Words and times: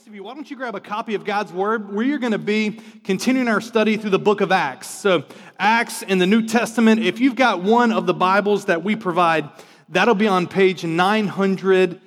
rest 0.00 0.08
of 0.08 0.14
you, 0.14 0.22
why 0.22 0.32
don't 0.32 0.50
you 0.50 0.56
grab 0.56 0.74
a 0.74 0.80
copy 0.80 1.14
of 1.14 1.26
God's 1.26 1.52
Word? 1.52 1.92
We 1.92 2.14
are 2.14 2.18
going 2.18 2.32
to 2.32 2.38
be 2.38 2.80
continuing 3.04 3.48
our 3.48 3.60
study 3.60 3.98
through 3.98 4.08
the 4.08 4.18
book 4.18 4.40
of 4.40 4.50
Acts. 4.50 4.88
So, 4.88 5.24
Acts 5.58 6.00
in 6.00 6.16
the 6.16 6.26
New 6.26 6.46
Testament, 6.46 7.02
if 7.02 7.20
you've 7.20 7.36
got 7.36 7.62
one 7.62 7.92
of 7.92 8.06
the 8.06 8.14
Bibles 8.14 8.64
that 8.64 8.82
we 8.82 8.96
provide, 8.96 9.50
that'll 9.90 10.14
be 10.14 10.26
on 10.26 10.46
page 10.46 10.84
910. 10.84 12.00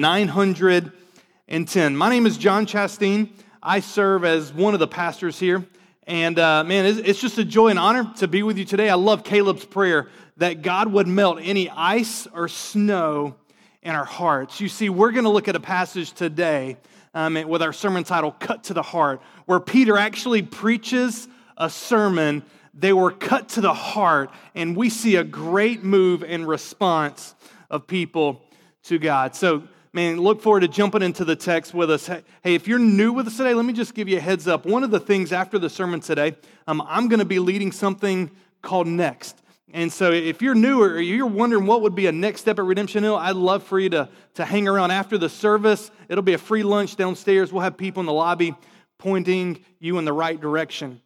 910. 0.00 1.94
My 1.94 2.08
name 2.08 2.24
is 2.24 2.38
John 2.38 2.64
Chastain. 2.64 3.32
I 3.62 3.80
serve 3.80 4.24
as 4.24 4.50
one 4.54 4.72
of 4.72 4.80
the 4.80 4.88
pastors 4.88 5.38
here. 5.38 5.66
And 6.06 6.38
uh, 6.38 6.64
man, 6.64 6.86
it's, 6.86 7.00
it's 7.00 7.20
just 7.20 7.36
a 7.36 7.44
joy 7.44 7.68
and 7.68 7.78
honor 7.78 8.10
to 8.16 8.28
be 8.28 8.42
with 8.42 8.56
you 8.56 8.64
today. 8.64 8.88
I 8.88 8.94
love 8.94 9.24
Caleb's 9.24 9.66
prayer 9.66 10.08
that 10.38 10.62
God 10.62 10.90
would 10.90 11.06
melt 11.06 11.38
any 11.42 11.68
ice 11.68 12.26
or 12.32 12.48
snow 12.48 13.36
in 13.82 13.94
our 13.94 14.04
hearts. 14.04 14.60
You 14.60 14.68
see, 14.68 14.88
we're 14.88 15.12
going 15.12 15.24
to 15.24 15.30
look 15.30 15.48
at 15.48 15.56
a 15.56 15.60
passage 15.60 16.12
today 16.12 16.76
um, 17.14 17.34
with 17.48 17.62
our 17.62 17.72
sermon 17.72 18.04
title, 18.04 18.32
Cut 18.32 18.64
to 18.64 18.74
the 18.74 18.82
Heart, 18.82 19.22
where 19.46 19.60
Peter 19.60 19.96
actually 19.96 20.42
preaches 20.42 21.28
a 21.56 21.70
sermon. 21.70 22.42
They 22.74 22.92
were 22.92 23.10
cut 23.10 23.50
to 23.50 23.60
the 23.60 23.74
heart, 23.74 24.30
and 24.54 24.76
we 24.76 24.90
see 24.90 25.16
a 25.16 25.24
great 25.24 25.82
move 25.82 26.22
in 26.22 26.46
response 26.46 27.34
of 27.70 27.86
people 27.86 28.42
to 28.84 28.98
God. 28.98 29.34
So, 29.34 29.64
man, 29.92 30.18
look 30.18 30.42
forward 30.42 30.60
to 30.60 30.68
jumping 30.68 31.02
into 31.02 31.24
the 31.24 31.36
text 31.36 31.74
with 31.74 31.90
us. 31.90 32.06
Hey, 32.06 32.22
if 32.54 32.68
you're 32.68 32.78
new 32.78 33.12
with 33.12 33.26
us 33.26 33.36
today, 33.36 33.54
let 33.54 33.64
me 33.64 33.72
just 33.72 33.94
give 33.94 34.08
you 34.08 34.18
a 34.18 34.20
heads 34.20 34.46
up. 34.46 34.66
One 34.66 34.84
of 34.84 34.90
the 34.90 35.00
things 35.00 35.32
after 35.32 35.58
the 35.58 35.70
sermon 35.70 36.00
today, 36.00 36.36
um, 36.66 36.82
I'm 36.86 37.08
going 37.08 37.18
to 37.18 37.24
be 37.24 37.38
leading 37.38 37.72
something 37.72 38.30
called 38.62 38.86
Next. 38.86 39.40
And 39.72 39.92
so, 39.92 40.12
if 40.12 40.40
you're 40.40 40.54
new 40.54 40.82
or 40.82 40.98
you're 40.98 41.26
wondering 41.26 41.66
what 41.66 41.82
would 41.82 41.94
be 41.94 42.06
a 42.06 42.12
next 42.12 42.40
step 42.40 42.58
at 42.58 42.64
Redemption 42.64 43.04
Hill, 43.04 43.16
I'd 43.16 43.36
love 43.36 43.62
for 43.62 43.78
you 43.78 43.90
to, 43.90 44.08
to 44.34 44.44
hang 44.44 44.66
around 44.66 44.92
after 44.92 45.18
the 45.18 45.28
service. 45.28 45.90
It'll 46.08 46.22
be 46.22 46.32
a 46.32 46.38
free 46.38 46.62
lunch 46.62 46.96
downstairs. 46.96 47.52
We'll 47.52 47.62
have 47.62 47.76
people 47.76 48.00
in 48.00 48.06
the 48.06 48.12
lobby 48.12 48.54
pointing 48.96 49.62
you 49.78 49.98
in 49.98 50.06
the 50.06 50.12
right 50.12 50.40
direction. 50.40 51.02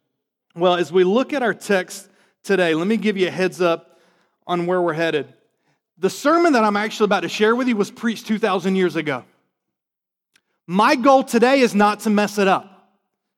Well, 0.55 0.75
as 0.75 0.91
we 0.91 1.03
look 1.03 1.33
at 1.33 1.43
our 1.43 1.53
text 1.53 2.09
today, 2.43 2.73
let 2.73 2.87
me 2.87 2.95
give 2.95 3.17
you 3.17 3.27
a 3.27 3.31
heads 3.31 3.59
up 3.59 3.99
on 4.47 4.65
where 4.65 4.81
we're 4.81 4.93
headed. 4.93 5.33
The 5.97 6.09
sermon 6.09 6.53
that 6.53 6.63
I'm 6.63 6.77
actually 6.77 7.05
about 7.05 7.21
to 7.21 7.29
share 7.29 7.55
with 7.55 7.67
you 7.67 7.75
was 7.75 7.91
preached 7.91 8.27
2,000 8.27 8.75
years 8.75 8.95
ago. 8.95 9.25
My 10.67 10.95
goal 10.95 11.23
today 11.23 11.59
is 11.59 11.75
not 11.75 12.01
to 12.01 12.09
mess 12.09 12.37
it 12.37 12.47
up. 12.47 12.69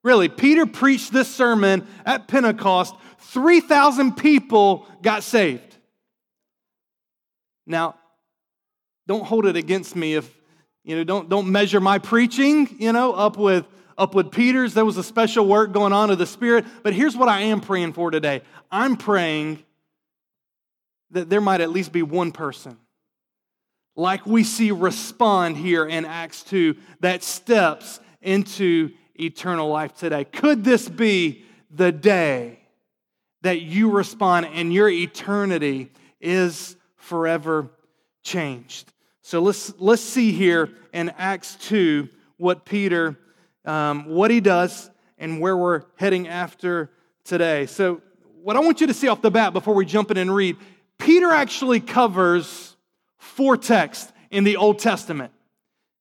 Really, 0.04 0.30
Peter 0.30 0.68
preached 0.68 1.12
this 1.12 1.34
sermon 1.34 1.88
at 2.06 2.28
Pentecost 2.28 2.94
3,000 3.32 4.16
people 4.16 4.88
got 5.02 5.24
saved. 5.24 5.76
Now, 7.66 7.96
don't 9.08 9.24
hold 9.24 9.46
it 9.46 9.56
against 9.56 9.96
me 9.96 10.16
if, 10.16 10.30
you 10.84 10.96
know, 10.96 11.04
don't, 11.04 11.30
don't 11.30 11.52
measure 11.52 11.80
my 11.80 12.00
preaching, 12.00 12.76
you 12.80 12.92
know, 12.92 13.14
up 13.14 13.38
with, 13.38 13.66
up 13.98 14.16
with 14.16 14.32
Peter's. 14.32 14.74
There 14.74 14.86
was 14.86 14.98
a 14.98 15.04
special 15.04 15.48
work 15.48 15.72
going 15.72 15.94
on 15.94 16.10
of 16.10 16.18
the 16.18 16.26
Spirit. 16.26 16.66
But 16.84 16.94
here's 16.94 17.16
what 17.16 17.30
I 17.30 17.42
am 17.42 17.62
praying 17.62 17.94
for 17.94 18.12
today 18.12 18.42
I'm 18.72 18.98
praying 18.98 19.64
that 21.12 21.30
there 21.30 21.42
might 21.42 21.62
at 21.62 21.70
least 21.70 21.92
be 21.92 22.04
one 22.04 22.32
person 22.32 22.78
like 23.96 24.26
we 24.26 24.44
see 24.44 24.72
respond 24.72 25.58
here 25.58 25.86
in 25.86 26.06
Acts 26.06 26.44
2 26.44 26.76
that 27.00 27.24
steps 27.24 28.00
into 28.22 28.92
eternal 29.20 29.70
life 29.70 29.96
today. 29.96 30.26
Could 30.26 30.64
this 30.64 30.90
be 30.90 31.46
the 31.72 31.92
day 31.92 32.60
that 33.46 33.62
you 33.62 33.92
respond 33.92 34.48
and 34.48 34.74
your 34.74 34.90
eternity 34.90 35.92
is 36.20 36.76
forever 36.96 37.70
changed. 38.24 38.92
So 39.22 39.40
let's, 39.40 39.72
let's 39.78 40.02
see 40.02 40.32
here 40.32 40.72
in 40.92 41.10
Acts 41.16 41.56
2 41.58 42.10
what 42.38 42.66
Peter, 42.66 43.16
um, 43.64 44.06
what 44.06 44.32
he 44.32 44.40
does 44.40 44.90
and 45.20 45.40
where 45.40 45.56
we're 45.56 45.84
heading 45.96 46.28
after 46.28 46.90
today. 47.24 47.68
So 47.68 48.02
what 48.42 48.56
I 48.56 48.62
want 48.62 48.82
you 48.82 48.88
to 48.88 48.96
see 48.96 49.10
off 49.10 49.22
the 49.22 49.30
bat 49.30 49.54
before 49.54 49.76
we 49.76 49.86
jump 49.86 50.10
in 50.10 50.18
and 50.18 50.34
read, 50.34 50.58
Peter 50.98 51.30
actually 51.30 51.82
covers 51.82 52.76
four 53.20 53.58
texts 53.58 54.12
in 54.32 54.44
the 54.44 54.58
Old 54.58 54.80
Testament. 54.80 55.32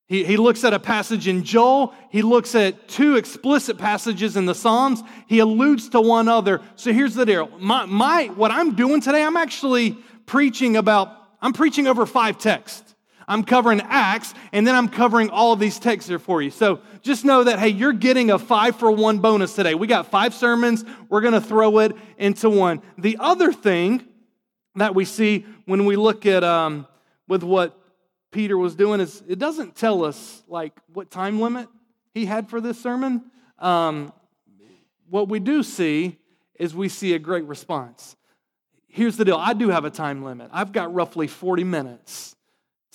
He, 0.07 0.23
he 0.23 0.37
looks 0.37 0.63
at 0.63 0.73
a 0.73 0.79
passage 0.79 1.27
in 1.27 1.43
Joel. 1.43 1.93
He 2.11 2.21
looks 2.21 2.53
at 2.53 2.87
two 2.87 3.15
explicit 3.15 3.77
passages 3.77 4.37
in 4.37 4.45
the 4.45 4.53
Psalms. 4.53 5.01
He 5.27 5.39
alludes 5.39 5.89
to 5.89 6.01
one 6.01 6.27
other. 6.27 6.61
So 6.75 6.93
here's 6.93 7.15
the 7.15 7.25
deal. 7.25 7.49
My, 7.57 7.85
my, 7.85 8.25
what 8.27 8.51
I'm 8.51 8.75
doing 8.75 9.01
today, 9.01 9.23
I'm 9.23 9.37
actually 9.37 9.97
preaching 10.27 10.77
about, 10.77 11.09
I'm 11.41 11.53
preaching 11.53 11.87
over 11.87 12.05
five 12.05 12.37
texts. 12.37 12.93
I'm 13.27 13.43
covering 13.43 13.81
Acts, 13.81 14.35
and 14.51 14.67
then 14.67 14.75
I'm 14.75 14.87
covering 14.87 15.31
all 15.31 15.53
of 15.53 15.59
these 15.59 15.79
texts 15.79 16.07
here 16.07 16.19
for 16.19 16.43
you. 16.43 16.51
So 16.51 16.81
just 17.01 17.25
know 17.25 17.43
that, 17.43 17.57
hey, 17.57 17.69
you're 17.69 17.91
getting 17.91 18.29
a 18.29 18.37
five 18.37 18.75
for 18.75 18.91
one 18.91 19.17
bonus 19.17 19.55
today. 19.55 19.73
We 19.73 19.87
got 19.87 20.11
five 20.11 20.35
sermons. 20.35 20.85
We're 21.09 21.21
going 21.21 21.33
to 21.33 21.41
throw 21.41 21.79
it 21.79 21.93
into 22.19 22.51
one. 22.51 22.83
The 22.99 23.17
other 23.19 23.51
thing 23.51 24.05
that 24.75 24.93
we 24.93 25.05
see 25.05 25.45
when 25.65 25.85
we 25.85 25.95
look 25.95 26.27
at 26.27 26.43
um, 26.43 26.85
with 27.27 27.41
what 27.41 27.75
Peter 28.35 28.57
was 28.57 28.75
doing 28.75 28.99
is 28.99 29.23
it 29.29 29.39
doesn't 29.39 29.77
tell 29.77 30.03
us 30.03 30.43
like 30.49 30.77
what 30.91 31.09
time 31.09 31.39
limit 31.39 31.69
he 32.13 32.25
had 32.25 32.49
for 32.49 32.59
this 32.59 32.77
sermon. 32.77 33.23
Um, 33.59 34.11
what 35.09 35.29
we 35.29 35.39
do 35.39 35.63
see 35.63 36.17
is 36.59 36.75
we 36.75 36.89
see 36.89 37.13
a 37.13 37.19
great 37.19 37.45
response. 37.45 38.17
Here's 38.89 39.15
the 39.15 39.23
deal 39.23 39.37
I 39.37 39.53
do 39.53 39.69
have 39.69 39.85
a 39.85 39.89
time 39.89 40.21
limit. 40.21 40.49
I've 40.51 40.73
got 40.73 40.93
roughly 40.93 41.27
40 41.27 41.63
minutes 41.63 42.35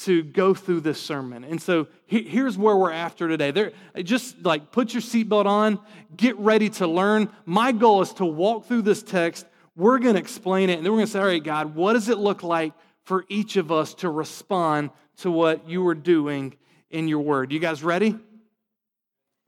to 0.01 0.23
go 0.23 0.53
through 0.53 0.81
this 0.81 1.01
sermon. 1.01 1.45
And 1.45 1.61
so 1.61 1.87
here's 2.05 2.59
where 2.59 2.77
we're 2.77 2.93
after 2.93 3.27
today. 3.27 3.51
There, 3.51 3.73
just 4.03 4.43
like 4.43 4.71
put 4.71 4.93
your 4.93 5.01
seatbelt 5.01 5.47
on, 5.47 5.79
get 6.15 6.39
ready 6.39 6.69
to 6.69 6.87
learn. 6.87 7.31
My 7.47 7.73
goal 7.73 8.03
is 8.03 8.13
to 8.15 8.27
walk 8.27 8.67
through 8.67 8.83
this 8.83 9.03
text. 9.03 9.47
We're 9.75 10.01
going 10.01 10.17
to 10.17 10.21
explain 10.21 10.69
it, 10.69 10.75
and 10.75 10.85
then 10.85 10.93
we're 10.93 10.99
going 10.99 11.07
to 11.07 11.13
say, 11.13 11.19
all 11.19 11.25
right, 11.25 11.43
God, 11.43 11.75
what 11.75 11.95
does 11.95 12.11
it 12.11 12.19
look 12.19 12.43
like 12.43 12.75
for 13.05 13.25
each 13.29 13.57
of 13.57 13.73
us 13.73 13.95
to 13.95 14.11
respond 14.11 14.91
to 15.23 15.31
what 15.31 15.69
you 15.69 15.87
are 15.89 15.95
doing 15.95 16.57
in 16.91 17.09
your 17.09 17.21
word. 17.21 17.53
You 17.53 17.59
guys 17.59 17.83
ready? 17.83 18.11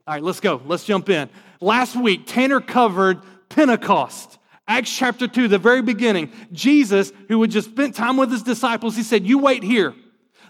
All 0.05 0.13
right, 0.13 0.23
let's 0.23 0.39
go. 0.39 0.61
Let's 0.65 0.83
jump 0.83 1.09
in. 1.09 1.29
Last 1.61 1.95
week, 1.95 2.23
Tanner 2.25 2.59
covered 2.59 3.21
Pentecost. 3.49 4.37
Acts 4.67 4.95
chapter 4.95 5.27
2, 5.27 5.47
the 5.47 5.57
very 5.57 5.81
beginning. 5.81 6.31
Jesus, 6.51 7.11
who 7.27 7.41
had 7.41 7.51
just 7.51 7.69
spent 7.69 7.95
time 7.95 8.17
with 8.17 8.31
his 8.31 8.43
disciples, 8.43 8.95
he 8.95 9.03
said, 9.03 9.25
You 9.25 9.39
wait 9.39 9.63
here. 9.63 9.93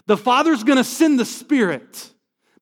The 0.06 0.16
Father's 0.16 0.62
going 0.62 0.78
to 0.78 0.84
send 0.84 1.18
the 1.18 1.24
Spirit. 1.24 2.12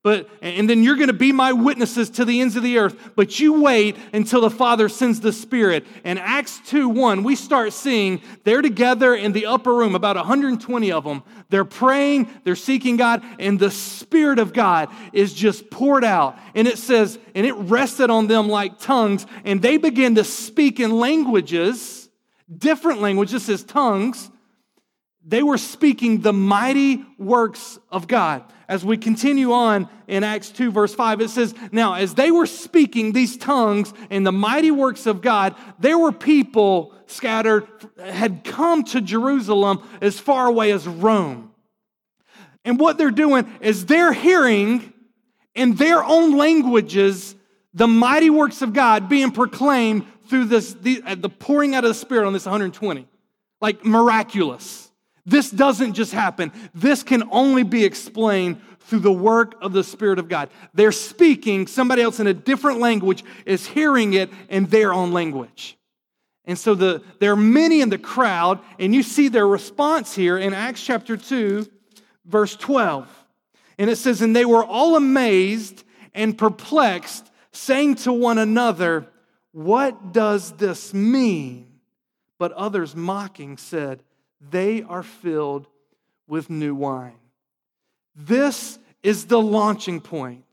But, 0.02 0.28
and 0.40 0.68
then 0.68 0.82
you're 0.82 0.96
going 0.96 1.06
to 1.06 1.12
be 1.12 1.30
my 1.30 1.52
witnesses 1.52 2.10
to 2.10 2.24
the 2.24 2.40
ends 2.40 2.56
of 2.56 2.64
the 2.64 2.78
earth. 2.78 3.12
But 3.14 3.38
you 3.38 3.62
wait 3.62 3.96
until 4.12 4.40
the 4.40 4.50
Father 4.50 4.88
sends 4.88 5.20
the 5.20 5.32
Spirit. 5.32 5.86
And 6.02 6.18
Acts 6.18 6.60
2 6.66 6.88
1, 6.88 7.22
we 7.22 7.36
start 7.36 7.72
seeing 7.72 8.20
they're 8.42 8.62
together 8.62 9.14
in 9.14 9.30
the 9.30 9.46
upper 9.46 9.72
room, 9.72 9.94
about 9.94 10.16
120 10.16 10.90
of 10.90 11.04
them. 11.04 11.22
They're 11.50 11.64
praying, 11.64 12.28
they're 12.42 12.56
seeking 12.56 12.96
God, 12.96 13.22
and 13.38 13.60
the 13.60 13.70
Spirit 13.70 14.40
of 14.40 14.52
God 14.52 14.88
is 15.12 15.32
just 15.32 15.70
poured 15.70 16.02
out. 16.02 16.36
And 16.56 16.66
it 16.66 16.78
says, 16.78 17.16
and 17.36 17.46
it 17.46 17.54
rested 17.54 18.10
on 18.10 18.26
them 18.26 18.48
like 18.48 18.80
tongues, 18.80 19.24
and 19.44 19.62
they 19.62 19.76
began 19.76 20.16
to 20.16 20.24
speak 20.24 20.80
in 20.80 20.90
languages, 20.90 22.08
different 22.52 23.00
languages, 23.00 23.48
as 23.48 23.62
tongues. 23.62 24.30
They 25.24 25.44
were 25.44 25.58
speaking 25.58 26.22
the 26.22 26.32
mighty 26.32 27.04
works 27.18 27.78
of 27.92 28.08
God 28.08 28.42
as 28.72 28.82
we 28.86 28.96
continue 28.96 29.52
on 29.52 29.86
in 30.08 30.24
Acts 30.24 30.48
2, 30.48 30.70
verse 30.70 30.94
5, 30.94 31.20
it 31.20 31.28
says, 31.28 31.54
Now, 31.72 31.92
as 31.92 32.14
they 32.14 32.30
were 32.30 32.46
speaking 32.46 33.12
these 33.12 33.36
tongues 33.36 33.92
and 34.08 34.26
the 34.26 34.32
mighty 34.32 34.70
works 34.70 35.04
of 35.04 35.20
God, 35.20 35.54
there 35.78 35.98
were 35.98 36.10
people 36.10 36.94
scattered, 37.04 37.66
had 38.02 38.44
come 38.44 38.82
to 38.84 39.02
Jerusalem 39.02 39.86
as 40.00 40.18
far 40.18 40.46
away 40.46 40.72
as 40.72 40.88
Rome. 40.88 41.52
And 42.64 42.80
what 42.80 42.96
they're 42.96 43.10
doing 43.10 43.46
is 43.60 43.84
they're 43.84 44.14
hearing 44.14 44.94
in 45.54 45.74
their 45.74 46.02
own 46.02 46.38
languages 46.38 47.36
the 47.74 47.86
mighty 47.86 48.30
works 48.30 48.62
of 48.62 48.72
God 48.72 49.06
being 49.06 49.32
proclaimed 49.32 50.06
through 50.28 50.46
this, 50.46 50.72
the, 50.72 51.02
uh, 51.04 51.14
the 51.14 51.28
pouring 51.28 51.74
out 51.74 51.84
of 51.84 51.88
the 51.88 51.94
Spirit 51.94 52.26
on 52.26 52.32
this 52.32 52.46
120. 52.46 53.06
Like 53.60 53.84
miraculous. 53.84 54.90
This 55.24 55.50
doesn't 55.50 55.94
just 55.94 56.12
happen. 56.12 56.52
This 56.74 57.02
can 57.02 57.24
only 57.30 57.62
be 57.62 57.84
explained 57.84 58.60
through 58.80 59.00
the 59.00 59.12
work 59.12 59.54
of 59.62 59.72
the 59.72 59.84
Spirit 59.84 60.18
of 60.18 60.28
God. 60.28 60.50
They're 60.74 60.92
speaking, 60.92 61.66
somebody 61.66 62.02
else 62.02 62.18
in 62.18 62.26
a 62.26 62.34
different 62.34 62.80
language 62.80 63.24
is 63.46 63.66
hearing 63.66 64.14
it 64.14 64.30
in 64.48 64.66
their 64.66 64.92
own 64.92 65.12
language. 65.12 65.78
And 66.44 66.58
so 66.58 66.74
the, 66.74 67.02
there 67.20 67.32
are 67.32 67.36
many 67.36 67.80
in 67.80 67.88
the 67.88 67.98
crowd, 67.98 68.60
and 68.78 68.94
you 68.94 69.02
see 69.04 69.28
their 69.28 69.46
response 69.46 70.14
here 70.14 70.36
in 70.36 70.52
Acts 70.52 70.82
chapter 70.82 71.16
2, 71.16 71.66
verse 72.26 72.56
12. 72.56 73.08
And 73.78 73.88
it 73.88 73.96
says, 73.96 74.22
And 74.22 74.34
they 74.34 74.44
were 74.44 74.64
all 74.64 74.96
amazed 74.96 75.84
and 76.14 76.36
perplexed, 76.36 77.30
saying 77.52 77.96
to 77.96 78.12
one 78.12 78.38
another, 78.38 79.06
What 79.52 80.12
does 80.12 80.52
this 80.52 80.92
mean? 80.92 81.68
But 82.38 82.52
others 82.52 82.96
mocking 82.96 83.56
said, 83.56 84.02
they 84.50 84.82
are 84.82 85.02
filled 85.02 85.66
with 86.26 86.50
new 86.50 86.74
wine. 86.74 87.18
This 88.14 88.78
is 89.02 89.26
the 89.26 89.40
launching 89.40 90.00
point. 90.00 90.44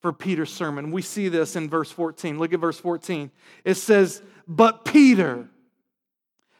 for 0.00 0.12
Peter's 0.12 0.52
sermon. 0.52 0.90
We 0.90 1.00
see 1.00 1.28
this 1.28 1.54
in 1.54 1.70
verse 1.70 1.92
14. 1.92 2.36
Look 2.36 2.52
at 2.52 2.58
verse 2.58 2.80
14. 2.80 3.30
It 3.64 3.74
says, 3.74 4.20
But 4.48 4.84
Peter, 4.84 5.46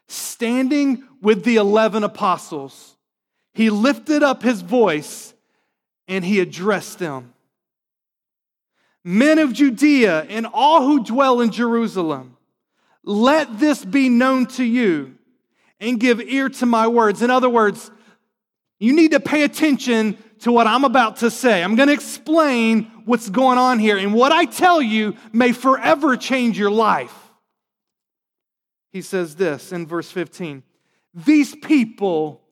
standing 0.07 1.03
with 1.21 1.43
the 1.43 1.57
11 1.57 2.05
apostles, 2.05 2.97
he 3.53 3.69
lifted 3.69 4.23
up 4.23 4.45
his 4.45 4.61
voice 4.61 5.35
and 6.07 6.25
he 6.25 6.39
addressed 6.39 7.01
them 7.01 7.33
Men 9.05 9.39
of 9.39 9.53
Judea 9.53 10.23
and 10.29 10.47
all 10.47 10.87
who 10.87 11.03
dwell 11.03 11.41
in 11.41 11.51
Jerusalem, 11.51 12.37
let 13.03 13.59
this 13.59 13.85
be 13.85 14.09
known 14.09 14.47
to 14.47 14.65
you 14.65 15.17
and 15.83 15.99
give 15.99 16.21
ear 16.21 16.49
to 16.49 16.65
my 16.65 16.87
words. 16.87 17.21
In 17.21 17.31
other 17.31 17.51
words, 17.51 17.91
you 18.79 18.93
need 18.93 19.11
to 19.11 19.21
pay 19.21 19.43
attention 19.43 20.17
to 20.41 20.53
what 20.53 20.67
I'm 20.67 20.85
about 20.85 21.19
to 21.19 21.31
say. 21.31 21.63
I'm 21.63 21.75
going 21.75 21.89
to 21.89 21.95
explain 21.95 22.85
what's 23.05 23.29
going 23.29 23.59
on 23.59 23.79
here, 23.79 23.99
and 23.99 24.15
what 24.15 24.33
I 24.33 24.45
tell 24.45 24.81
you 24.81 25.17
may 25.33 25.53
forever 25.53 26.17
change 26.17 26.59
your 26.59 26.71
life. 26.71 27.15
He 28.93 29.03
says 29.03 29.35
this 29.35 29.73
in 29.73 29.87
verse 29.87 30.11
15 30.11 30.63
These 31.15 31.57
people 31.57 32.43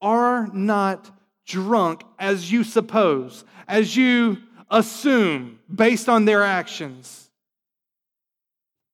are 0.00 0.48
not 0.48 1.10
drunk 1.46 2.04
as 2.18 2.50
you 2.50 2.64
suppose, 2.64 3.44
as 3.66 3.94
you 3.96 4.38
assume 4.70 5.58
based 5.72 6.08
on 6.08 6.24
their 6.24 6.42
actions. 6.42 7.30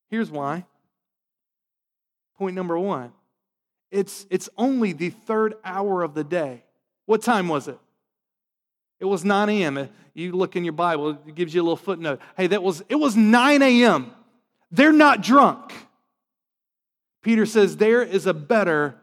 Here's 0.09 0.31
why. 0.31 0.65
Point 2.37 2.55
number 2.55 2.77
one 2.77 3.13
it's, 3.95 4.27
it's 4.29 4.49
only 4.57 4.91
the 4.91 5.09
third 5.09 5.55
hour 5.63 6.03
of 6.03 6.13
the 6.13 6.23
day. 6.23 6.63
What 7.05 7.21
time 7.21 7.47
was 7.47 7.69
it? 7.69 7.79
It 8.99 9.05
was 9.05 9.23
9 9.23 9.49
a.m. 9.49 9.89
You 10.13 10.33
look 10.33 10.55
in 10.55 10.65
your 10.65 10.73
Bible, 10.73 11.11
it 11.11 11.35
gives 11.35 11.53
you 11.53 11.61
a 11.61 11.63
little 11.63 11.77
footnote. 11.77 12.19
Hey, 12.35 12.47
that 12.47 12.61
was 12.61 12.83
it 12.89 12.95
was 12.95 13.15
9 13.15 13.61
a.m. 13.61 14.11
They're 14.71 14.93
not 14.93 15.21
drunk. 15.21 15.73
Peter 17.21 17.45
says 17.45 17.77
there 17.77 18.01
is 18.01 18.25
a 18.25 18.33
better 18.33 18.95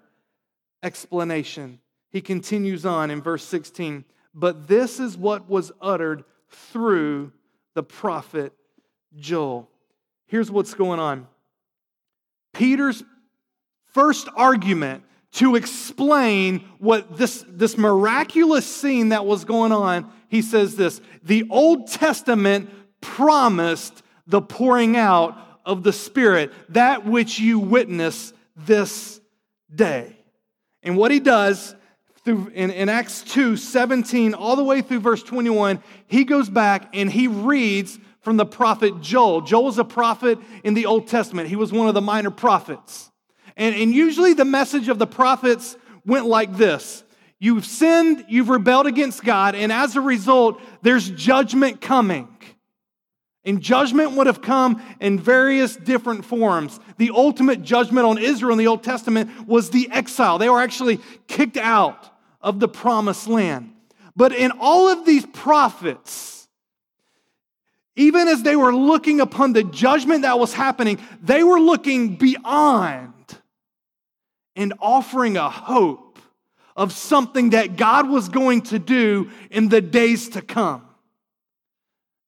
explanation. 0.82 1.80
He 2.10 2.20
continues 2.20 2.84
on 2.84 3.10
in 3.10 3.22
verse 3.22 3.44
16, 3.44 4.04
but 4.34 4.68
this 4.68 5.00
is 5.00 5.16
what 5.16 5.48
was 5.48 5.72
uttered 5.80 6.24
through 6.48 7.32
the 7.74 7.82
prophet 7.82 8.52
Joel. 9.16 9.68
Here's 10.26 10.50
what's 10.50 10.74
going 10.74 11.00
on. 11.00 11.26
Peter's 12.52 13.02
first 13.92 14.28
argument 14.36 15.04
to 15.32 15.56
explain 15.56 16.60
what 16.78 17.16
this, 17.16 17.44
this 17.48 17.78
miraculous 17.78 18.66
scene 18.66 19.10
that 19.10 19.24
was 19.24 19.44
going 19.44 19.72
on, 19.72 20.10
he 20.28 20.42
says 20.42 20.76
this 20.76 21.00
The 21.22 21.46
Old 21.50 21.88
Testament 21.88 22.70
promised 23.00 24.02
the 24.26 24.42
pouring 24.42 24.96
out 24.96 25.38
of 25.64 25.82
the 25.82 25.92
Spirit, 25.92 26.52
that 26.70 27.06
which 27.06 27.38
you 27.38 27.58
witness 27.58 28.32
this 28.56 29.20
day. 29.74 30.16
And 30.82 30.96
what 30.96 31.10
he 31.10 31.20
does 31.20 31.74
through 32.24 32.48
in, 32.54 32.70
in 32.70 32.88
Acts 32.88 33.22
2 33.22 33.56
17, 33.56 34.34
all 34.34 34.56
the 34.56 34.64
way 34.64 34.82
through 34.82 35.00
verse 35.00 35.22
21, 35.22 35.82
he 36.06 36.24
goes 36.24 36.50
back 36.50 36.90
and 36.94 37.10
he 37.10 37.26
reads 37.26 37.98
from 38.20 38.36
the 38.36 38.46
prophet 38.46 39.00
Joel. 39.00 39.40
Joel 39.40 39.64
was 39.64 39.78
a 39.78 39.84
prophet 39.84 40.38
in 40.62 40.74
the 40.74 40.86
Old 40.86 41.08
Testament, 41.08 41.48
he 41.48 41.56
was 41.56 41.72
one 41.72 41.88
of 41.88 41.94
the 41.94 42.00
minor 42.00 42.30
prophets. 42.30 43.12
And, 43.56 43.75
and 43.75 43.93
usually 43.93 44.34
the 44.34 44.44
message 44.44 44.88
of 44.88 44.99
the 44.99 45.06
prophets 45.06 45.76
went 46.04 46.26
like 46.26 46.56
this 46.56 47.04
You've 47.38 47.66
sinned, 47.66 48.26
you've 48.28 48.49
rebelled 48.49 48.87
against 48.87 49.25
God, 49.25 49.54
and 49.54 49.72
as 49.72 49.96
a 49.96 50.00
result, 50.00 50.60
there's 50.82 51.10
judgment 51.10 51.81
coming. 51.81 52.28
And 53.44 53.60
judgment 53.60 54.12
would 54.12 54.28
have 54.28 54.40
come 54.40 54.81
in 55.00 55.19
various 55.19 55.75
different 55.75 56.25
forms. 56.25 56.78
The 56.99 57.10
ultimate 57.10 57.62
judgment 57.62 58.06
on 58.06 58.19
Israel 58.19 58.52
in 58.52 58.58
the 58.58 58.69
Old 58.69 58.84
Testament 58.84 59.49
was 59.49 59.70
the 59.70 59.90
exile. 59.90 60.38
They 60.38 60.49
were 60.49 60.60
actually 60.60 61.00
kicked 61.26 61.56
out 61.56 62.08
of 62.40 62.60
the 62.60 62.69
promised 62.69 63.26
land. 63.26 63.72
But 64.14 64.32
in 64.32 64.52
all 64.60 64.88
of 64.88 65.04
these 65.04 65.26
prophets, 65.26 66.46
even 67.96 68.28
as 68.28 68.43
they 68.43 68.54
were 68.54 68.75
looking 68.75 69.20
upon 69.20 69.52
the 69.52 69.64
judgment 69.64 70.22
that 70.22 70.38
was 70.38 70.52
happening, 70.54 71.00
they 71.20 71.43
were 71.43 71.58
looking 71.58 72.16
beyond 72.16 73.12
and 74.56 74.75
offering 74.81 75.37
a 75.37 75.49
hope 75.49 76.19
of 76.76 76.93
something 76.93 77.50
that 77.50 77.76
God 77.76 78.08
was 78.08 78.28
going 78.28 78.62
to 78.62 78.78
do 78.78 79.31
in 79.50 79.69
the 79.69 79.81
days 79.81 80.31
to 80.31 80.43
come. 80.43 80.87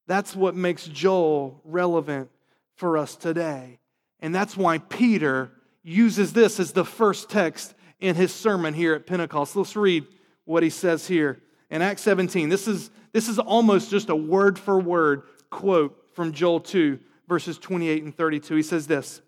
That's 0.06 0.36
what 0.36 0.54
makes 0.54 0.86
Joel 0.86 1.60
relevant 1.64 2.30
for 2.76 2.98
us 2.98 3.16
today. 3.16 3.78
And 4.20 4.34
that's 4.34 4.56
why 4.56 4.78
Peter 4.78 5.50
uses 5.82 6.32
this 6.32 6.60
as 6.60 6.72
the 6.72 6.84
first 6.84 7.30
text 7.30 7.74
in 8.00 8.14
his 8.14 8.32
sermon 8.32 8.74
here 8.74 8.94
at 8.94 9.06
Pentecost. 9.06 9.56
Let's 9.56 9.76
read 9.76 10.06
what 10.44 10.62
he 10.62 10.70
says 10.70 11.06
here 11.06 11.42
in 11.70 11.82
Acts 11.82 12.02
17. 12.02 12.48
This 12.48 12.68
is, 12.68 12.90
this 13.12 13.28
is 13.28 13.38
almost 13.38 13.90
just 13.90 14.10
a 14.10 14.16
word 14.16 14.58
for 14.58 14.78
word 14.78 15.22
quote 15.50 15.98
from 16.14 16.32
Joel 16.32 16.60
2, 16.60 16.98
verses 17.28 17.58
28 17.58 18.02
and 18.02 18.16
32. 18.16 18.56
He 18.56 18.62
says 18.62 18.86
this, 18.86 19.20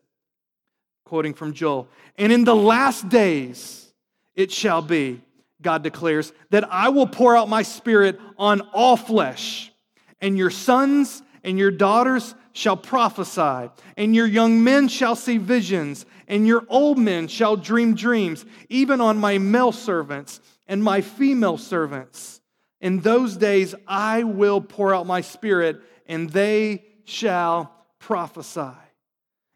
quoting 1.07 1.33
from 1.33 1.55
Joel, 1.55 1.89
and 2.19 2.31
in 2.31 2.45
the 2.45 2.55
last 2.55 3.09
days 3.09 3.93
it 4.35 4.53
shall 4.53 4.83
be, 4.83 5.23
God 5.63 5.83
declares, 5.83 6.33
that 6.51 6.71
I 6.71 6.91
will 6.91 7.07
pour 7.07 7.35
out 7.35 7.49
my 7.49 7.63
spirit 7.63 8.21
on 8.37 8.61
all 8.75 8.99
flesh 8.99 9.73
and 10.21 10.37
your 10.37 10.51
sons 10.51 11.23
and 11.45 11.59
your 11.59 11.71
daughters 11.71 12.35
shall 12.53 12.77
prophesy, 12.77 13.71
and 13.97 14.15
your 14.15 14.27
young 14.27 14.65
men 14.65 14.89
shall 14.89 15.15
see 15.15 15.39
visions, 15.39 16.07
and 16.27 16.47
your 16.47 16.65
old 16.69 16.99
men 16.99 17.29
shall 17.29 17.57
dream 17.57 17.95
dreams, 17.95 18.45
even 18.69 19.01
on 19.01 19.19
my 19.19 19.39
male 19.39 19.73
servants 19.73 20.41
and 20.67 20.83
my 20.83 21.01
female 21.01 21.59
servants. 21.59 22.41
In 22.81 23.01
those 23.01 23.37
days 23.37 23.75
I 23.87 24.25
will 24.25 24.61
pour 24.61 24.95
out 24.95 25.07
my 25.07 25.21
spirit, 25.21 25.81
and 26.07 26.31
they 26.31 26.85
shall 27.05 27.73
prophesy. 27.99 28.73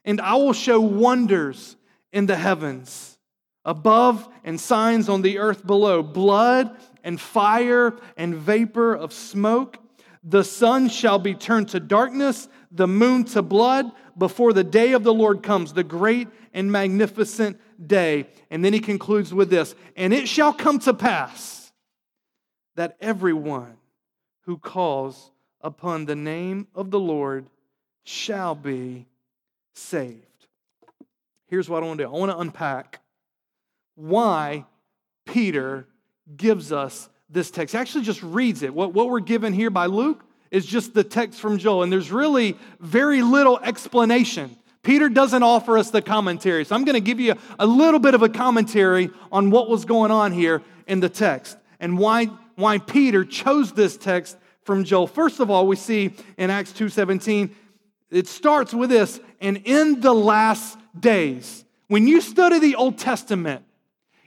And 0.05 0.20
I 0.20 0.35
will 0.35 0.52
show 0.52 0.81
wonders 0.81 1.76
in 2.12 2.26
the 2.26 2.37
heavens 2.37 3.19
above 3.64 4.29
and 4.44 4.61
signs 4.61 5.08
on 5.08 5.23
the 5.23 5.38
earth 5.38 5.67
below 5.67 6.02
blood 6.02 6.76
and 7.05 7.20
fire 7.20 7.94
and 8.17 8.35
vapor 8.35 8.94
of 8.94 9.12
smoke. 9.12 9.79
The 10.23 10.44
sun 10.44 10.88
shall 10.88 11.19
be 11.19 11.35
turned 11.35 11.69
to 11.70 11.81
darkness, 11.81 12.49
the 12.70 12.88
moon 12.88 13.25
to 13.25 13.42
blood, 13.42 13.90
before 14.19 14.52
the 14.52 14.64
day 14.64 14.92
of 14.92 15.02
the 15.02 15.14
Lord 15.14 15.42
comes, 15.42 15.73
the 15.73 15.85
great 15.85 16.28
and 16.52 16.71
magnificent 16.71 17.59
day. 17.85 18.26
And 18.50 18.64
then 18.64 18.73
he 18.73 18.80
concludes 18.80 19.33
with 19.33 19.50
this 19.50 19.75
And 19.97 20.12
it 20.12 20.28
shall 20.28 20.52
come 20.52 20.78
to 20.80 20.95
pass 20.95 21.73
that 22.76 22.97
everyone 23.00 23.76
who 24.42 24.59
calls 24.59 25.30
upon 25.61 26.07
the 26.07 26.16
name 26.16 26.66
of 26.75 26.90
the 26.90 27.00
Lord 27.00 27.49
shall 28.04 28.54
be 28.54 29.07
saved. 29.74 30.24
Here's 31.48 31.68
what 31.68 31.82
I 31.82 31.86
want 31.86 31.98
to 31.98 32.04
do 32.04 32.08
I 32.14 32.18
want 32.18 32.32
to 32.32 32.38
unpack 32.38 33.00
why 33.96 34.64
Peter 35.26 35.86
gives 36.36 36.72
us 36.72 37.08
this 37.28 37.50
text. 37.50 37.72
He 37.72 37.78
actually 37.78 38.04
just 38.04 38.22
reads 38.22 38.62
it. 38.62 38.72
What, 38.72 38.94
what 38.94 39.08
we're 39.10 39.20
given 39.20 39.52
here 39.52 39.70
by 39.70 39.86
Luke 39.86 40.24
is 40.50 40.66
just 40.66 40.94
the 40.94 41.04
text 41.04 41.40
from 41.40 41.58
Joel, 41.58 41.82
and 41.82 41.92
there's 41.92 42.10
really 42.10 42.56
very 42.80 43.22
little 43.22 43.58
explanation. 43.60 44.56
Peter 44.82 45.08
doesn't 45.08 45.42
offer 45.42 45.76
us 45.76 45.90
the 45.90 46.02
commentary. 46.02 46.64
So 46.64 46.74
I'm 46.74 46.84
going 46.84 46.94
to 46.94 47.00
give 47.00 47.20
you 47.20 47.34
a 47.58 47.66
little 47.66 48.00
bit 48.00 48.14
of 48.14 48.22
a 48.22 48.28
commentary 48.28 49.10
on 49.30 49.50
what 49.50 49.68
was 49.68 49.84
going 49.84 50.10
on 50.10 50.32
here 50.32 50.62
in 50.86 51.00
the 51.00 51.08
text 51.08 51.58
and 51.78 51.98
why, 51.98 52.26
why 52.56 52.78
Peter 52.78 53.24
chose 53.24 53.72
this 53.72 53.96
text 53.96 54.38
from 54.62 54.84
Joel. 54.84 55.06
First 55.06 55.40
of 55.40 55.50
all, 55.50 55.66
we 55.66 55.76
see 55.76 56.14
in 56.38 56.50
Acts 56.50 56.72
2:17, 56.72 57.50
it 58.10 58.26
starts 58.26 58.74
with 58.74 58.90
this, 58.90 59.20
and 59.40 59.62
in 59.64 60.00
the 60.00 60.14
last 60.14 60.78
days. 60.99 61.64
When 61.88 62.06
you 62.06 62.20
study 62.20 62.59
the 62.59 62.76
Old 62.76 62.99
Testament, 62.99 63.64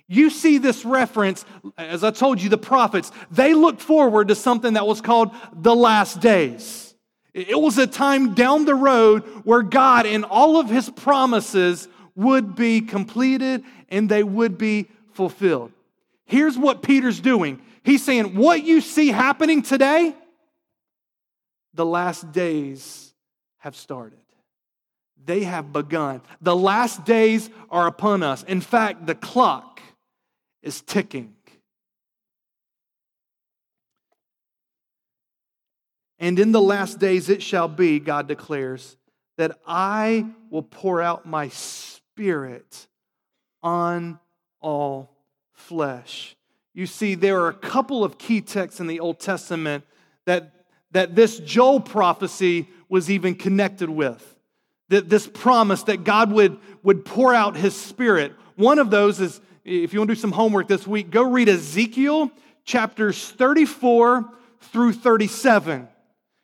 you 0.07 0.29
see 0.29 0.57
this 0.57 0.83
reference, 0.83 1.45
as 1.77 2.03
I 2.03 2.11
told 2.11 2.41
you, 2.41 2.49
the 2.49 2.57
prophets, 2.57 3.11
they 3.31 3.53
looked 3.53 3.81
forward 3.81 4.27
to 4.27 4.35
something 4.35 4.73
that 4.73 4.85
was 4.85 5.01
called 5.01 5.31
the 5.53 5.75
last 5.75 6.19
days. 6.19 6.93
It 7.33 7.59
was 7.59 7.77
a 7.77 7.87
time 7.87 8.35
down 8.35 8.65
the 8.65 8.75
road 8.75 9.23
where 9.43 9.63
God 9.63 10.05
and 10.05 10.23
all 10.25 10.57
of 10.59 10.69
his 10.69 10.89
promises 10.89 11.87
would 12.15 12.55
be 12.55 12.81
completed 12.81 13.63
and 13.89 14.07
they 14.07 14.23
would 14.23 14.57
be 14.57 14.87
fulfilled. 15.13 15.71
Here's 16.25 16.57
what 16.57 16.83
Peter's 16.83 17.19
doing 17.19 17.61
He's 17.83 18.03
saying, 18.03 18.35
What 18.35 18.63
you 18.63 18.81
see 18.81 19.09
happening 19.09 19.61
today, 19.61 20.15
the 21.73 21.85
last 21.85 22.31
days 22.31 23.13
have 23.57 23.75
started. 23.75 24.22
They 25.25 25.43
have 25.43 25.71
begun. 25.71 26.21
The 26.41 26.55
last 26.55 27.05
days 27.05 27.49
are 27.69 27.87
upon 27.87 28.23
us. 28.23 28.43
In 28.43 28.61
fact, 28.61 29.05
the 29.05 29.15
clock 29.15 29.81
is 30.61 30.81
ticking. 30.81 31.33
And 36.19 36.39
in 36.39 36.51
the 36.51 36.61
last 36.61 36.99
days 36.99 37.29
it 37.29 37.43
shall 37.43 37.67
be, 37.67 37.99
God 37.99 38.27
declares, 38.27 38.97
that 39.37 39.59
I 39.67 40.25
will 40.49 40.63
pour 40.63 41.01
out 41.01 41.25
my 41.25 41.49
spirit 41.49 42.87
on 43.61 44.19
all 44.61 45.09
flesh. 45.53 46.35
You 46.73 46.85
see, 46.87 47.15
there 47.15 47.41
are 47.41 47.49
a 47.49 47.53
couple 47.53 48.03
of 48.03 48.17
key 48.17 48.41
texts 48.41 48.79
in 48.79 48.87
the 48.87 48.99
Old 48.99 49.19
Testament 49.19 49.83
that, 50.25 50.65
that 50.91 51.15
this 51.15 51.39
Joel 51.39 51.79
prophecy 51.79 52.67
was 52.89 53.09
even 53.09 53.35
connected 53.35 53.89
with. 53.89 54.32
That 54.89 55.09
this 55.09 55.27
promise 55.27 55.83
that 55.83 56.03
God 56.03 56.31
would, 56.31 56.57
would 56.83 57.05
pour 57.05 57.33
out 57.33 57.55
his 57.55 57.75
spirit. 57.75 58.33
One 58.55 58.79
of 58.79 58.89
those 58.89 59.19
is, 59.19 59.41
if 59.63 59.93
you 59.93 59.99
want 59.99 60.09
to 60.09 60.15
do 60.15 60.21
some 60.21 60.31
homework 60.31 60.67
this 60.67 60.85
week, 60.85 61.09
go 61.09 61.23
read 61.23 61.49
Ezekiel 61.49 62.31
chapters 62.65 63.29
34 63.29 64.29
through 64.61 64.93
37. 64.93 65.87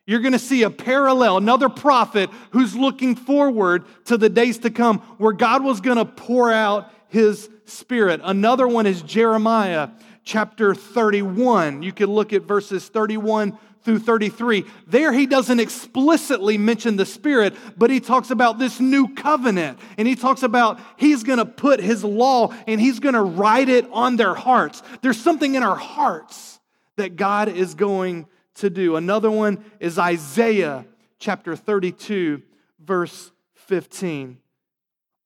You're 0.08 0.22
going 0.22 0.34
to 0.34 0.40
see 0.40 0.64
a 0.64 0.72
parallel, 0.72 1.38
another 1.38 1.70
prophet 1.70 2.32
who's 2.52 2.76
looking 2.76 3.16
forward 3.16 3.86
to 4.06 4.18
the 4.18 4.30
days 4.30 4.58
to 4.60 4.72
come 4.72 5.00
where 5.20 5.34
God 5.34 5.64
was 5.64 5.82
going 5.82 5.98
to 5.98 6.06
pour 6.06 6.52
out 6.52 6.92
his 7.10 7.50
spirit. 7.66 8.22
Another 8.24 8.68
one 8.68 8.88
is 8.88 9.02
Jeremiah 9.04 9.90
chapter 10.24 10.74
31. 10.74 11.84
You 11.84 11.94
can 11.94 12.08
look 12.08 12.34
at 12.34 12.44
verses 12.44 12.88
31 12.88 13.58
through 13.84 14.00
33. 14.00 14.66
There, 14.88 15.14
he 15.14 15.26
doesn't 15.26 15.60
explicitly 15.60 16.58
mention 16.58 16.96
the 16.96 17.06
Spirit, 17.06 17.56
but 17.78 17.90
he 17.90 18.00
talks 18.00 18.30
about 18.30 18.60
this 18.60 18.80
new 18.80 19.14
covenant. 19.14 19.80
And 19.98 20.08
he 20.08 20.16
talks 20.16 20.44
about 20.44 20.80
he's 20.98 21.24
going 21.24 21.40
to 21.40 21.46
put 21.46 21.80
his 21.80 22.04
law 22.04 22.54
and 22.68 22.80
he's 22.80 23.00
going 23.00 23.16
to 23.16 23.22
write 23.22 23.70
it 23.70 23.88
on 23.92 24.16
their 24.16 24.34
hearts. 24.34 24.84
There's 25.02 25.20
something 25.20 25.56
in 25.56 25.64
our 25.64 25.78
hearts 25.78 26.60
that 26.98 27.16
God 27.16 27.50
is 27.50 27.76
going 27.76 28.28
to 28.56 28.70
do. 28.70 28.96
Another 28.96 29.32
one 29.32 29.64
is 29.80 29.98
Isaiah 29.98 30.86
chapter 31.18 31.56
32, 31.56 32.42
verse 32.84 33.32
15. 33.54 34.38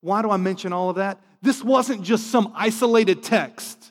Why 0.01 0.22
do 0.22 0.29
I 0.29 0.38
mention 0.38 0.74
all 0.74 0.89
of 0.89 0.98
that? 0.98 1.19
This 1.41 1.63
wasn't 1.63 2.03
just 2.03 2.27
some 2.27 2.53
isolated 2.55 3.24
text 3.24 3.82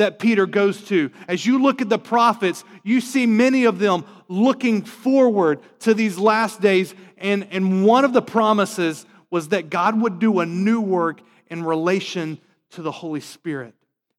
that 0.00 0.18
Peter 0.18 0.46
goes 0.46 0.84
to. 0.84 1.10
As 1.28 1.46
you 1.46 1.62
look 1.62 1.80
at 1.80 1.88
the 1.88 1.98
prophets, 1.98 2.64
you 2.82 3.00
see 3.00 3.26
many 3.26 3.64
of 3.64 3.78
them 3.78 4.04
looking 4.28 4.82
forward 4.82 5.60
to 5.80 5.94
these 5.94 6.18
last 6.18 6.60
days. 6.60 6.94
And, 7.18 7.46
and 7.50 7.84
one 7.84 8.04
of 8.04 8.12
the 8.12 8.22
promises 8.22 9.06
was 9.30 9.48
that 9.48 9.70
God 9.70 10.00
would 10.00 10.18
do 10.18 10.40
a 10.40 10.46
new 10.46 10.80
work 10.80 11.20
in 11.48 11.62
relation 11.62 12.38
to 12.70 12.82
the 12.82 12.92
Holy 12.92 13.20
Spirit. 13.20 13.74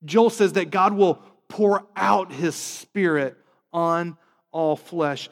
Joel 0.05 0.29
says 0.29 0.53
that 0.53 0.71
God 0.71 0.93
will 0.93 1.15
pour 1.47 1.85
out 1.95 2.31
his 2.31 2.55
spirit 2.55 3.37
on 3.73 4.17
all 4.51 4.75
flesh. 4.75 5.29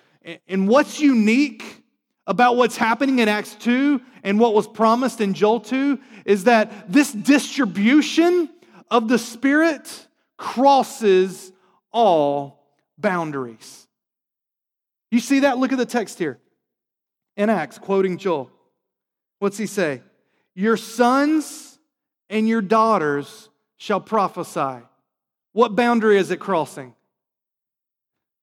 And 0.47 0.67
what's 0.67 0.99
unique 0.99 1.83
about 2.27 2.57
what's 2.57 2.77
happening 2.77 3.19
in 3.19 3.27
Acts 3.27 3.55
2 3.55 4.01
and 4.23 4.39
what 4.39 4.53
was 4.53 4.67
promised 4.67 5.21
in 5.21 5.33
Joel 5.33 5.61
2 5.61 5.99
is 6.25 6.43
that 6.43 6.91
this 6.91 7.11
distribution 7.11 8.49
of 8.91 9.07
the 9.07 9.17
Spirit 9.17 10.07
crosses 10.39 11.51
all 11.91 12.65
boundaries. 12.97 13.87
You 15.11 15.19
see 15.19 15.41
that? 15.41 15.59
Look 15.59 15.71
at 15.71 15.77
the 15.77 15.85
text 15.85 16.17
here 16.17 16.39
in 17.37 17.51
Acts, 17.51 17.77
quoting 17.77 18.17
Joel. 18.17 18.49
What's 19.37 19.57
he 19.57 19.67
say? 19.67 20.01
Your 20.55 20.77
sons 20.77 21.77
and 22.29 22.47
your 22.47 22.61
daughters 22.61 23.49
shall 23.77 24.01
prophesy. 24.01 24.83
What 25.53 25.75
boundary 25.75 26.17
is 26.17 26.31
it 26.31 26.39
crossing? 26.39 26.95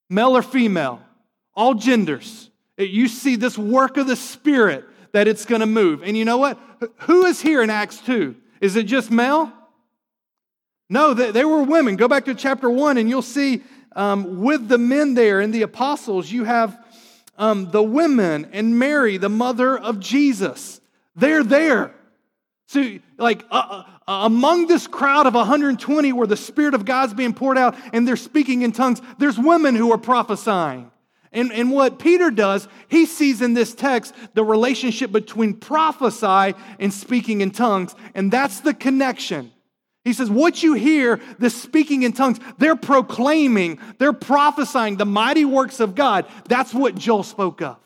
male 0.08 0.36
or 0.36 0.42
female, 0.42 1.00
all 1.54 1.74
genders. 1.74 2.50
You 2.76 3.08
see 3.08 3.36
this 3.36 3.56
work 3.56 3.96
of 3.96 4.06
the 4.06 4.16
Spirit 4.16 4.84
that 5.12 5.28
it's 5.28 5.44
going 5.44 5.60
to 5.60 5.66
move. 5.66 6.02
And 6.02 6.16
you 6.16 6.24
know 6.24 6.38
what? 6.38 6.58
Who 7.00 7.24
is 7.24 7.40
here 7.40 7.62
in 7.62 7.70
Acts 7.70 7.98
2? 7.98 8.36
Is 8.60 8.76
it 8.76 8.84
just 8.84 9.10
male? 9.10 9.52
No, 10.88 11.14
they, 11.14 11.44
were 11.44 11.62
women. 11.62 11.96
Go 11.96 12.06
back 12.06 12.26
to 12.26 12.34
chapter 12.34 12.70
1 12.70 12.96
and 12.98 13.08
you'll 13.08 13.22
see 13.22 13.62
um, 13.96 14.42
with 14.42 14.68
the 14.68 14.78
men 14.78 15.14
there 15.14 15.40
and 15.40 15.52
the 15.52 15.62
apostles, 15.62 16.30
you 16.30 16.44
have 16.44 16.78
um, 17.38 17.70
the 17.70 17.82
women 17.82 18.48
and 18.52 18.78
Mary, 18.78 19.16
the 19.16 19.28
mother 19.28 19.76
of 19.76 19.98
Jesus. 19.98 20.80
They're 21.16 21.42
there. 21.42 21.94
So, 22.68 22.98
like, 23.16 23.44
uh, 23.50 23.84
uh, 24.06 24.24
among 24.26 24.66
this 24.66 24.86
crowd 24.86 25.26
of 25.26 25.34
120 25.34 26.12
where 26.12 26.26
the 26.26 26.36
Spirit 26.36 26.74
of 26.74 26.84
God's 26.84 27.14
being 27.14 27.32
poured 27.32 27.58
out 27.58 27.76
and 27.92 28.06
they're 28.06 28.16
speaking 28.16 28.62
in 28.62 28.72
tongues, 28.72 29.00
there's 29.18 29.38
women 29.38 29.74
who 29.74 29.92
are 29.92 29.98
prophesying. 29.98 30.90
And, 31.32 31.52
and 31.52 31.70
what 31.70 31.98
Peter 31.98 32.30
does, 32.30 32.66
he 32.88 33.06
sees 33.06 33.42
in 33.42 33.54
this 33.54 33.74
text 33.74 34.14
the 34.34 34.44
relationship 34.44 35.12
between 35.12 35.54
prophesy 35.54 36.56
and 36.78 36.92
speaking 36.92 37.40
in 37.40 37.50
tongues, 37.50 37.94
and 38.14 38.32
that's 38.32 38.60
the 38.60 38.72
connection. 38.72 39.52
He 40.06 40.12
says, 40.12 40.30
What 40.30 40.62
you 40.62 40.74
hear, 40.74 41.20
the 41.40 41.50
speaking 41.50 42.04
in 42.04 42.12
tongues, 42.12 42.38
they're 42.58 42.76
proclaiming, 42.76 43.80
they're 43.98 44.12
prophesying 44.12 44.98
the 44.98 45.04
mighty 45.04 45.44
works 45.44 45.80
of 45.80 45.96
God. 45.96 46.26
That's 46.48 46.72
what 46.72 46.94
Joel 46.94 47.24
spoke 47.24 47.60
of. 47.60 47.76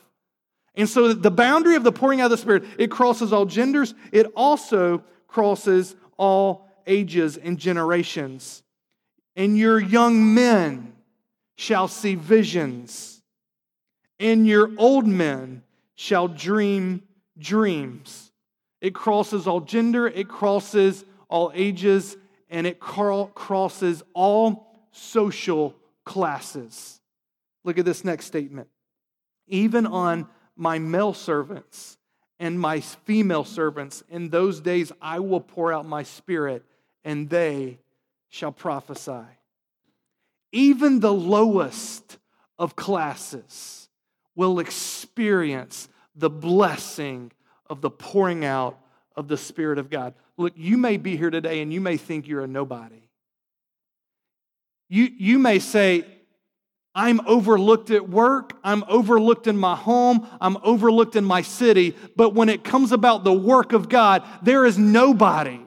And 0.74 0.86
so 0.86 1.14
the 1.14 1.30
boundary 1.30 1.76
of 1.76 1.82
the 1.82 1.92
pouring 1.92 2.20
out 2.20 2.26
of 2.26 2.32
the 2.32 2.36
Spirit, 2.36 2.64
it 2.78 2.90
crosses 2.90 3.32
all 3.32 3.46
genders, 3.46 3.94
it 4.12 4.26
also 4.36 5.02
crosses 5.28 5.96
all 6.18 6.68
ages 6.86 7.38
and 7.38 7.58
generations. 7.58 8.62
And 9.34 9.56
your 9.56 9.80
young 9.80 10.34
men 10.34 10.92
shall 11.56 11.88
see 11.88 12.16
visions, 12.16 13.22
and 14.18 14.46
your 14.46 14.70
old 14.76 15.06
men 15.06 15.62
shall 15.94 16.28
dream 16.28 17.02
dreams. 17.38 18.30
It 18.82 18.94
crosses 18.94 19.46
all 19.46 19.60
gender, 19.60 20.06
it 20.06 20.28
crosses 20.28 21.06
all 21.30 21.50
ages, 21.54 22.16
and 22.50 22.66
it 22.66 22.78
crosses 22.80 24.02
all 24.12 24.66
social 24.92 25.74
classes. 26.04 27.00
Look 27.64 27.78
at 27.78 27.84
this 27.84 28.04
next 28.04 28.26
statement. 28.26 28.68
Even 29.46 29.86
on 29.86 30.28
my 30.56 30.78
male 30.78 31.14
servants 31.14 31.96
and 32.40 32.58
my 32.58 32.80
female 32.80 33.44
servants. 33.44 34.02
In 34.08 34.30
those 34.30 34.60
days 34.60 34.90
I 35.00 35.20
will 35.20 35.40
pour 35.40 35.72
out 35.72 35.86
my 35.86 36.02
spirit, 36.02 36.64
and 37.04 37.28
they 37.28 37.78
shall 38.30 38.50
prophesy. 38.50 39.26
Even 40.50 41.00
the 41.00 41.12
lowest 41.12 42.18
of 42.58 42.74
classes 42.74 43.88
will 44.34 44.58
experience 44.58 45.88
the 46.16 46.30
blessing 46.30 47.30
of 47.68 47.82
the 47.82 47.90
pouring 47.90 48.44
out 48.44 48.79
of 49.16 49.28
the 49.28 49.36
Spirit 49.36 49.78
of 49.78 49.90
God. 49.90 50.14
Look, 50.36 50.54
you 50.56 50.76
may 50.76 50.96
be 50.96 51.16
here 51.16 51.30
today 51.30 51.60
and 51.60 51.72
you 51.72 51.80
may 51.80 51.96
think 51.96 52.26
you're 52.26 52.44
a 52.44 52.46
nobody. 52.46 53.02
You, 54.88 55.08
you 55.16 55.38
may 55.38 55.58
say, 55.58 56.04
I'm 56.94 57.20
overlooked 57.26 57.90
at 57.90 58.08
work. 58.08 58.58
I'm 58.64 58.84
overlooked 58.88 59.46
in 59.46 59.56
my 59.56 59.76
home. 59.76 60.26
I'm 60.40 60.56
overlooked 60.62 61.14
in 61.14 61.24
my 61.24 61.42
city. 61.42 61.96
But 62.16 62.34
when 62.34 62.48
it 62.48 62.64
comes 62.64 62.90
about 62.90 63.22
the 63.22 63.32
work 63.32 63.72
of 63.72 63.88
God, 63.88 64.24
there 64.42 64.64
is 64.66 64.76
nobody 64.76 65.60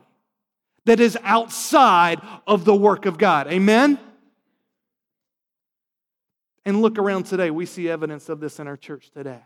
that 0.86 1.00
is 1.00 1.18
outside 1.24 2.20
of 2.46 2.66
the 2.66 2.76
work 2.76 3.06
of 3.06 3.18
God. 3.18 3.48
Amen? 3.48 3.98
And 6.66 6.82
look 6.82 6.98
around 6.98 7.24
today. 7.24 7.52
We 7.52 7.66
see 7.66 7.90
evidence 7.90 8.28
of 8.28 8.40
this 8.42 8.60
in 8.60 8.68
our 8.68 8.78
church 8.78 9.10
today. 9.12 9.42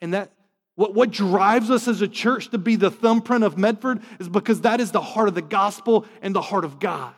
And 0.00 0.14
that 0.14 0.32
what, 0.74 0.94
what 0.94 1.10
drives 1.10 1.70
us 1.70 1.86
as 1.86 2.00
a 2.00 2.08
church 2.08 2.48
to 2.50 2.58
be 2.58 2.76
the 2.76 2.90
thumbprint 2.90 3.44
of 3.44 3.58
Medford 3.58 4.00
is 4.18 4.28
because 4.28 4.62
that 4.62 4.80
is 4.80 4.90
the 4.90 5.00
heart 5.00 5.28
of 5.28 5.34
the 5.34 5.42
gospel 5.42 6.06
and 6.22 6.34
the 6.34 6.40
heart 6.40 6.64
of 6.64 6.78
God. 6.78 7.14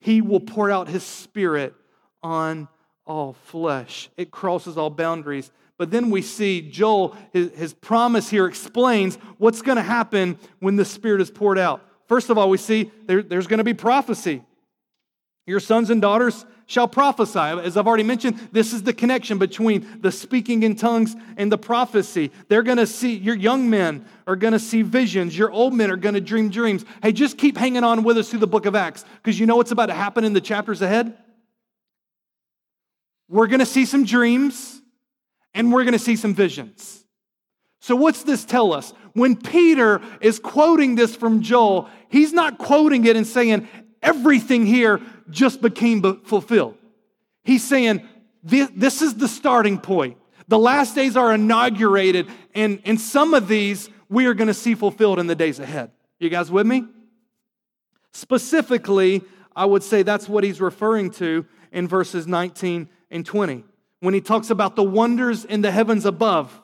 He 0.00 0.20
will 0.20 0.40
pour 0.40 0.70
out 0.70 0.88
his 0.88 1.02
spirit 1.02 1.74
on 2.22 2.68
all 3.06 3.32
flesh. 3.32 4.08
It 4.16 4.30
crosses 4.30 4.76
all 4.76 4.90
boundaries. 4.90 5.50
But 5.78 5.90
then 5.90 6.10
we 6.10 6.22
see 6.22 6.60
Joel, 6.60 7.16
his, 7.32 7.50
his 7.52 7.72
promise 7.74 8.30
here 8.30 8.46
explains 8.46 9.16
what's 9.38 9.62
going 9.62 9.76
to 9.76 9.82
happen 9.82 10.38
when 10.60 10.76
the 10.76 10.84
Spirit 10.84 11.20
is 11.20 11.30
poured 11.30 11.58
out. 11.58 11.84
First 12.06 12.30
of 12.30 12.38
all, 12.38 12.48
we 12.48 12.58
see 12.58 12.90
there, 13.06 13.22
there's 13.22 13.46
going 13.46 13.58
to 13.58 13.64
be 13.64 13.74
prophecy. 13.74 14.42
Your 15.46 15.60
sons 15.60 15.90
and 15.90 16.00
daughters 16.00 16.46
shall 16.66 16.86
prophesy. 16.88 17.38
As 17.38 17.76
I've 17.76 17.86
already 17.86 18.04
mentioned, 18.04 18.48
this 18.52 18.72
is 18.72 18.82
the 18.82 18.92
connection 18.92 19.38
between 19.38 20.00
the 20.00 20.12
speaking 20.12 20.62
in 20.62 20.76
tongues 20.76 21.16
and 21.36 21.50
the 21.50 21.58
prophecy. 21.58 22.30
They're 22.48 22.62
going 22.62 22.78
to 22.78 22.86
see, 22.86 23.16
your 23.16 23.34
young 23.34 23.68
men 23.68 24.06
are 24.26 24.36
going 24.36 24.52
to 24.52 24.58
see 24.58 24.82
visions. 24.82 25.36
Your 25.36 25.50
old 25.50 25.74
men 25.74 25.90
are 25.90 25.96
going 25.96 26.14
to 26.14 26.20
dream 26.20 26.48
dreams. 26.48 26.84
Hey, 27.02 27.12
just 27.12 27.36
keep 27.36 27.56
hanging 27.56 27.84
on 27.84 28.04
with 28.04 28.16
us 28.18 28.30
through 28.30 28.38
the 28.38 28.46
book 28.46 28.66
of 28.66 28.74
Acts 28.74 29.04
because 29.16 29.38
you 29.38 29.46
know 29.46 29.56
what's 29.56 29.72
about 29.72 29.86
to 29.86 29.94
happen 29.94 30.24
in 30.24 30.32
the 30.32 30.40
chapters 30.40 30.80
ahead? 30.80 31.16
we're 33.32 33.46
going 33.46 33.60
to 33.60 33.66
see 33.66 33.86
some 33.86 34.04
dreams 34.04 34.82
and 35.54 35.72
we're 35.72 35.84
going 35.84 35.94
to 35.94 35.98
see 35.98 36.16
some 36.16 36.34
visions. 36.34 37.04
So, 37.80 37.96
what's 37.96 38.22
this 38.22 38.44
tell 38.44 38.72
us? 38.72 38.92
When 39.14 39.36
Peter 39.36 40.00
is 40.20 40.38
quoting 40.38 40.94
this 40.94 41.16
from 41.16 41.40
Joel, 41.40 41.88
he's 42.10 42.32
not 42.32 42.58
quoting 42.58 43.04
it 43.06 43.16
and 43.16 43.26
saying 43.26 43.66
everything 44.02 44.66
here 44.66 45.00
just 45.30 45.60
became 45.60 46.02
fulfilled. 46.24 46.76
He's 47.44 47.64
saying 47.64 48.06
this 48.42 49.02
is 49.02 49.14
the 49.14 49.28
starting 49.28 49.78
point. 49.78 50.16
The 50.48 50.58
last 50.58 50.94
days 50.94 51.16
are 51.16 51.32
inaugurated, 51.32 52.26
and, 52.54 52.80
and 52.84 53.00
some 53.00 53.34
of 53.34 53.48
these 53.48 53.88
we 54.08 54.26
are 54.26 54.34
going 54.34 54.48
to 54.48 54.54
see 54.54 54.74
fulfilled 54.74 55.18
in 55.18 55.26
the 55.26 55.34
days 55.34 55.58
ahead. 55.58 55.90
You 56.18 56.28
guys 56.28 56.50
with 56.50 56.66
me? 56.66 56.84
Specifically, 58.12 59.22
I 59.56 59.64
would 59.64 59.82
say 59.82 60.02
that's 60.02 60.28
what 60.28 60.44
he's 60.44 60.60
referring 60.60 61.10
to 61.12 61.46
in 61.72 61.88
verses 61.88 62.26
19 62.26 62.88
and 63.10 63.24
20 63.24 63.64
when 64.00 64.14
he 64.14 64.20
talks 64.20 64.50
about 64.50 64.74
the 64.74 64.82
wonders 64.82 65.44
in 65.44 65.62
the 65.62 65.70
heavens 65.70 66.04
above 66.04 66.60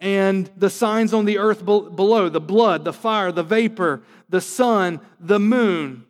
and 0.00 0.50
the 0.56 0.70
signs 0.70 1.12
on 1.12 1.24
the 1.24 1.38
earth 1.38 1.64
below 1.64 2.28
the 2.28 2.40
blood, 2.40 2.84
the 2.84 2.92
fire, 2.92 3.32
the 3.32 3.42
vapor, 3.42 4.02
the 4.28 4.40
sun, 4.40 5.00
the 5.18 5.40
moon. 5.40 6.04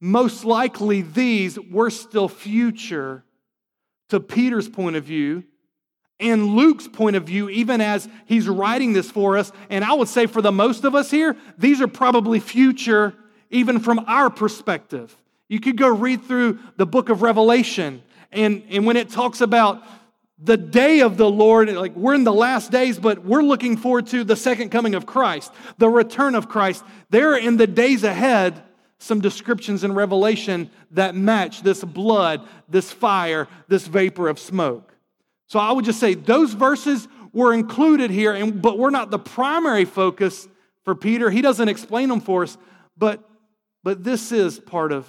Most 0.00 0.44
likely, 0.44 1.02
these 1.02 1.58
were 1.58 1.90
still 1.90 2.28
future 2.28 3.24
to 4.10 4.20
Peter's 4.20 4.68
point 4.68 4.96
of 4.96 5.04
view 5.04 5.44
and 6.18 6.46
Luke's 6.46 6.88
point 6.88 7.16
of 7.16 7.24
view, 7.24 7.48
even 7.50 7.80
as 7.80 8.08
he's 8.24 8.48
writing 8.48 8.92
this 8.92 9.10
for 9.10 9.36
us. 9.36 9.52
And 9.68 9.84
I 9.84 9.92
would 9.92 10.08
say 10.08 10.26
for 10.26 10.40
the 10.40 10.52
most 10.52 10.84
of 10.84 10.94
us 10.94 11.10
here, 11.10 11.36
these 11.58 11.80
are 11.80 11.88
probably 11.88 12.40
future, 12.40 13.14
even 13.50 13.80
from 13.80 13.98
our 14.06 14.30
perspective. 14.30 15.14
You 15.48 15.60
could 15.60 15.76
go 15.76 15.88
read 15.88 16.24
through 16.24 16.58
the 16.76 16.86
book 16.86 17.08
of 17.08 17.22
Revelation, 17.22 18.02
and, 18.32 18.62
and 18.70 18.86
when 18.86 18.96
it 18.96 19.10
talks 19.10 19.40
about 19.40 19.82
the 20.38 20.56
day 20.56 21.00
of 21.00 21.16
the 21.16 21.30
Lord, 21.30 21.72
like 21.72 21.94
we're 21.94 22.14
in 22.14 22.24
the 22.24 22.32
last 22.32 22.70
days, 22.70 22.98
but 22.98 23.24
we're 23.24 23.42
looking 23.42 23.76
forward 23.76 24.06
to 24.08 24.24
the 24.24 24.36
second 24.36 24.70
coming 24.70 24.94
of 24.94 25.06
Christ, 25.06 25.52
the 25.78 25.88
return 25.88 26.34
of 26.34 26.48
Christ. 26.48 26.84
There 27.08 27.36
in 27.36 27.56
the 27.56 27.66
days 27.66 28.04
ahead, 28.04 28.62
some 28.98 29.20
descriptions 29.20 29.84
in 29.84 29.92
Revelation 29.94 30.70
that 30.92 31.14
match 31.14 31.62
this 31.62 31.84
blood, 31.84 32.46
this 32.68 32.90
fire, 32.90 33.48
this 33.68 33.86
vapor 33.86 34.28
of 34.28 34.38
smoke. 34.38 34.94
So 35.46 35.58
I 35.58 35.72
would 35.72 35.84
just 35.84 36.00
say 36.00 36.14
those 36.14 36.54
verses 36.54 37.06
were 37.32 37.52
included 37.52 38.10
here, 38.10 38.32
and, 38.32 38.60
but 38.60 38.78
we're 38.78 38.90
not 38.90 39.10
the 39.10 39.18
primary 39.18 39.84
focus 39.84 40.48
for 40.84 40.94
Peter. 40.94 41.30
He 41.30 41.42
doesn't 41.42 41.68
explain 41.68 42.08
them 42.08 42.20
for 42.20 42.42
us, 42.42 42.56
but, 42.96 43.28
but 43.82 44.02
this 44.02 44.32
is 44.32 44.58
part 44.58 44.92
of 44.92 45.06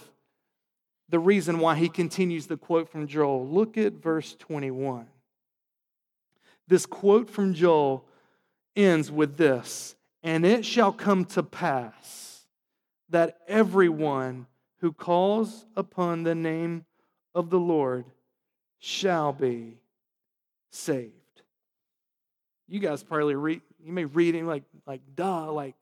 the 1.10 1.20
reason 1.20 1.60
why 1.60 1.76
he 1.76 1.88
continues 1.88 2.48
the 2.48 2.58
quote 2.58 2.90
from 2.90 3.08
Joel. 3.08 3.48
Look 3.48 3.78
at 3.78 3.94
verse 3.94 4.36
21. 4.40 5.08
This 6.68 6.86
quote 6.86 7.30
from 7.30 7.54
Joel 7.54 8.06
ends 8.76 9.10
with 9.10 9.38
this 9.38 9.96
And 10.22 10.46
it 10.46 10.66
shall 10.66 10.92
come 10.92 11.24
to 11.26 11.44
pass 11.44 12.27
that 13.10 13.38
everyone 13.48 14.48
who 14.80 14.92
calls 14.92 15.66
upon 15.76 16.24
the 16.24 16.36
name 16.36 16.86
of 17.34 17.50
the 17.50 17.60
Lord 17.60 18.06
shall 18.80 19.34
be 19.34 19.78
saved. 20.72 21.14
You 22.68 22.80
guys 22.80 23.04
probably 23.04 23.36
read, 23.36 23.62
you 23.84 23.92
may 23.92 24.06
read 24.06 24.36
it 24.36 24.44
like, 24.44 24.64
like, 24.86 25.02
duh, 25.16 25.52
like, 25.52 25.76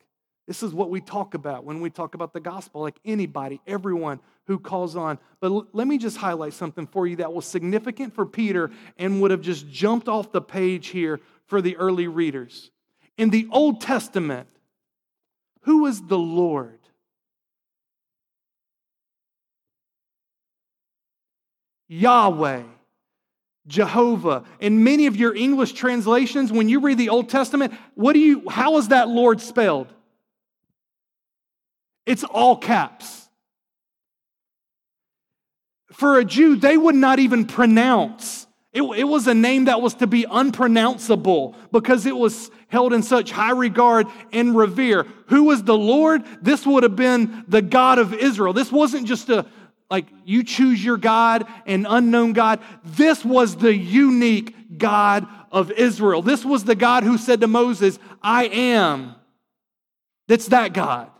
this 0.47 0.61
is 0.61 0.73
what 0.73 0.91
we 0.91 1.01
talk 1.01 1.33
about 1.33 1.63
when 1.63 1.81
we 1.81 1.89
talk 1.89 2.13
about 2.13 2.31
the 2.31 2.39
gospel, 2.39 2.81
like 2.81 2.99
anybody, 3.03 3.59
everyone 3.65 4.19
who 4.45 4.59
calls 4.59 4.95
on. 4.95 5.17
But 5.39 5.51
l- 5.51 5.67
let 5.73 5.87
me 5.87 5.97
just 5.97 6.17
highlight 6.17 6.53
something 6.53 6.85
for 6.85 7.07
you 7.07 7.15
that 7.15 7.33
was 7.33 7.45
significant 7.45 8.13
for 8.13 8.27
Peter 8.27 8.69
and 8.97 9.21
would 9.21 9.31
have 9.31 9.41
just 9.41 9.67
jumped 9.67 10.07
off 10.07 10.31
the 10.31 10.41
page 10.41 10.87
here 10.87 11.19
for 11.47 11.61
the 11.61 11.75
early 11.77 12.07
readers. 12.07 12.69
In 13.17 13.31
the 13.31 13.47
Old 13.51 13.81
Testament, 13.81 14.47
who 15.61 15.87
is 15.87 16.03
the 16.03 16.19
Lord? 16.19 16.79
Yahweh. 21.87 22.63
Jehovah. 23.67 24.43
In 24.59 24.83
many 24.83 25.07
of 25.07 25.15
your 25.15 25.35
English 25.35 25.73
translations, 25.73 26.51
when 26.51 26.69
you 26.69 26.79
read 26.81 26.97
the 26.97 27.09
Old 27.09 27.29
Testament, 27.29 27.73
what 27.95 28.13
do 28.13 28.19
you 28.19 28.47
how 28.49 28.77
is 28.77 28.89
that 28.89 29.09
Lord 29.09 29.41
spelled? 29.41 29.87
It's 32.05 32.23
all 32.23 32.57
caps. 32.57 33.27
For 35.91 36.19
a 36.19 36.25
Jew, 36.25 36.57
they 36.57 36.77
would 36.77 36.95
not 36.95 37.19
even 37.19 37.45
pronounce. 37.45 38.45
It, 38.73 38.83
it 38.83 39.05
was 39.05 39.27
a 39.27 39.33
name 39.33 39.65
that 39.65 39.81
was 39.81 39.93
to 39.95 40.07
be 40.07 40.25
unpronounceable 40.29 41.55
because 41.71 42.05
it 42.05 42.15
was 42.15 42.51
held 42.67 42.91
in 42.91 43.01
such 43.01 43.31
high 43.31 43.51
regard 43.51 44.07
and 44.33 44.55
revere. 44.55 45.07
Who 45.27 45.45
was 45.45 45.63
the 45.63 45.77
Lord? 45.77 46.23
This 46.41 46.67
would 46.67 46.83
have 46.83 46.97
been 46.97 47.45
the 47.47 47.61
God 47.61 47.97
of 47.97 48.13
Israel. 48.13 48.51
This 48.51 48.71
wasn't 48.71 49.07
just 49.07 49.29
a, 49.29 49.45
like 49.89 50.07
you 50.25 50.43
choose 50.43 50.83
your 50.83 50.97
God, 50.97 51.47
an 51.65 51.85
unknown 51.87 52.33
God. 52.33 52.59
This 52.83 53.23
was 53.23 53.55
the 53.55 53.75
unique 53.75 54.77
God 54.77 55.27
of 55.51 55.71
Israel. 55.71 56.21
This 56.21 56.43
was 56.43 56.63
the 56.63 56.75
God 56.75 57.03
who 57.03 57.17
said 57.17 57.41
to 57.41 57.47
Moses, 57.47 57.99
I 58.21 58.45
am. 58.45 59.15
That's 60.27 60.47
that 60.47 60.73
God. 60.73 61.11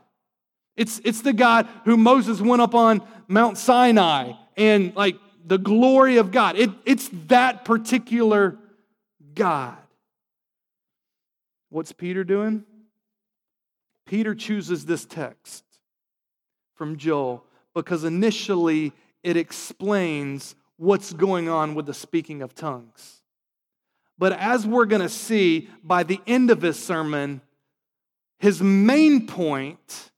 It's, 0.76 1.00
it's 1.06 1.22
the 1.22 1.34
God 1.34 1.68
who 1.86 1.96
Moses 1.96 2.42
went 2.42 2.62
up 2.62 2.76
on 2.76 3.02
Mount 3.28 3.58
Sinai 3.58 4.34
and 4.58 4.96
like 4.96 5.18
the 5.46 5.58
glory 5.58 6.18
of 6.18 6.32
God. 6.32 6.58
It, 6.58 6.72
it's 6.86 7.10
that 7.28 7.66
particular 7.66 8.58
God. 9.36 9.78
What's 11.70 11.92
Peter 11.92 12.24
doing? 12.24 12.64
Peter 14.06 14.36
chooses 14.36 14.86
this 14.86 15.06
text 15.06 15.64
from 16.76 16.98
Joel 16.98 17.46
because 17.76 18.04
initially 18.04 18.94
it 19.22 19.38
explains 19.38 20.56
what's 20.78 21.14
going 21.14 21.48
on 21.48 21.76
with 21.76 21.86
the 21.86 21.94
speaking 21.94 22.42
of 22.42 22.56
tongues. 22.56 23.22
But 24.18 24.34
as 24.34 24.66
we're 24.66 24.86
going 24.86 25.02
to 25.02 25.10
see 25.10 25.70
by 25.84 26.04
the 26.04 26.22
end 26.26 26.50
of 26.50 26.62
his 26.62 26.82
sermon, 26.82 27.42
his 28.40 28.62
main 28.62 29.28
point 29.28 30.12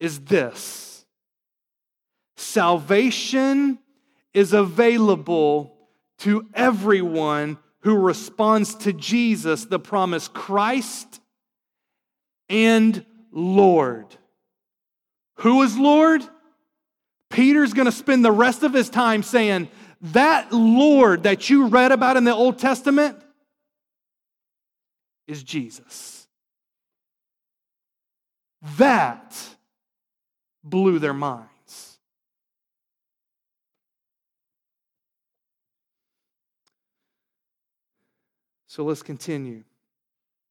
is 0.00 0.20
this 0.20 1.04
salvation 2.36 3.78
is 4.34 4.52
available 4.52 5.76
to 6.18 6.48
everyone 6.54 7.58
who 7.80 7.96
responds 7.96 8.74
to 8.76 8.92
Jesus, 8.92 9.64
the 9.66 9.78
promised 9.78 10.32
Christ 10.32 11.20
and 12.48 13.04
Lord. 13.30 14.06
Who 15.36 15.62
is 15.62 15.76
Lord? 15.76 16.22
Peter's 17.32 17.72
going 17.72 17.86
to 17.86 17.92
spend 17.92 18.24
the 18.24 18.30
rest 18.30 18.62
of 18.62 18.72
his 18.72 18.88
time 18.88 19.22
saying, 19.22 19.68
That 20.00 20.52
Lord 20.52 21.24
that 21.24 21.50
you 21.50 21.66
read 21.66 21.90
about 21.90 22.16
in 22.16 22.24
the 22.24 22.34
Old 22.34 22.58
Testament 22.58 23.18
is 25.26 25.42
Jesus. 25.42 26.28
That 28.76 29.34
blew 30.62 30.98
their 30.98 31.14
minds. 31.14 31.48
So 38.66 38.84
let's 38.84 39.02
continue. 39.02 39.64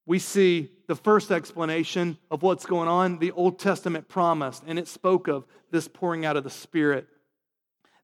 We 0.06 0.20
see 0.20 0.70
the 0.92 0.96
first 0.96 1.32
explanation 1.32 2.18
of 2.30 2.44
what's 2.44 2.66
going 2.66 2.90
on, 2.90 3.18
the 3.18 3.32
Old 3.32 3.58
Testament 3.58 4.10
promised, 4.10 4.62
and 4.68 4.78
it 4.78 4.90
spoke 4.90 5.30
of 5.30 5.46
this 5.70 5.88
pouring 5.88 6.26
out 6.26 6.36
of 6.36 6.44
the 6.44 6.50
Spirit. 6.50 7.08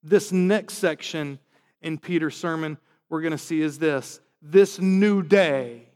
This 0.02 0.32
next 0.32 0.76
section 0.76 1.38
in 1.82 1.98
Peter's 1.98 2.38
sermon 2.38 2.78
we're 3.10 3.20
going 3.20 3.32
to 3.32 3.38
see 3.38 3.60
is 3.60 3.78
this 3.78 4.22
this 4.42 4.80
new 4.80 5.22
day 5.22 5.90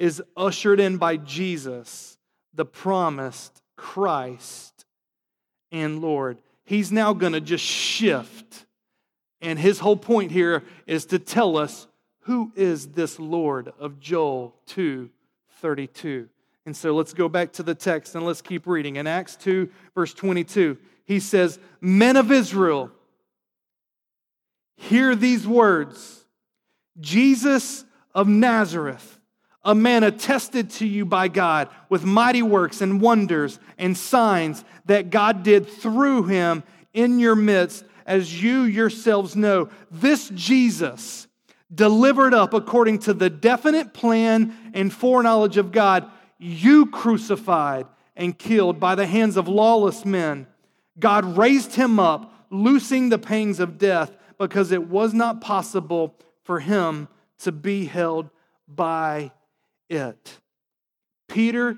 is 0.00 0.20
ushered 0.36 0.80
in 0.80 0.96
by 0.96 1.16
Jesus, 1.16 2.18
the 2.54 2.64
promised 2.64 3.62
Christ 3.76 4.84
and 5.70 6.00
Lord. 6.00 6.38
He's 6.64 6.90
now 6.90 7.12
going 7.12 7.34
to 7.34 7.40
just 7.40 7.64
shift. 7.64 8.66
And 9.40 9.60
his 9.60 9.78
whole 9.78 9.96
point 9.96 10.32
here 10.32 10.64
is 10.88 11.06
to 11.06 11.20
tell 11.20 11.56
us 11.56 11.86
who 12.22 12.50
is 12.56 12.88
this 12.88 13.20
Lord 13.20 13.72
of 13.78 14.00
Joel 14.00 14.56
2 14.66 15.08
32. 15.60 16.28
And 16.66 16.76
so 16.76 16.94
let's 16.94 17.14
go 17.14 17.28
back 17.28 17.52
to 17.54 17.62
the 17.62 17.74
text 17.74 18.14
and 18.14 18.24
let's 18.24 18.42
keep 18.42 18.66
reading. 18.66 18.96
In 18.96 19.06
Acts 19.06 19.36
2, 19.36 19.68
verse 19.94 20.12
22, 20.14 20.76
he 21.04 21.20
says, 21.20 21.58
Men 21.80 22.16
of 22.16 22.30
Israel, 22.30 22.90
hear 24.76 25.14
these 25.14 25.46
words 25.46 26.24
Jesus 26.98 27.84
of 28.14 28.28
Nazareth, 28.28 29.18
a 29.62 29.74
man 29.74 30.04
attested 30.04 30.70
to 30.70 30.86
you 30.86 31.04
by 31.04 31.28
God 31.28 31.68
with 31.88 32.04
mighty 32.04 32.42
works 32.42 32.80
and 32.80 33.00
wonders 33.00 33.58
and 33.78 33.96
signs 33.96 34.64
that 34.86 35.10
God 35.10 35.42
did 35.42 35.66
through 35.66 36.24
him 36.24 36.62
in 36.92 37.18
your 37.18 37.36
midst, 37.36 37.84
as 38.06 38.42
you 38.42 38.62
yourselves 38.62 39.36
know. 39.36 39.68
This 39.90 40.30
Jesus, 40.30 41.28
delivered 41.72 42.34
up 42.34 42.54
according 42.54 42.98
to 43.00 43.14
the 43.14 43.30
definite 43.30 43.92
plan 43.92 44.54
and 44.74 44.92
foreknowledge 44.92 45.56
of 45.56 45.72
God, 45.72 46.10
you 46.38 46.86
crucified 46.86 47.86
and 48.16 48.38
killed 48.38 48.80
by 48.80 48.94
the 48.94 49.06
hands 49.06 49.36
of 49.36 49.48
lawless 49.48 50.04
men. 50.04 50.46
God 50.98 51.36
raised 51.36 51.74
him 51.74 51.98
up, 51.98 52.32
loosing 52.50 53.08
the 53.08 53.18
pangs 53.18 53.60
of 53.60 53.78
death 53.78 54.14
because 54.38 54.72
it 54.72 54.88
was 54.88 55.14
not 55.14 55.40
possible 55.40 56.16
for 56.44 56.60
him 56.60 57.08
to 57.38 57.52
be 57.52 57.84
held 57.84 58.30
by 58.66 59.32
it. 59.88 60.38
Peter 61.28 61.76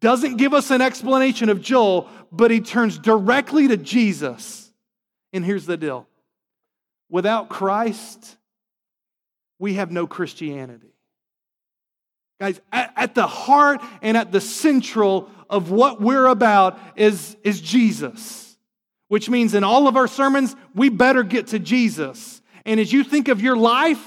doesn't 0.00 0.36
give 0.36 0.52
us 0.52 0.70
an 0.70 0.82
explanation 0.82 1.48
of 1.48 1.62
Joel, 1.62 2.08
but 2.30 2.50
he 2.50 2.60
turns 2.60 2.98
directly 2.98 3.68
to 3.68 3.76
Jesus. 3.76 4.70
And 5.32 5.44
here's 5.44 5.66
the 5.66 5.76
deal 5.76 6.06
without 7.08 7.48
Christ, 7.48 8.36
we 9.58 9.74
have 9.74 9.90
no 9.90 10.06
Christianity. 10.06 10.92
Guys, 12.40 12.60
at, 12.70 12.92
at, 12.96 13.14
the 13.14 13.26
heart 13.26 13.80
and 14.02 14.16
at 14.16 14.30
the 14.30 14.40
central 14.40 15.30
of 15.48 15.70
what 15.70 16.00
we're 16.00 16.26
about 16.26 16.78
is, 16.96 17.36
is 17.42 17.60
Jesus, 17.60 18.58
which 19.08 19.30
means 19.30 19.54
in 19.54 19.64
all 19.64 19.88
of 19.88 19.96
our 19.96 20.06
sermons, 20.06 20.54
we 20.74 20.90
better 20.90 21.22
get 21.22 21.48
to 21.48 21.58
Jesus. 21.58 22.42
And 22.66 22.78
as 22.78 22.92
you 22.92 23.04
think 23.04 23.28
of 23.28 23.40
your 23.40 23.56
life, 23.56 24.04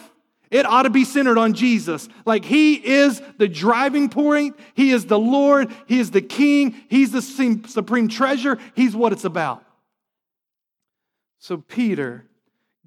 it 0.51 0.65
ought 0.65 0.83
to 0.83 0.89
be 0.89 1.05
centered 1.05 1.37
on 1.37 1.53
Jesus. 1.53 2.07
Like 2.25 2.45
He 2.45 2.73
is 2.73 3.21
the 3.37 3.47
driving 3.47 4.09
point, 4.09 4.59
He 4.75 4.91
is 4.91 5.05
the 5.05 5.19
Lord, 5.19 5.71
He 5.87 5.99
is 5.99 6.11
the 6.11 6.21
King, 6.21 6.75
He's 6.87 7.11
the 7.11 7.21
supreme 7.21 8.09
treasure, 8.09 8.59
He's 8.75 8.95
what 8.95 9.11
it's 9.11 9.25
about. 9.25 9.63
So 11.39 11.57
Peter 11.57 12.25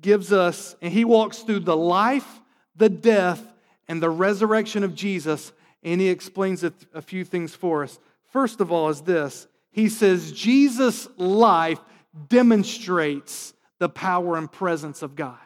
gives 0.00 0.32
us, 0.32 0.76
and 0.82 0.92
he 0.92 1.04
walks 1.04 1.38
through 1.38 1.60
the 1.60 1.76
life, 1.76 2.40
the 2.76 2.88
death, 2.88 3.42
and 3.88 4.02
the 4.02 4.10
resurrection 4.10 4.84
of 4.84 4.94
Jesus, 4.94 5.52
and 5.82 6.00
he 6.00 6.08
explains 6.08 6.64
a, 6.64 6.72
a 6.94 7.02
few 7.02 7.24
things 7.24 7.54
for 7.54 7.82
us. 7.82 7.98
First 8.30 8.60
of 8.60 8.72
all, 8.72 8.88
is 8.88 9.02
this 9.02 9.46
he 9.70 9.88
says, 9.88 10.32
Jesus' 10.32 11.08
life 11.16 11.80
demonstrates 12.28 13.54
the 13.78 13.88
power 13.88 14.36
and 14.36 14.50
presence 14.50 15.02
of 15.02 15.16
God. 15.16 15.38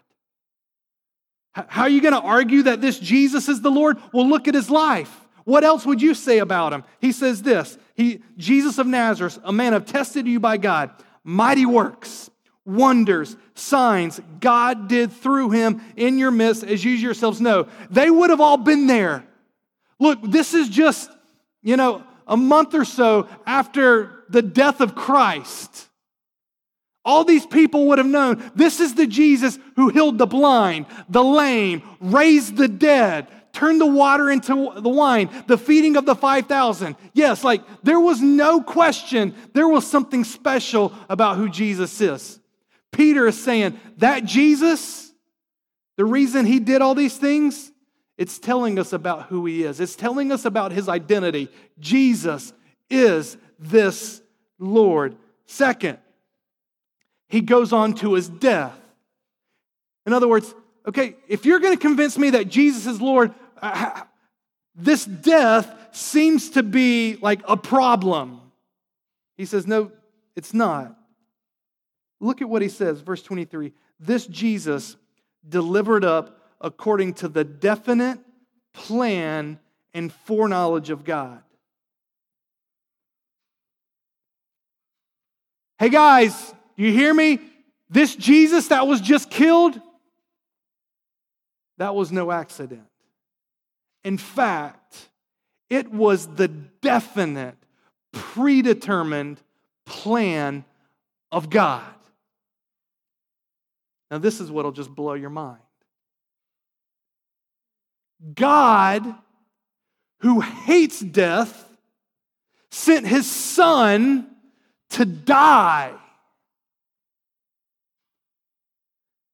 How 1.52 1.82
are 1.82 1.88
you 1.88 2.02
going 2.02 2.12
to 2.12 2.20
argue 2.20 2.64
that 2.64 2.80
this 2.80 2.98
Jesus 2.98 3.48
is 3.48 3.62
the 3.62 3.70
Lord? 3.70 3.96
Well, 4.12 4.28
look 4.28 4.46
at 4.46 4.54
his 4.54 4.68
life. 4.68 5.26
What 5.44 5.64
else 5.64 5.86
would 5.86 6.02
you 6.02 6.12
say 6.12 6.38
about 6.38 6.72
him? 6.72 6.84
He 7.00 7.12
says 7.12 7.42
this 7.42 7.78
he, 7.94 8.20
Jesus 8.36 8.78
of 8.78 8.86
Nazareth, 8.86 9.38
a 9.42 9.52
man 9.52 9.72
of 9.72 9.86
tested 9.86 10.26
you 10.26 10.38
by 10.38 10.58
God, 10.58 10.90
mighty 11.24 11.64
works 11.64 12.30
wonders, 12.66 13.36
signs 13.54 14.20
God 14.40 14.88
did 14.88 15.12
through 15.12 15.50
him 15.50 15.80
in 15.96 16.18
your 16.18 16.30
midst, 16.30 16.64
as 16.64 16.84
you 16.84 16.92
yourselves 16.92 17.40
know. 17.40 17.68
They 17.90 18.10
would 18.10 18.30
have 18.30 18.40
all 18.40 18.58
been 18.58 18.86
there. 18.86 19.24
Look, 19.98 20.18
this 20.22 20.52
is 20.52 20.68
just, 20.68 21.10
you 21.62 21.76
know, 21.76 22.02
a 22.26 22.36
month 22.36 22.74
or 22.74 22.84
so 22.84 23.28
after 23.46 24.24
the 24.28 24.42
death 24.42 24.80
of 24.80 24.94
Christ. 24.94 25.88
All 27.04 27.24
these 27.24 27.46
people 27.46 27.86
would 27.86 27.98
have 27.98 28.06
known 28.06 28.50
this 28.56 28.80
is 28.80 28.94
the 28.94 29.06
Jesus 29.06 29.58
who 29.76 29.90
healed 29.90 30.18
the 30.18 30.26
blind, 30.26 30.86
the 31.08 31.22
lame, 31.22 31.82
raised 32.00 32.56
the 32.56 32.66
dead, 32.66 33.28
turned 33.52 33.80
the 33.80 33.86
water 33.86 34.28
into 34.28 34.72
the 34.76 34.88
wine, 34.88 35.30
the 35.46 35.56
feeding 35.56 35.96
of 35.96 36.04
the 36.04 36.16
5,000. 36.16 36.96
Yes, 37.14 37.44
like 37.44 37.62
there 37.84 38.00
was 38.00 38.20
no 38.20 38.60
question 38.60 39.34
there 39.54 39.68
was 39.68 39.86
something 39.86 40.24
special 40.24 40.92
about 41.08 41.36
who 41.36 41.48
Jesus 41.48 42.00
is. 42.00 42.40
Peter 42.96 43.26
is 43.26 43.42
saying 43.42 43.78
that 43.98 44.24
Jesus, 44.24 45.12
the 45.98 46.04
reason 46.04 46.46
he 46.46 46.58
did 46.58 46.80
all 46.80 46.94
these 46.94 47.16
things, 47.18 47.70
it's 48.16 48.38
telling 48.38 48.78
us 48.78 48.94
about 48.94 49.24
who 49.24 49.44
he 49.44 49.64
is. 49.64 49.80
It's 49.80 49.96
telling 49.96 50.32
us 50.32 50.46
about 50.46 50.72
his 50.72 50.88
identity. 50.88 51.50
Jesus 51.78 52.54
is 52.88 53.36
this 53.58 54.22
Lord. 54.58 55.14
Second, 55.44 55.98
he 57.28 57.42
goes 57.42 57.74
on 57.74 57.92
to 57.96 58.14
his 58.14 58.30
death. 58.30 58.78
In 60.06 60.14
other 60.14 60.28
words, 60.28 60.54
okay, 60.88 61.16
if 61.28 61.44
you're 61.44 61.60
going 61.60 61.76
to 61.76 61.80
convince 61.80 62.16
me 62.16 62.30
that 62.30 62.48
Jesus 62.48 62.86
is 62.86 62.98
Lord, 62.98 63.34
uh, 63.60 64.04
this 64.74 65.04
death 65.04 65.70
seems 65.92 66.50
to 66.50 66.62
be 66.62 67.16
like 67.16 67.42
a 67.46 67.58
problem. 67.58 68.40
He 69.36 69.44
says, 69.44 69.66
no, 69.66 69.92
it's 70.34 70.54
not. 70.54 70.96
Look 72.20 72.42
at 72.42 72.48
what 72.48 72.62
he 72.62 72.68
says, 72.68 73.00
verse 73.00 73.22
23. 73.22 73.72
This 74.00 74.26
Jesus 74.26 74.96
delivered 75.48 76.04
up 76.04 76.40
according 76.60 77.14
to 77.14 77.28
the 77.28 77.44
definite 77.44 78.18
plan 78.72 79.58
and 79.94 80.12
foreknowledge 80.12 80.90
of 80.90 81.04
God. 81.04 81.42
Hey 85.78 85.90
guys, 85.90 86.54
you 86.76 86.90
hear 86.90 87.12
me? 87.12 87.38
This 87.90 88.16
Jesus 88.16 88.68
that 88.68 88.86
was 88.86 89.00
just 89.00 89.30
killed, 89.30 89.80
that 91.78 91.94
was 91.94 92.10
no 92.10 92.32
accident. 92.32 92.86
In 94.02 94.18
fact, 94.18 95.10
it 95.68 95.90
was 95.90 96.26
the 96.26 96.48
definite, 96.48 97.56
predetermined 98.12 99.40
plan 99.84 100.64
of 101.30 101.50
God. 101.50 101.95
Now, 104.10 104.18
this 104.18 104.40
is 104.40 104.50
what 104.50 104.64
will 104.64 104.72
just 104.72 104.94
blow 104.94 105.14
your 105.14 105.30
mind. 105.30 105.58
God, 108.34 109.14
who 110.20 110.40
hates 110.40 111.00
death, 111.00 111.64
sent 112.70 113.06
his 113.06 113.30
son 113.30 114.28
to 114.90 115.04
die. 115.04 115.92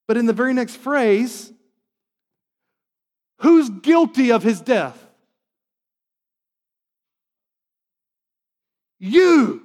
But 0.08 0.16
in 0.16 0.26
the 0.26 0.32
very 0.32 0.52
next 0.52 0.76
phrase, 0.76 1.52
who's 3.38 3.68
guilty 3.68 4.32
of 4.32 4.42
his 4.42 4.61
death? 4.61 4.98
You. 8.98 9.62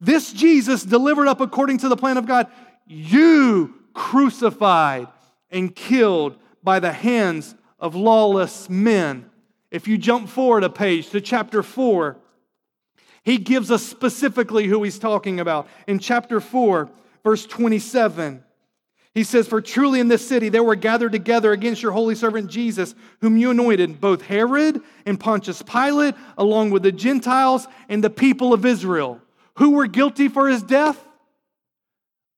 This 0.00 0.32
Jesus, 0.32 0.84
delivered 0.84 1.28
up 1.28 1.40
according 1.40 1.78
to 1.78 1.88
the 1.88 1.96
plan 1.96 2.16
of 2.16 2.26
God, 2.26 2.46
you 2.88 3.74
crucified 3.94 5.08
and 5.50 5.74
killed 5.74 6.36
by 6.62 6.80
the 6.80 6.92
hands 6.92 7.54
of 7.78 7.94
lawless 7.94 8.68
men. 8.68 9.30
If 9.70 9.86
you 9.86 9.98
jump 9.98 10.28
forward 10.28 10.64
a 10.64 10.70
page 10.70 11.10
to 11.10 11.20
chapter 11.20 11.62
4, 11.62 12.16
he 13.22 13.38
gives 13.38 13.70
us 13.70 13.82
specifically 13.82 14.66
who 14.66 14.82
he's 14.82 14.98
talking 14.98 15.40
about. 15.40 15.68
In 15.86 15.98
chapter 15.98 16.40
4, 16.40 16.88
verse 17.22 17.44
27, 17.44 18.42
he 19.14 19.24
says, 19.24 19.48
For 19.48 19.60
truly 19.60 20.00
in 20.00 20.08
this 20.08 20.26
city 20.26 20.48
there 20.48 20.62
were 20.62 20.76
gathered 20.76 21.12
together 21.12 21.52
against 21.52 21.82
your 21.82 21.92
holy 21.92 22.14
servant 22.14 22.50
Jesus, 22.50 22.94
whom 23.20 23.36
you 23.36 23.50
anointed, 23.50 24.00
both 24.00 24.22
Herod 24.22 24.80
and 25.04 25.18
Pontius 25.18 25.60
Pilate, 25.62 26.14
along 26.36 26.70
with 26.70 26.82
the 26.82 26.92
Gentiles 26.92 27.66
and 27.88 28.02
the 28.02 28.10
people 28.10 28.54
of 28.54 28.64
Israel. 28.64 29.20
Who 29.56 29.70
were 29.70 29.86
guilty 29.86 30.28
for 30.28 30.48
his 30.48 30.62
death? 30.62 31.04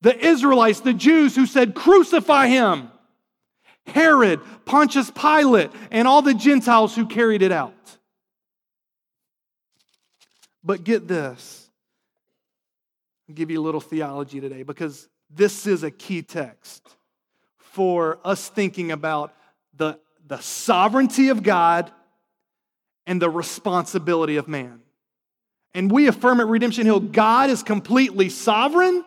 The 0.03 0.17
Israelites, 0.17 0.81
the 0.81 0.95
Jews 0.95 1.37
who 1.37 1.47
said, 1.47 1.75
Crucify 1.75 2.49
him. 2.49 2.91
Herod, 3.87 4.41
Pontius 4.65 5.11
Pilate, 5.11 5.71
and 5.91 6.07
all 6.07 6.23
the 6.23 6.35
Gentiles 6.35 6.95
who 6.95 7.07
carried 7.07 7.43
it 7.43 7.53
out. 7.53 7.75
But 10.63 10.85
get 10.85 11.09
this. 11.09 11.69
I'll 13.29 13.35
give 13.35 13.51
you 13.51 13.61
a 13.61 13.63
little 13.63 13.81
theology 13.81 14.41
today 14.41 14.63
because 14.63 15.09
this 15.31 15.67
is 15.67 15.83
a 15.83 15.91
key 15.91 16.23
text 16.23 16.87
for 17.59 18.19
us 18.25 18.49
thinking 18.49 18.91
about 18.93 19.35
the, 19.77 19.99
the 20.27 20.41
sovereignty 20.41 21.29
of 21.29 21.43
God 21.43 21.91
and 23.07 23.21
the 23.21 23.31
responsibility 23.31 24.37
of 24.37 24.49
man. 24.49 24.81
And 25.75 25.91
we 25.91 26.09
affirm 26.09 26.41
at 26.41 26.49
Redemption 26.49 26.85
Hill 26.85 27.01
God 27.01 27.51
is 27.51 27.63
completely 27.63 28.29
sovereign 28.29 29.05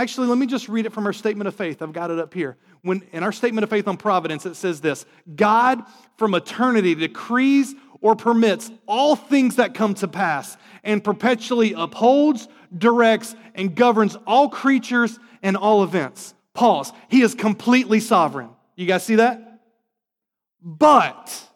Actually, 0.00 0.28
let 0.28 0.38
me 0.38 0.46
just 0.46 0.66
read 0.70 0.86
it 0.86 0.94
from 0.94 1.04
our 1.04 1.12
statement 1.12 1.46
of 1.46 1.54
faith. 1.54 1.82
I've 1.82 1.92
got 1.92 2.10
it 2.10 2.18
up 2.18 2.32
here. 2.32 2.56
When 2.80 3.02
in 3.12 3.22
our 3.22 3.32
statement 3.32 3.64
of 3.64 3.68
faith 3.68 3.86
on 3.86 3.98
providence, 3.98 4.46
it 4.46 4.54
says 4.54 4.80
this 4.80 5.04
God 5.36 5.82
from 6.16 6.34
eternity 6.34 6.94
decrees 6.94 7.74
or 8.00 8.16
permits 8.16 8.70
all 8.86 9.14
things 9.14 9.56
that 9.56 9.74
come 9.74 9.92
to 9.96 10.08
pass 10.08 10.56
and 10.84 11.04
perpetually 11.04 11.74
upholds, 11.74 12.48
directs, 12.78 13.34
and 13.54 13.74
governs 13.74 14.16
all 14.26 14.48
creatures 14.48 15.18
and 15.42 15.54
all 15.54 15.84
events. 15.84 16.32
Pause. 16.54 16.94
He 17.10 17.20
is 17.20 17.34
completely 17.34 18.00
sovereign. 18.00 18.48
You 18.76 18.86
guys 18.86 19.04
see 19.04 19.16
that? 19.16 19.60
But, 20.62 21.46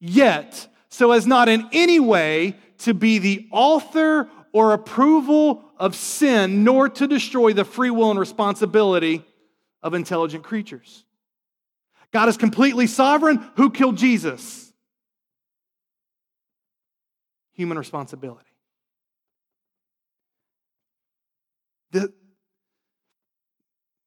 yet, 0.00 0.66
so 0.88 1.12
as 1.12 1.24
not 1.24 1.48
in 1.48 1.68
any 1.70 2.00
way 2.00 2.56
to 2.78 2.94
be 2.94 3.18
the 3.20 3.46
author 3.52 4.28
or 4.52 4.72
approval 4.72 5.65
of 5.76 5.94
sin, 5.94 6.64
nor 6.64 6.88
to 6.88 7.06
destroy 7.06 7.52
the 7.52 7.64
free 7.64 7.90
will 7.90 8.10
and 8.10 8.18
responsibility 8.18 9.24
of 9.82 9.94
intelligent 9.94 10.44
creatures. 10.44 11.04
God 12.12 12.28
is 12.28 12.36
completely 12.36 12.86
sovereign. 12.86 13.44
Who 13.56 13.70
killed 13.70 13.96
Jesus? 13.96 14.72
Human 17.52 17.78
responsibility. 17.78 18.44
The, 21.92 22.12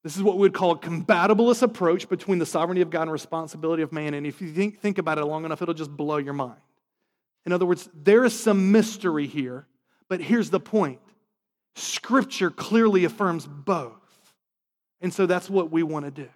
This 0.03 0.15
is 0.15 0.23
what 0.23 0.37
we 0.37 0.41
would 0.41 0.53
call 0.53 0.71
a 0.71 0.77
compatibilist 0.77 1.61
approach 1.61 2.07
between 2.07 2.39
the 2.39 2.45
sovereignty 2.45 2.81
of 2.81 2.89
God 2.89 3.03
and 3.03 3.11
responsibility 3.11 3.83
of 3.83 3.91
man. 3.91 4.13
And 4.13 4.25
if 4.25 4.41
you 4.41 4.51
think, 4.51 4.79
think 4.79 4.97
about 4.97 5.17
it 5.17 5.25
long 5.25 5.45
enough, 5.45 5.61
it'll 5.61 5.73
just 5.73 5.95
blow 5.95 6.17
your 6.17 6.33
mind. 6.33 6.59
In 7.45 7.51
other 7.51 7.65
words, 7.65 7.89
there 7.93 8.23
is 8.23 8.37
some 8.37 8.71
mystery 8.71 9.27
here, 9.27 9.67
but 10.07 10.21
here's 10.21 10.49
the 10.49 10.59
point 10.59 10.99
Scripture 11.75 12.49
clearly 12.49 13.05
affirms 13.05 13.47
both. 13.47 13.95
And 15.01 15.13
so 15.13 15.25
that's 15.25 15.49
what 15.49 15.71
we 15.71 15.83
want 15.83 16.05
to 16.05 16.11
do. 16.11 16.29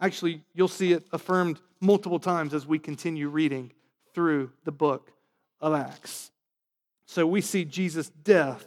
Actually, 0.00 0.42
you'll 0.54 0.68
see 0.68 0.92
it 0.92 1.04
affirmed 1.12 1.60
multiple 1.80 2.18
times 2.18 2.54
as 2.54 2.66
we 2.66 2.78
continue 2.78 3.28
reading 3.28 3.72
through 4.14 4.50
the 4.64 4.72
book 4.72 5.12
of 5.60 5.74
Acts. 5.74 6.30
So 7.06 7.26
we 7.26 7.40
see 7.40 7.64
Jesus' 7.64 8.08
death 8.08 8.66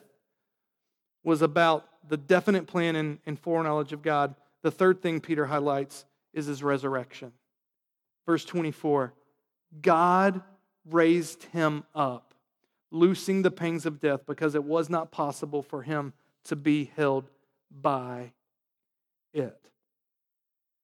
was 1.24 1.42
about 1.42 1.88
the 2.08 2.18
definite 2.18 2.68
plan 2.68 2.96
and, 2.96 3.20
and 3.26 3.40
foreknowledge 3.40 3.92
of 3.92 4.02
God. 4.02 4.36
The 4.62 4.72
third 4.72 5.02
thing 5.02 5.20
Peter 5.20 5.46
highlights 5.46 6.06
is 6.34 6.46
his 6.46 6.64
resurrection. 6.64 7.32
Verse 8.26 8.46
24 8.46 9.14
God 9.82 10.42
raised 10.90 11.44
him 11.46 11.84
up, 11.94 12.25
loosing 12.92 13.42
the 13.42 13.52
pangs 13.52 13.86
of 13.86 14.00
death 14.00 14.22
because 14.26 14.56
it 14.56 14.64
was 14.64 14.90
not 14.90 15.12
possible 15.12 15.62
for 15.62 15.82
him 15.82 16.14
to 16.46 16.56
be 16.56 16.92
held 16.96 17.30
by 17.70 18.32
it. 19.34 19.60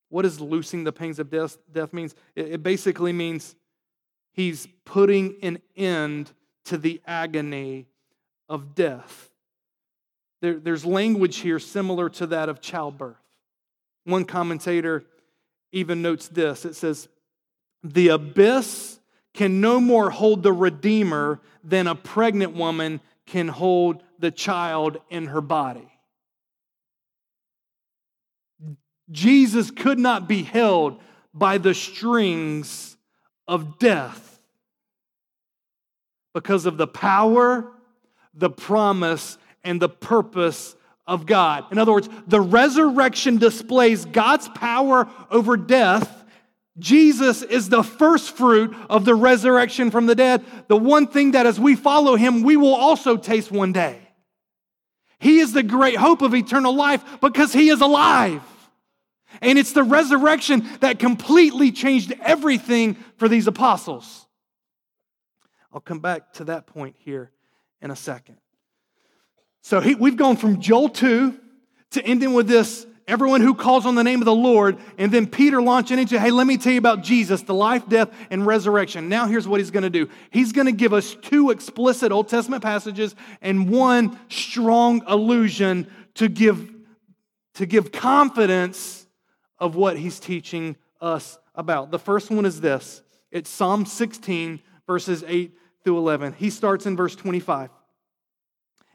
What 0.10 0.24
does 0.24 0.42
loosing 0.42 0.84
the 0.84 0.92
pangs 0.92 1.20
of 1.20 1.30
death, 1.30 1.58
death 1.72 1.94
means? 1.94 2.16
It, 2.36 2.54
it 2.54 2.64
basically 2.64 3.14
means 3.14 3.56
he's 4.34 4.68
putting 4.84 5.36
an 5.42 5.60
end 5.78 6.32
to 6.66 6.78
the 6.78 7.02
agony 7.08 7.88
of 8.50 8.76
death. 8.76 9.30
There, 10.42 10.60
there's 10.60 10.86
language 10.86 11.38
here 11.38 11.60
similar 11.60 12.10
to 12.10 12.28
that 12.28 12.50
of 12.50 12.60
childbirth. 12.60 13.16
One 14.04 14.26
commentator 14.26 15.06
even 15.72 16.02
notes 16.02 16.28
this 16.28 16.66
it 16.66 16.76
says, 16.76 17.08
The 17.84 18.10
abyss 18.10 19.00
can 19.34 19.62
no 19.62 19.80
more 19.80 20.10
hold 20.10 20.44
the 20.44 20.54
Redeemer 20.54 21.40
than 21.64 21.88
a 21.88 21.96
pregnant 21.96 22.54
woman 22.54 23.00
can 23.26 23.48
hold 23.48 24.04
the 24.20 24.32
child 24.32 24.98
in 25.10 25.28
her 25.28 25.42
body. 25.42 25.88
Jesus 29.10 29.72
could 29.72 30.00
not 30.00 30.28
be 30.28 30.44
held 30.44 31.00
by 31.34 31.58
the 31.58 31.74
strings 31.74 32.98
of 33.48 33.80
death 33.80 34.40
because 36.34 36.66
of 36.66 36.78
the 36.78 36.88
power, 36.88 37.72
the 38.34 38.50
promise, 38.50 39.38
and 39.64 39.82
the 39.82 39.90
purpose 39.90 40.76
of 41.06 41.26
God. 41.26 41.66
In 41.72 41.78
other 41.78 41.92
words, 41.92 42.10
the 42.28 42.40
resurrection 42.42 43.38
displays 43.38 44.06
God's 44.06 44.48
power 44.50 45.10
over 45.30 45.58
death. 45.58 46.21
Jesus 46.80 47.42
is 47.42 47.70
the 47.70 47.84
first 47.84 48.36
fruit 48.36 48.76
of 48.90 49.06
the 49.06 49.16
resurrection 49.16 49.92
from 49.92 50.06
the 50.06 50.16
dead. 50.16 50.44
The 50.68 50.78
one 50.78 51.08
thing 51.08 51.32
that 51.32 51.46
as 51.46 51.60
we 51.60 51.76
follow 51.76 52.16
him, 52.16 52.44
we 52.44 52.58
will 52.58 52.74
also 52.74 53.18
taste 53.18 53.52
one 53.52 53.74
day. 53.74 54.00
He 55.20 55.40
is 55.40 55.54
the 55.54 55.64
great 55.64 55.98
hope 55.98 56.22
of 56.22 56.34
eternal 56.34 56.74
life 56.74 57.04
because 57.20 57.54
he 57.54 57.70
is 57.70 57.82
alive. 57.82 58.42
And 59.42 59.60
it's 59.60 59.74
the 59.74 59.84
resurrection 59.84 60.68
that 60.80 61.00
completely 61.00 61.72
changed 61.72 62.14
everything 62.22 62.96
for 63.18 63.30
these 63.30 63.48
apostles. 63.48 64.26
I'll 65.74 65.82
come 65.82 66.00
back 66.00 66.34
to 66.34 66.46
that 66.46 66.68
point 66.68 66.96
here 67.00 67.32
in 67.82 67.92
a 67.92 67.96
second. 67.96 68.38
So 69.62 69.80
he, 69.80 69.96
we've 69.96 70.18
gone 70.18 70.38
from 70.38 70.60
Joel 70.60 70.90
2 70.90 71.40
to 71.92 72.04
ending 72.04 72.34
with 72.34 72.48
this 72.48 72.86
everyone 73.12 73.42
who 73.42 73.54
calls 73.54 73.86
on 73.86 73.96
the 73.96 74.04
name 74.04 74.22
of 74.22 74.26
the 74.26 74.34
Lord, 74.34 74.78
and 74.98 75.12
then 75.12 75.28
Peter 75.28 75.62
launching 75.62 76.00
into, 76.00 76.18
hey, 76.18 76.32
let 76.32 76.48
me 76.48 76.58
tell 76.58 76.72
you 76.72 76.80
about 76.80 77.04
Jesus, 77.04 77.42
the 77.42 77.54
life, 77.54 77.88
death, 77.90 78.10
and 78.30 78.46
resurrection. 78.46 79.10
Now, 79.10 79.28
here's 79.28 79.46
what 79.46 79.60
he's 79.60 79.70
going 79.70 79.84
to 79.84 79.90
do 79.90 80.10
he's 80.32 80.54
going 80.54 80.68
to 80.68 80.72
give 80.72 80.94
us 80.94 81.16
two 81.16 81.52
explicit 81.52 82.14
Old 82.14 82.30
Testament 82.30 82.64
passages 82.64 83.14
and 83.42 83.70
one 83.70 84.18
strong 84.30 85.04
allusion 85.06 85.88
to 86.16 86.30
give, 86.30 86.74
to 87.56 87.66
give 87.66 87.92
confidence 87.92 89.06
of 89.60 89.76
what 89.76 89.98
he's 89.98 90.20
teaching 90.20 90.78
us 91.02 91.38
about. 91.54 91.92
The 91.92 92.00
first 92.00 92.32
one 92.32 92.46
is 92.46 92.62
this 92.62 93.02
it's 93.30 93.50
Psalm 93.50 93.86
16, 93.86 94.62
verses 94.88 95.24
8 95.28 95.52
through 95.84 95.98
11. 95.98 96.34
He 96.38 96.50
starts 96.50 96.86
in 96.86 96.96
verse 96.96 97.16
25. 97.16 97.72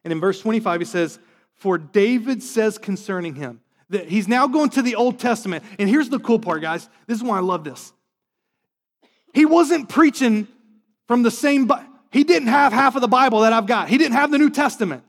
And 0.04 0.12
in 0.12 0.20
verse 0.20 0.40
25, 0.40 0.80
he 0.80 0.84
says, 0.86 1.18
For 1.56 1.76
David 1.76 2.42
says 2.42 2.78
concerning 2.78 3.34
him, 3.34 3.60
that 3.90 4.08
he's 4.08 4.26
now 4.28 4.46
going 4.46 4.70
to 4.70 4.82
the 4.82 4.96
Old 4.96 5.18
Testament. 5.18 5.64
And 5.78 5.88
here's 5.88 6.08
the 6.08 6.18
cool 6.18 6.38
part, 6.38 6.62
guys. 6.62 6.88
This 7.06 7.18
is 7.18 7.24
why 7.24 7.38
I 7.38 7.40
love 7.40 7.64
this. 7.64 7.92
He 9.32 9.44
wasn't 9.44 9.88
preaching 9.88 10.48
from 11.06 11.22
the 11.22 11.30
same, 11.30 11.70
he 12.10 12.24
didn't 12.24 12.48
have 12.48 12.72
half 12.72 12.96
of 12.96 13.00
the 13.00 13.08
Bible 13.08 13.40
that 13.40 13.52
I've 13.52 13.66
got. 13.66 13.88
He 13.88 13.98
didn't 13.98 14.14
have 14.14 14.30
the 14.30 14.38
New 14.38 14.50
Testament. 14.50 15.04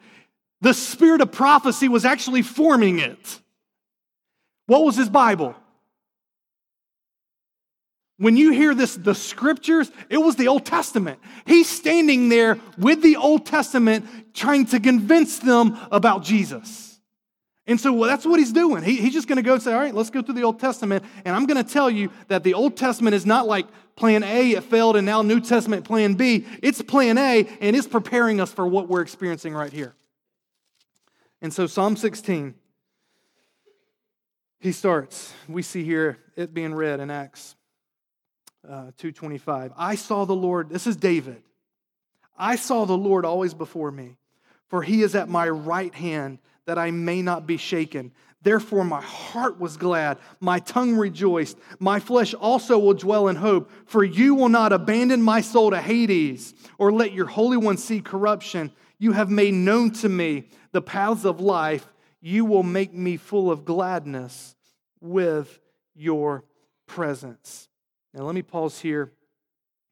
The 0.62 0.74
spirit 0.74 1.22
of 1.22 1.32
prophecy 1.32 1.88
was 1.88 2.06
actually 2.06 2.42
forming 2.42 3.00
it. 3.00 3.40
What 4.66 4.84
was 4.84 4.96
his 4.96 5.10
Bible? 5.10 5.56
When 8.18 8.36
you 8.36 8.52
hear 8.52 8.74
this, 8.74 8.96
the 8.96 9.14
scriptures, 9.14 9.92
it 10.10 10.18
was 10.18 10.36
the 10.36 10.48
Old 10.48 10.66
Testament. 10.66 11.20
He's 11.46 11.70
standing 11.70 12.30
there 12.30 12.60
with 12.78 13.04
the 13.04 13.16
Old 13.16 13.46
Testament 13.46 14.34
trying 14.34 14.66
to 14.68 14.80
convince 14.80 15.38
them 15.40 15.78
about 15.92 16.24
Jesus. 16.24 16.97
And 17.68 17.80
so 17.80 17.92
well, 17.92 18.10
that's 18.10 18.26
what 18.26 18.40
he's 18.40 18.54
doing. 18.54 18.82
He, 18.82 18.96
he's 18.96 19.14
just 19.14 19.28
going 19.28 19.36
to 19.36 19.42
go 19.42 19.54
and 19.54 19.62
say, 19.62 19.74
All 19.74 19.80
right, 19.80 19.94
let's 19.94 20.10
go 20.10 20.22
through 20.22 20.36
the 20.36 20.44
Old 20.44 20.60
Testament. 20.60 21.04
And 21.26 21.36
I'm 21.36 21.46
going 21.46 21.64
to 21.64 21.70
tell 21.70 21.90
you 21.90 22.12
that 22.30 22.44
the 22.44 22.54
Old 22.54 22.78
Testament 22.78 23.14
is 23.14 23.26
not 23.26 23.46
like 23.46 23.68
plan 23.98 24.24
A, 24.24 24.52
it 24.52 24.64
failed, 24.64 24.96
and 24.96 25.06
now 25.06 25.22
New 25.22 25.42
Testament 25.42 25.84
plan 25.84 26.14
B. 26.14 26.46
It's 26.64 26.82
plan 26.82 27.18
A, 27.18 27.48
and 27.60 27.76
it's 27.76 27.88
preparing 27.88 28.40
us 28.40 28.54
for 28.54 28.66
what 28.66 28.88
we're 28.88 29.02
experiencing 29.02 29.54
right 29.54 29.74
here. 29.74 29.96
And 31.42 31.54
so, 31.54 31.68
Psalm 31.68 31.98
16, 31.98 32.56
he 34.60 34.72
starts. 34.72 35.34
We 35.48 35.62
see 35.62 35.84
here 35.84 36.18
it 36.36 36.54
being 36.54 36.74
read 36.74 37.00
in 37.00 37.12
Acts 37.12 37.56
uh, 38.66 38.92
225. 38.98 39.74
I 39.78 39.96
saw 39.96 40.26
the 40.26 40.36
Lord, 40.36 40.70
this 40.70 40.88
is 40.88 40.96
David. 40.96 41.44
I 42.38 42.56
saw 42.56 42.86
the 42.86 42.98
Lord 42.98 43.26
always 43.26 43.54
before 43.54 43.92
me, 43.92 44.18
for 44.68 44.84
he 44.84 45.02
is 45.02 45.16
at 45.16 45.28
my 45.28 45.50
right 45.50 45.94
hand 45.94 46.40
that 46.68 46.78
I 46.78 46.92
may 46.92 47.22
not 47.22 47.48
be 47.48 47.58
shaken. 47.58 48.12
Therefore, 48.44 48.84
my 48.84 49.02
heart 49.02 49.60
was 49.60 49.78
glad, 49.78 50.20
my 50.40 50.60
tongue 50.60 50.96
rejoiced, 50.96 51.58
my 51.80 52.00
flesh 52.00 52.34
also 52.36 52.78
will 52.78 52.94
dwell 52.94 53.30
in 53.30 53.36
hope, 53.36 53.72
for 53.88 54.04
you 54.04 54.36
will 54.36 54.50
not 54.50 54.72
abandon 54.72 55.22
my 55.22 55.42
soul 55.42 55.72
to 55.72 55.82
Hades, 55.82 56.54
or 56.78 56.92
let 56.92 57.14
your 57.14 57.26
Holy 57.26 57.58
One 57.58 57.78
see 57.78 58.00
corruption. 58.00 58.72
You 59.00 59.14
have 59.14 59.32
made 59.32 59.54
known 59.54 59.92
to 59.94 60.10
me 60.10 60.50
the 60.72 60.82
paths 60.82 61.26
of 61.26 61.40
life. 61.40 61.88
You 62.22 62.46
will 62.46 62.64
make 62.64 62.94
me 62.94 63.18
full 63.18 63.50
of 63.50 63.66
gladness 63.66 64.56
with 65.02 65.60
your 65.96 66.44
presence. 66.86 67.70
Now, 68.14 68.24
let 68.24 68.36
me 68.36 68.42
pause 68.44 68.80
here 68.80 69.12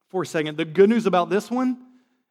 for 0.10 0.24
a 0.24 0.26
second. 0.26 0.58
The 0.58 0.66
good 0.66 0.90
news 0.90 1.06
about 1.06 1.30
this 1.30 1.50
one 1.50 1.85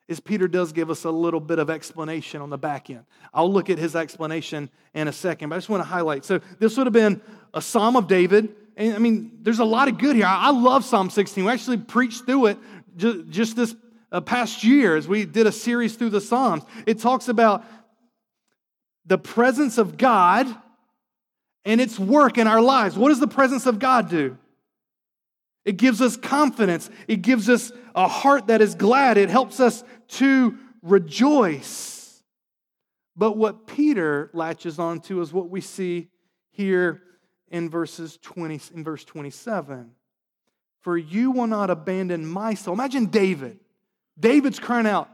is 0.07 0.21
Peter 0.21 0.47
does 0.47 0.73
give 0.73 0.91
us 0.91 1.05
a 1.05 1.11
little 1.11 1.41
bit 1.41 1.59
of 1.59 1.71
explanation 1.71 2.43
on 2.43 2.51
the 2.51 2.59
back 2.59 2.91
end. 2.91 3.05
I'll 3.33 3.51
look 3.51 3.71
at 3.71 3.79
his 3.79 3.97
explanation 3.97 4.69
in 4.93 5.09
a 5.09 5.13
second, 5.13 5.49
but 5.49 5.57
I 5.57 5.59
just 5.59 5.69
want 5.69 5.83
to 5.83 5.89
highlight. 5.89 6.25
So, 6.25 6.41
this 6.59 6.77
would 6.77 6.87
have 6.87 6.93
been 6.93 7.21
a 7.55 7.63
Psalm 7.63 7.97
of 7.97 8.07
David. 8.07 8.55
And 8.77 8.95
I 8.95 8.99
mean, 8.99 9.39
there's 9.43 9.61
a 9.61 9.65
lot 9.65 9.89
of 9.89 9.99
good 9.99 10.17
here. 10.17 10.27
I 10.27 10.51
love 10.51 10.85
Psalm 10.85 11.09
16. 11.09 11.45
We 11.45 11.51
actually 11.51 11.79
preached 11.79 12.27
through 12.27 12.47
it 12.47 12.59
just 12.97 13.57
this 13.57 13.75
uh, 14.13 14.21
past 14.21 14.63
year 14.63 14.97
as 14.97 15.09
we 15.09 15.25
did 15.25 15.47
a 15.47 15.53
series 15.53 15.97
through 15.97 16.11
the 16.11 16.21
Psalms. 16.21 16.65
It 16.87 16.99
talks 16.99 17.29
about 17.29 17.65
the 19.07 19.19
presence 19.19 19.79
of 19.79 19.97
God 19.97 20.47
and 21.65 21.81
its 21.81 21.99
work 21.99 22.39
in 22.39 22.47
our 22.47 22.61
lives. 22.61 22.97
What 22.97 23.09
does 23.09 23.21
the 23.21 23.27
presence 23.27 23.67
of 23.67 23.79
God 23.79 24.09
do? 24.09 24.39
It 25.65 25.77
gives 25.77 26.01
us 26.01 26.17
confidence. 26.17 26.91
It 27.09 27.23
gives 27.23 27.49
us 27.49 27.73
a 27.95 28.07
heart 28.07 28.49
that 28.49 28.61
is 28.61 28.75
glad. 28.75 29.17
It 29.17 29.31
helps 29.31 29.61
us 29.61 29.83
to 30.09 30.59
rejoice. 30.83 32.23
But 33.17 33.37
what 33.37 33.67
Peter 33.67 34.31
latches 34.33 34.79
onto 34.79 35.21
is 35.21 35.33
what 35.33 35.49
we 35.49 35.61
see 35.61 36.09
here 36.51 37.03
in 37.49 37.71
verses 37.71 38.19
20 38.23 38.61
in 38.75 38.85
verse 38.85 39.05
27. 39.05 39.93
For 40.81 40.99
you 40.99 41.31
will 41.31 41.47
not 41.47 41.71
abandon 41.71 42.27
my 42.27 42.55
soul. 42.55 42.75
Imagine 42.75 43.07
David. 43.07 43.59
David's 44.19 44.59
crying 44.59 44.87
out, 44.87 45.09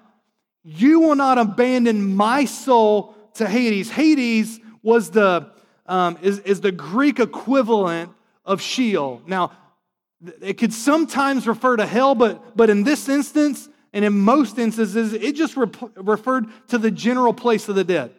You 0.64 1.00
will 1.00 1.14
not 1.14 1.38
abandon 1.38 2.16
my 2.16 2.44
soul 2.44 3.14
to 3.34 3.46
Hades. 3.46 3.90
Hades 3.90 4.58
was 4.82 5.10
the 5.10 5.52
um, 5.86 6.18
is, 6.22 6.38
is 6.40 6.60
the 6.60 6.72
Greek 6.72 7.18
equivalent 7.18 8.12
of 8.44 8.60
Sheol. 8.60 9.22
Now, 9.26 9.52
it 10.40 10.58
could 10.58 10.72
sometimes 10.72 11.46
refer 11.46 11.76
to 11.76 11.86
hell, 11.86 12.14
but, 12.14 12.56
but 12.56 12.70
in 12.70 12.84
this 12.84 13.08
instance, 13.08 13.68
and 13.92 14.04
in 14.04 14.18
most 14.18 14.58
instances, 14.58 15.12
it 15.12 15.34
just 15.34 15.56
referred 15.56 16.46
to 16.68 16.78
the 16.78 16.90
general 16.90 17.34
place 17.34 17.68
of 17.68 17.74
the 17.74 17.84
dead. 17.84 18.12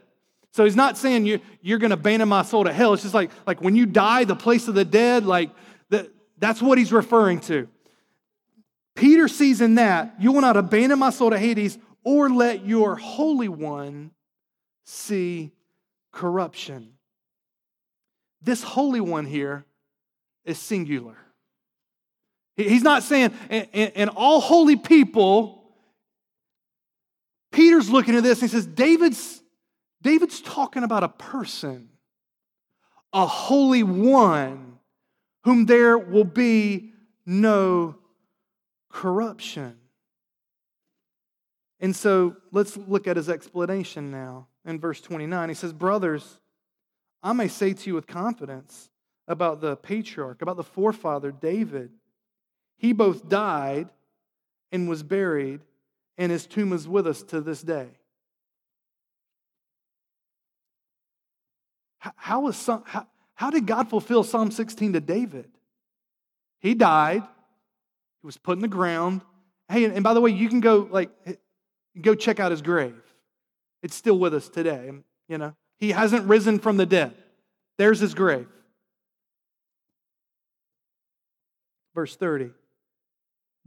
So 0.51 0.65
he's 0.65 0.75
not 0.75 0.97
saying 0.97 1.25
you, 1.25 1.39
you're 1.61 1.79
going 1.79 1.91
to 1.91 1.95
abandon 1.95 2.27
my 2.27 2.43
soul 2.43 2.65
to 2.65 2.73
hell. 2.73 2.93
It's 2.93 3.03
just 3.03 3.13
like, 3.13 3.31
like 3.47 3.61
when 3.61 3.75
you 3.75 3.85
die, 3.85 4.25
the 4.25 4.35
place 4.35 4.67
of 4.67 4.75
the 4.75 4.83
dead, 4.83 5.25
like 5.25 5.49
that, 5.89 6.09
that's 6.37 6.61
what 6.61 6.77
he's 6.77 6.91
referring 6.91 7.39
to. 7.41 7.69
Peter 8.95 9.29
sees 9.29 9.61
in 9.61 9.75
that, 9.75 10.15
you 10.19 10.33
will 10.33 10.41
not 10.41 10.57
abandon 10.57 10.99
my 10.99 11.09
soul 11.09 11.29
to 11.29 11.39
Hades 11.39 11.77
or 12.03 12.29
let 12.29 12.65
your 12.65 12.97
Holy 12.97 13.47
One 13.47 14.11
see 14.83 15.51
corruption. 16.11 16.93
This 18.41 18.61
Holy 18.61 18.99
One 18.99 19.25
here 19.25 19.65
is 20.43 20.59
singular. 20.59 21.15
He's 22.57 22.83
not 22.83 23.03
saying, 23.03 23.33
and, 23.49 24.09
all 24.09 24.41
holy 24.41 24.75
people, 24.75 25.63
Peter's 27.51 27.89
looking 27.89 28.15
at 28.15 28.23
this 28.23 28.41
and 28.41 28.49
he 28.49 28.55
says, 28.55 28.65
David's, 28.65 29.41
David's 30.01 30.41
talking 30.41 30.83
about 30.83 31.03
a 31.03 31.09
person, 31.09 31.89
a 33.13 33.25
holy 33.25 33.83
one, 33.83 34.79
whom 35.43 35.65
there 35.65 35.97
will 35.97 36.23
be 36.25 36.91
no 37.25 37.95
corruption. 38.89 39.77
And 41.79 41.95
so 41.95 42.35
let's 42.51 42.77
look 42.77 43.07
at 43.07 43.17
his 43.17 43.27
explanation 43.27 44.11
now 44.11 44.47
in 44.65 44.79
verse 44.79 45.01
29. 45.01 45.49
He 45.49 45.55
says, 45.55 45.73
Brothers, 45.73 46.39
I 47.23 47.33
may 47.33 47.47
say 47.47 47.73
to 47.73 47.87
you 47.87 47.95
with 47.95 48.07
confidence 48.07 48.89
about 49.27 49.61
the 49.61 49.77
patriarch, 49.77 50.41
about 50.41 50.57
the 50.57 50.63
forefather 50.63 51.31
David. 51.31 51.91
He 52.81 52.93
both 52.93 53.29
died 53.29 53.89
and 54.71 54.89
was 54.89 55.03
buried, 55.03 55.61
and 56.17 56.31
his 56.31 56.47
tomb 56.47 56.73
is 56.73 56.87
with 56.87 57.05
us 57.05 57.21
to 57.21 57.39
this 57.39 57.61
day. 57.61 57.89
How, 61.99 62.39
was 62.39 62.57
some, 62.57 62.81
how, 62.87 63.05
how 63.35 63.51
did 63.51 63.67
God 63.67 63.87
fulfill 63.87 64.23
Psalm 64.23 64.49
16 64.49 64.93
to 64.93 64.99
David? 64.99 65.51
He 66.59 66.73
died, 66.73 67.21
he 67.21 68.25
was 68.25 68.37
put 68.37 68.53
in 68.53 68.63
the 68.63 68.67
ground. 68.67 69.21
Hey, 69.69 69.85
and 69.85 70.03
by 70.03 70.15
the 70.15 70.21
way, 70.21 70.31
you 70.31 70.49
can 70.49 70.59
go 70.59 70.87
like 70.89 71.11
go 72.01 72.15
check 72.15 72.39
out 72.39 72.49
his 72.49 72.63
grave. 72.63 72.99
It's 73.83 73.95
still 73.95 74.17
with 74.17 74.33
us 74.33 74.49
today. 74.49 74.91
You 75.29 75.37
know, 75.37 75.55
he 75.77 75.91
hasn't 75.91 76.27
risen 76.27 76.57
from 76.57 76.77
the 76.77 76.87
dead. 76.87 77.13
There's 77.77 77.99
his 77.99 78.15
grave. 78.15 78.47
Verse 81.93 82.15
30. 82.15 82.53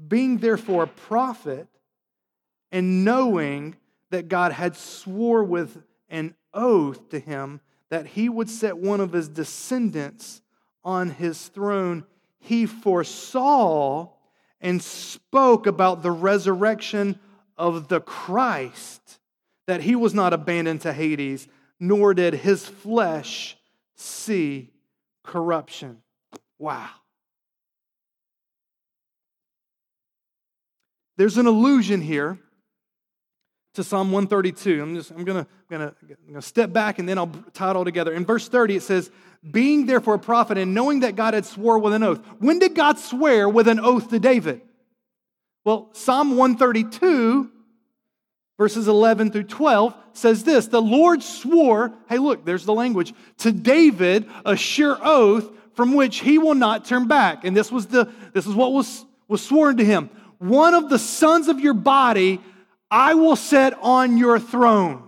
Being 0.09 0.39
therefore 0.39 0.85
a 0.85 0.89
prophet, 0.89 1.69
and 2.73 3.05
knowing 3.05 3.77
that 4.11 4.29
God 4.29 4.53
had 4.53 4.77
swore 4.77 5.45
with 5.45 5.83
an 6.09 6.35
oath 6.53 7.09
to 7.11 7.19
him 7.19 7.61
that 7.91 8.07
he 8.07 8.29
would 8.29 8.51
set 8.51 8.77
one 8.77 9.01
of 9.01 9.13
his 9.13 9.29
descendants 9.29 10.43
on 10.83 11.11
his 11.11 11.49
throne, 11.49 12.05
he 12.39 12.67
foresaw 12.67 14.09
and 14.61 14.83
spoke 14.83 15.67
about 15.67 16.03
the 16.03 16.11
resurrection 16.11 17.19
of 17.57 17.89
the 17.89 18.01
Christ, 18.01 19.21
that 19.67 19.83
he 19.83 19.95
was 19.95 20.15
not 20.15 20.33
abandoned 20.33 20.81
to 20.81 20.93
Hades, 20.93 21.47
nor 21.79 22.15
did 22.15 22.35
his 22.35 22.67
flesh 22.67 23.57
see 23.95 24.71
corruption. 25.23 26.03
Wow. 26.59 26.91
There's 31.17 31.39
an 31.39 31.47
allusion 31.47 32.01
here 32.01 32.39
to 33.75 33.85
Psalm 33.85 34.11
132. 34.11 34.83
I'm 34.83 34.95
just 34.95 35.11
I'm 35.11 35.25
gonna, 35.25 35.47
gonna, 35.69 35.95
gonna 36.27 36.43
step 36.43 36.73
back 36.73 36.99
and 36.99 37.09
then 37.09 37.19
I'll 37.19 37.33
tie 37.53 37.71
it 37.71 37.77
all 37.77 37.85
together. 37.85 38.13
In 38.13 38.25
verse 38.25 38.49
30, 38.49 38.77
it 38.77 38.83
says, 38.83 39.11
Being 39.49 39.87
therefore 39.87 40.15
a 40.15 40.19
prophet 40.19 40.59
and 40.59 40.75
knowing 40.75 41.01
that 41.01 41.17
God 41.17 41.35
had 41.35 41.45
swore 41.45 41.79
with 41.79 41.93
an 41.93 42.03
oath. 42.03 42.21
When 42.39 42.59
did 42.59 42.75
God 42.75 42.99
swear 42.99 43.49
with 43.49 43.69
an 43.69 43.81
oath 43.81 44.11
to 44.11 44.19
David? 44.19 44.63
Well, 45.65 45.89
Psalm 45.93 46.37
132, 46.37 47.51
verses 48.59 48.87
11 48.87 49.33
through 49.33 49.45
12, 49.45 49.95
says 50.13 50.45
this 50.45 50.67
The 50.67 50.83
Lord 50.83 51.23
swore, 51.23 51.93
hey, 52.09 52.19
look, 52.19 52.45
there's 52.45 52.65
the 52.65 52.75
language, 52.75 53.13
to 53.39 53.51
David 53.51 54.29
a 54.45 54.57
sure 54.57 54.99
oath 55.03 55.51
from 55.75 55.95
which 55.95 56.21
he 56.21 56.39
will 56.39 56.55
not 56.55 56.85
turn 56.85 57.09
back. 57.09 57.45
And 57.45 57.57
this 57.57 57.73
was 57.73 57.87
the 57.87 58.13
this 58.33 58.47
is 58.47 58.55
what 58.55 58.73
was, 58.73 59.05
was 59.27 59.43
sworn 59.43 59.79
to 59.79 59.85
him 59.85 60.11
one 60.39 60.75
of 60.75 60.89
the 60.89 60.99
sons 60.99 61.49
of 61.49 61.61
your 61.61 61.75
body 61.75 62.41
I 62.91 63.15
will 63.15 63.37
set 63.37 63.77
on 63.81 64.17
your 64.19 64.39
throne. 64.39 65.03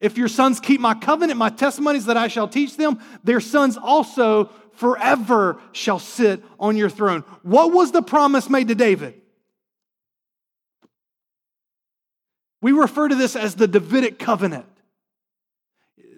If 0.00 0.16
your 0.16 0.28
sons 0.28 0.60
keep 0.60 0.80
my 0.80 0.94
covenant, 0.94 1.38
my 1.38 1.50
testimonies 1.50 2.06
that 2.06 2.16
I 2.16 2.28
shall 2.28 2.48
teach 2.48 2.76
them, 2.76 3.00
their 3.22 3.40
sons 3.40 3.76
also 3.76 4.50
forever 4.74 5.60
shall 5.72 5.98
sit 5.98 6.42
on 6.58 6.76
your 6.76 6.88
throne. 6.88 7.22
What 7.42 7.72
was 7.72 7.92
the 7.92 8.02
promise 8.02 8.48
made 8.48 8.68
to 8.68 8.74
David? 8.74 9.20
We 12.62 12.72
refer 12.72 13.08
to 13.08 13.14
this 13.14 13.36
as 13.36 13.54
the 13.54 13.68
Davidic 13.68 14.18
covenant. 14.18 14.66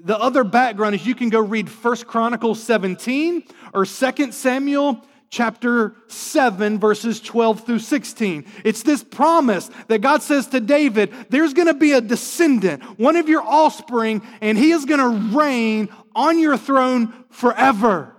The 0.05 0.19
other 0.19 0.43
background 0.43 0.97
is 0.97 1.07
you 1.07 1.15
can 1.15 1.29
go 1.29 1.41
read 1.41 1.69
1 1.69 1.97
Chronicles 1.99 2.63
17 2.63 3.45
or 3.73 3.85
2 3.85 4.33
Samuel 4.33 5.05
chapter 5.33 5.97
7, 6.09 6.79
verses 6.79 7.19
12 7.19 7.65
through 7.65 7.79
16. 7.79 8.45
It's 8.65 8.83
this 8.83 9.03
promise 9.03 9.71
that 9.89 10.03
God 10.03 10.23
says 10.23 10.47
to 10.49 10.61
David, 10.61 11.11
there's 11.31 11.55
going 11.55 11.69
to 11.69 11.75
be 11.75 11.93
a 11.93 12.03
descendant, 12.03 12.83
one 12.99 13.17
of 13.17 13.31
your 13.31 13.43
offspring, 13.43 14.21
and 14.43 14.59
he 14.59 14.73
is 14.73 14.85
going 14.85 15.01
to 15.01 15.37
reign 15.37 15.89
on 16.15 16.39
your 16.39 16.59
throne 16.59 17.15
forever. 17.31 18.15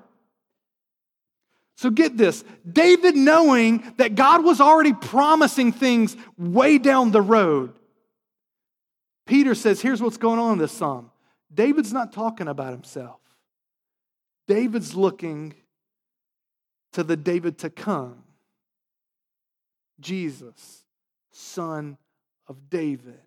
So 1.78 1.91
get 1.91 2.17
this 2.17 2.43
David, 2.69 3.15
knowing 3.15 3.93
that 3.97 4.15
God 4.15 4.43
was 4.43 4.60
already 4.60 4.93
promising 4.93 5.71
things 5.71 6.17
way 6.36 6.80
down 6.80 7.12
the 7.12 7.21
road, 7.21 7.73
Peter 9.28 9.54
says, 9.54 9.82
here's 9.82 10.02
what's 10.02 10.17
going 10.17 10.39
on 10.39 10.54
in 10.54 10.58
this 10.58 10.71
psalm. 10.71 11.12
David's 11.54 11.93
not 11.93 12.12
talking 12.12 12.47
about 12.47 12.71
himself. 12.71 13.19
David's 14.47 14.95
looking 14.95 15.54
to 16.93 17.03
the 17.03 17.17
David 17.17 17.60
to 17.60 17.69
come 17.69 18.23
Jesus, 19.99 20.84
son 21.32 21.97
of 22.47 22.69
David. 22.69 23.19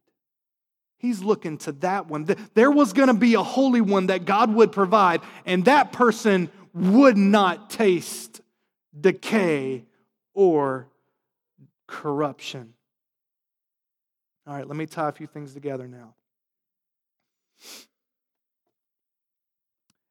He's 0.98 1.22
looking 1.22 1.59
to 1.59 1.72
that 1.72 2.09
one. 2.09 2.26
There 2.55 2.70
was 2.70 2.92
going 2.92 3.09
to 3.09 3.14
be 3.14 3.35
a 3.35 3.42
holy 3.42 3.81
one 3.81 4.07
that 4.07 4.24
God 4.24 4.55
would 4.55 4.72
provide, 4.72 5.20
and 5.44 5.64
that 5.66 5.92
person 5.92 6.50
would 6.72 7.16
not 7.16 7.70
taste 7.70 8.40
decay 8.98 9.85
or 10.35 10.88
corruption. 11.87 12.74
All 14.46 14.55
right, 14.55 14.66
let 14.66 14.76
me 14.76 14.87
tie 14.87 15.09
a 15.09 15.12
few 15.12 15.26
things 15.26 15.52
together 15.55 15.88
now. 15.88 16.14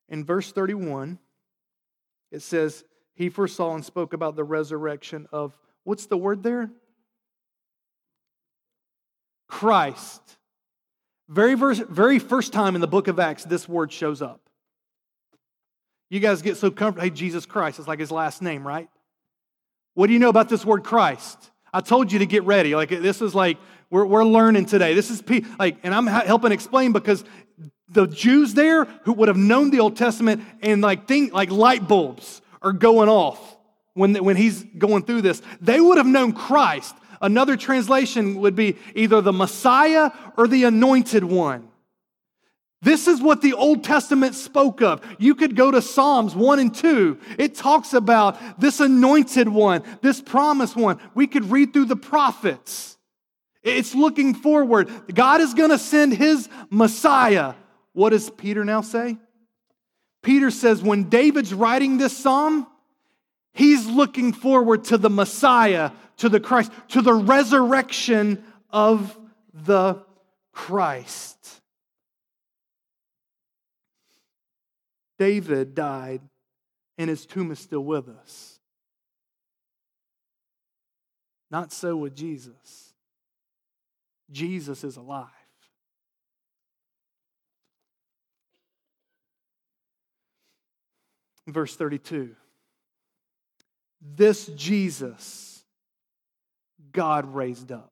In 0.09 0.23
verse 0.23 0.51
31, 0.51 1.17
it 2.31 2.41
says, 2.41 2.83
he 3.15 3.29
foresaw 3.29 3.73
and 3.73 3.83
spoke 3.83 4.13
about 4.13 4.35
the 4.35 4.43
resurrection 4.43 5.27
of, 5.31 5.55
what's 5.83 6.05
the 6.05 6.17
word 6.17 6.43
there? 6.43 6.69
Christ. 9.47 10.21
Very, 11.29 11.55
very 11.55 12.19
first 12.19 12.53
time 12.53 12.75
in 12.75 12.81
the 12.81 12.87
book 12.87 13.07
of 13.07 13.19
Acts, 13.19 13.43
this 13.45 13.67
word 13.67 13.91
shows 13.91 14.21
up. 14.21 14.41
You 16.09 16.19
guys 16.19 16.41
get 16.41 16.57
so 16.57 16.69
comfortable. 16.69 17.03
Hey, 17.03 17.09
Jesus 17.09 17.45
Christ, 17.45 17.79
it's 17.79 17.87
like 17.87 17.99
his 17.99 18.11
last 18.11 18.41
name, 18.41 18.65
right? 18.65 18.89
What 19.93 20.07
do 20.07 20.13
you 20.13 20.19
know 20.19 20.29
about 20.29 20.49
this 20.49 20.65
word 20.65 20.83
Christ? 20.83 21.51
I 21.73 21.81
told 21.81 22.11
you 22.11 22.19
to 22.19 22.25
get 22.25 22.43
ready. 22.43 22.75
Like, 22.75 22.89
this 22.89 23.21
is 23.21 23.33
like, 23.33 23.57
we're, 23.89 24.05
we're 24.05 24.25
learning 24.25 24.65
today. 24.65 24.93
This 24.93 25.09
is, 25.09 25.23
like, 25.57 25.77
and 25.83 25.93
I'm 25.93 26.07
helping 26.07 26.51
explain 26.51 26.91
because 26.91 27.23
the 27.89 28.07
Jews 28.07 28.53
there 28.53 28.85
who 29.03 29.13
would 29.13 29.27
have 29.27 29.37
known 29.37 29.69
the 29.69 29.79
Old 29.79 29.95
Testament 29.95 30.43
and 30.61 30.81
like 30.81 31.07
think 31.07 31.33
like 31.33 31.51
light 31.51 31.87
bulbs 31.87 32.41
are 32.65 32.73
going 32.73 33.07
off 33.07 33.57
when, 33.93 34.13
when 34.15 34.35
he's 34.35 34.63
going 34.77 35.03
through 35.03 35.21
this. 35.21 35.41
They 35.61 35.79
would 35.79 35.97
have 35.97 36.07
known 36.07 36.33
Christ. 36.33 36.95
Another 37.21 37.55
translation 37.55 38.41
would 38.41 38.55
be 38.55 38.75
either 38.95 39.21
the 39.21 39.31
Messiah 39.31 40.11
or 40.35 40.47
the 40.47 40.65
anointed 40.65 41.23
one. 41.23 41.69
This 42.81 43.07
is 43.07 43.21
what 43.21 43.41
the 43.41 43.53
Old 43.53 43.83
Testament 43.83 44.35
spoke 44.35 44.81
of. 44.81 45.01
You 45.17 45.33
could 45.33 45.55
go 45.55 45.71
to 45.71 45.81
Psalms 45.81 46.35
1 46.35 46.59
and 46.59 46.75
2. 46.75 47.19
It 47.39 47.55
talks 47.55 47.93
about 47.93 48.59
this 48.59 48.79
anointed 48.79 49.47
one, 49.47 49.81
this 50.01 50.21
promised 50.21 50.75
one. 50.75 50.99
We 51.15 51.25
could 51.25 51.49
read 51.49 51.73
through 51.73 51.85
the 51.85 51.95
prophets. 51.95 52.97
It's 53.63 53.95
looking 53.95 54.35
forward. 54.35 54.89
God 55.11 55.41
is 55.41 55.55
going 55.55 55.71
to 55.71 55.79
send 55.79 56.13
his 56.13 56.47
Messiah. 56.69 57.55
What 57.93 58.11
does 58.11 58.29
Peter 58.29 58.63
now 58.63 58.81
say? 58.81 59.17
Peter 60.25 60.49
says 60.49 60.81
when 60.81 61.03
David's 61.03 61.53
writing 61.53 61.99
this 61.99 62.17
psalm, 62.17 62.65
he's 63.53 63.85
looking 63.85 64.33
forward 64.33 64.83
to 64.85 64.97
the 64.97 65.09
Messiah, 65.09 65.91
to 66.17 66.29
the 66.29 66.39
Christ, 66.39 66.71
to 66.89 67.03
the 67.03 67.13
resurrection 67.13 68.43
of 68.71 69.15
the 69.53 70.03
Christ. 70.51 71.61
David 75.19 75.75
died, 75.75 76.21
and 76.97 77.07
his 77.07 77.27
tomb 77.27 77.51
is 77.51 77.59
still 77.59 77.83
with 77.83 78.09
us. 78.09 78.59
Not 81.51 81.71
so 81.71 81.95
with 81.95 82.15
Jesus. 82.15 82.95
Jesus 84.31 84.83
is 84.83 84.97
alive. 84.97 85.29
Verse 91.47 91.75
32 91.75 92.35
This 94.01 94.47
Jesus 94.47 95.63
God 96.91 97.33
raised 97.33 97.71
up. 97.71 97.91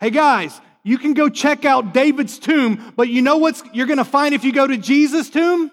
Hey 0.00 0.10
guys, 0.10 0.60
you 0.82 0.98
can 0.98 1.14
go 1.14 1.28
check 1.28 1.64
out 1.64 1.94
David's 1.94 2.38
tomb, 2.38 2.92
but 2.96 3.08
you 3.08 3.22
know 3.22 3.38
what 3.38 3.60
you're 3.74 3.86
going 3.86 3.98
to 3.98 4.04
find 4.04 4.34
if 4.34 4.44
you 4.44 4.52
go 4.52 4.66
to 4.66 4.76
Jesus' 4.76 5.30
tomb? 5.30 5.70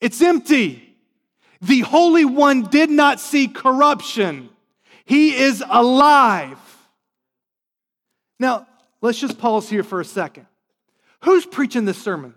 It's 0.00 0.20
empty. 0.20 0.96
The 1.60 1.80
Holy 1.80 2.24
One 2.24 2.62
did 2.62 2.90
not 2.90 3.20
see 3.20 3.46
corruption. 3.46 4.50
He 5.04 5.36
is 5.36 5.62
alive. 5.66 6.58
Now, 8.40 8.66
let's 9.00 9.20
just 9.20 9.38
pause 9.38 9.68
here 9.68 9.84
for 9.84 10.00
a 10.00 10.04
second. 10.04 10.46
Who's 11.22 11.46
preaching 11.46 11.84
this 11.84 12.02
sermon? 12.02 12.34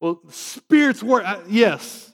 Well, 0.00 0.20
Spirit's 0.30 1.02
work, 1.02 1.24
uh, 1.26 1.40
yes. 1.48 2.12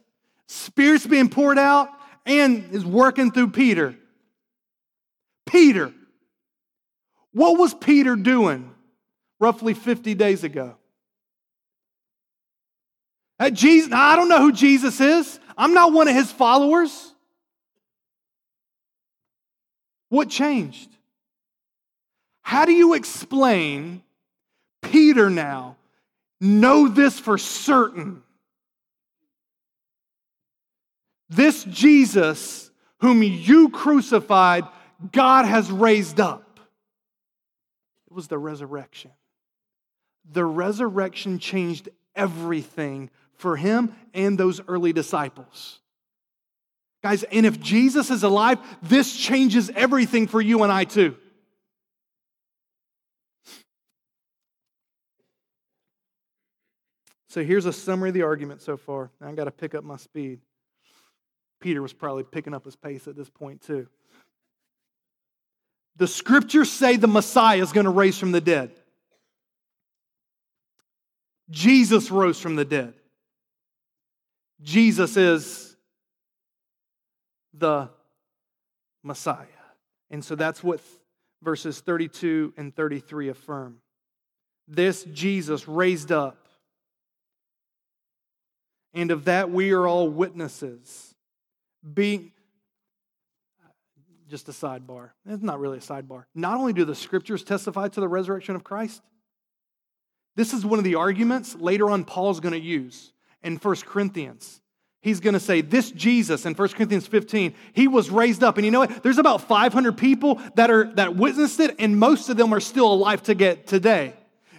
Spirit's 0.48 1.06
being 1.06 1.28
poured 1.28 1.58
out 1.58 1.88
and 2.24 2.72
is 2.72 2.84
working 2.84 3.30
through 3.30 3.50
Peter. 3.50 3.96
Peter. 5.46 5.92
What 7.32 7.58
was 7.58 7.74
Peter 7.74 8.16
doing 8.16 8.70
roughly 9.38 9.74
50 9.74 10.14
days 10.14 10.42
ago? 10.42 10.76
At 13.38 13.52
Jesus, 13.52 13.92
I 13.92 14.16
don't 14.16 14.28
know 14.28 14.40
who 14.40 14.52
Jesus 14.52 15.00
is. 15.00 15.38
I'm 15.56 15.74
not 15.74 15.92
one 15.92 16.08
of 16.08 16.14
his 16.14 16.32
followers. 16.32 17.14
What 20.08 20.28
changed? 20.30 20.88
How 22.42 22.64
do 22.64 22.72
you 22.72 22.94
explain 22.94 24.02
Peter 24.80 25.28
now? 25.28 25.75
Know 26.40 26.88
this 26.88 27.18
for 27.18 27.38
certain. 27.38 28.22
This 31.28 31.64
Jesus, 31.64 32.70
whom 33.00 33.22
you 33.22 33.70
crucified, 33.70 34.64
God 35.12 35.44
has 35.44 35.70
raised 35.70 36.20
up. 36.20 36.60
It 38.10 38.14
was 38.14 38.28
the 38.28 38.38
resurrection. 38.38 39.10
The 40.30 40.44
resurrection 40.44 41.38
changed 41.38 41.88
everything 42.14 43.10
for 43.34 43.56
him 43.56 43.94
and 44.14 44.38
those 44.38 44.60
early 44.68 44.92
disciples. 44.92 45.80
Guys, 47.02 47.22
and 47.24 47.46
if 47.46 47.60
Jesus 47.60 48.10
is 48.10 48.22
alive, 48.22 48.58
this 48.82 49.16
changes 49.16 49.70
everything 49.70 50.26
for 50.26 50.40
you 50.40 50.62
and 50.62 50.72
I 50.72 50.84
too. 50.84 51.16
So 57.36 57.44
here's 57.44 57.66
a 57.66 57.72
summary 57.74 58.08
of 58.08 58.14
the 58.14 58.22
argument 58.22 58.62
so 58.62 58.78
far. 58.78 59.10
I 59.20 59.30
got 59.32 59.44
to 59.44 59.50
pick 59.50 59.74
up 59.74 59.84
my 59.84 59.98
speed. 59.98 60.40
Peter 61.60 61.82
was 61.82 61.92
probably 61.92 62.24
picking 62.24 62.54
up 62.54 62.64
his 62.64 62.76
pace 62.76 63.06
at 63.08 63.14
this 63.14 63.28
point 63.28 63.60
too. 63.60 63.88
The 65.96 66.06
scriptures 66.06 66.72
say 66.72 66.96
the 66.96 67.06
Messiah 67.06 67.60
is 67.60 67.72
going 67.72 67.84
to 67.84 67.90
raise 67.90 68.16
from 68.18 68.32
the 68.32 68.40
dead. 68.40 68.70
Jesus 71.50 72.10
rose 72.10 72.40
from 72.40 72.56
the 72.56 72.64
dead. 72.64 72.94
Jesus 74.62 75.18
is 75.18 75.76
the 77.52 77.90
Messiah. 79.02 79.44
And 80.10 80.24
so 80.24 80.36
that's 80.36 80.64
what 80.64 80.80
verses 81.42 81.80
32 81.80 82.54
and 82.56 82.74
33 82.74 83.28
affirm. 83.28 83.76
This 84.66 85.04
Jesus 85.12 85.68
raised 85.68 86.10
up, 86.10 86.45
and 88.96 89.10
of 89.10 89.26
that 89.26 89.50
we 89.50 89.72
are 89.72 89.86
all 89.86 90.08
witnesses. 90.08 91.14
Being, 91.94 92.32
just 94.28 94.48
a 94.48 94.52
sidebar. 94.52 95.10
It's 95.26 95.42
not 95.42 95.60
really 95.60 95.78
a 95.78 95.82
sidebar. 95.82 96.24
Not 96.34 96.58
only 96.58 96.72
do 96.72 96.84
the 96.84 96.96
scriptures 96.96 97.44
testify 97.44 97.88
to 97.88 98.00
the 98.00 98.08
resurrection 98.08 98.56
of 98.56 98.64
Christ, 98.64 99.02
this 100.34 100.52
is 100.52 100.66
one 100.66 100.78
of 100.78 100.84
the 100.84 100.96
arguments 100.96 101.54
later 101.54 101.90
on 101.90 102.04
Paul's 102.04 102.40
going 102.40 102.54
to 102.54 102.60
use 102.60 103.12
in 103.44 103.56
1 103.56 103.76
Corinthians. 103.86 104.60
He's 105.02 105.20
going 105.20 105.34
to 105.34 105.40
say, 105.40 105.60
This 105.60 105.92
Jesus 105.92 106.46
in 106.46 106.54
1 106.54 106.68
Corinthians 106.70 107.06
15, 107.06 107.54
he 107.74 107.86
was 107.86 108.10
raised 108.10 108.42
up. 108.42 108.56
And 108.56 108.64
you 108.64 108.72
know 108.72 108.80
what? 108.80 109.02
There's 109.02 109.18
about 109.18 109.42
500 109.42 109.96
people 109.96 110.40
that, 110.56 110.70
are, 110.70 110.92
that 110.94 111.14
witnessed 111.14 111.60
it, 111.60 111.76
and 111.78 111.98
most 111.98 112.28
of 112.28 112.36
them 112.36 112.52
are 112.52 112.60
still 112.60 112.92
alive 112.92 113.22
to 113.24 113.34
get 113.34 113.66
today. 113.66 114.14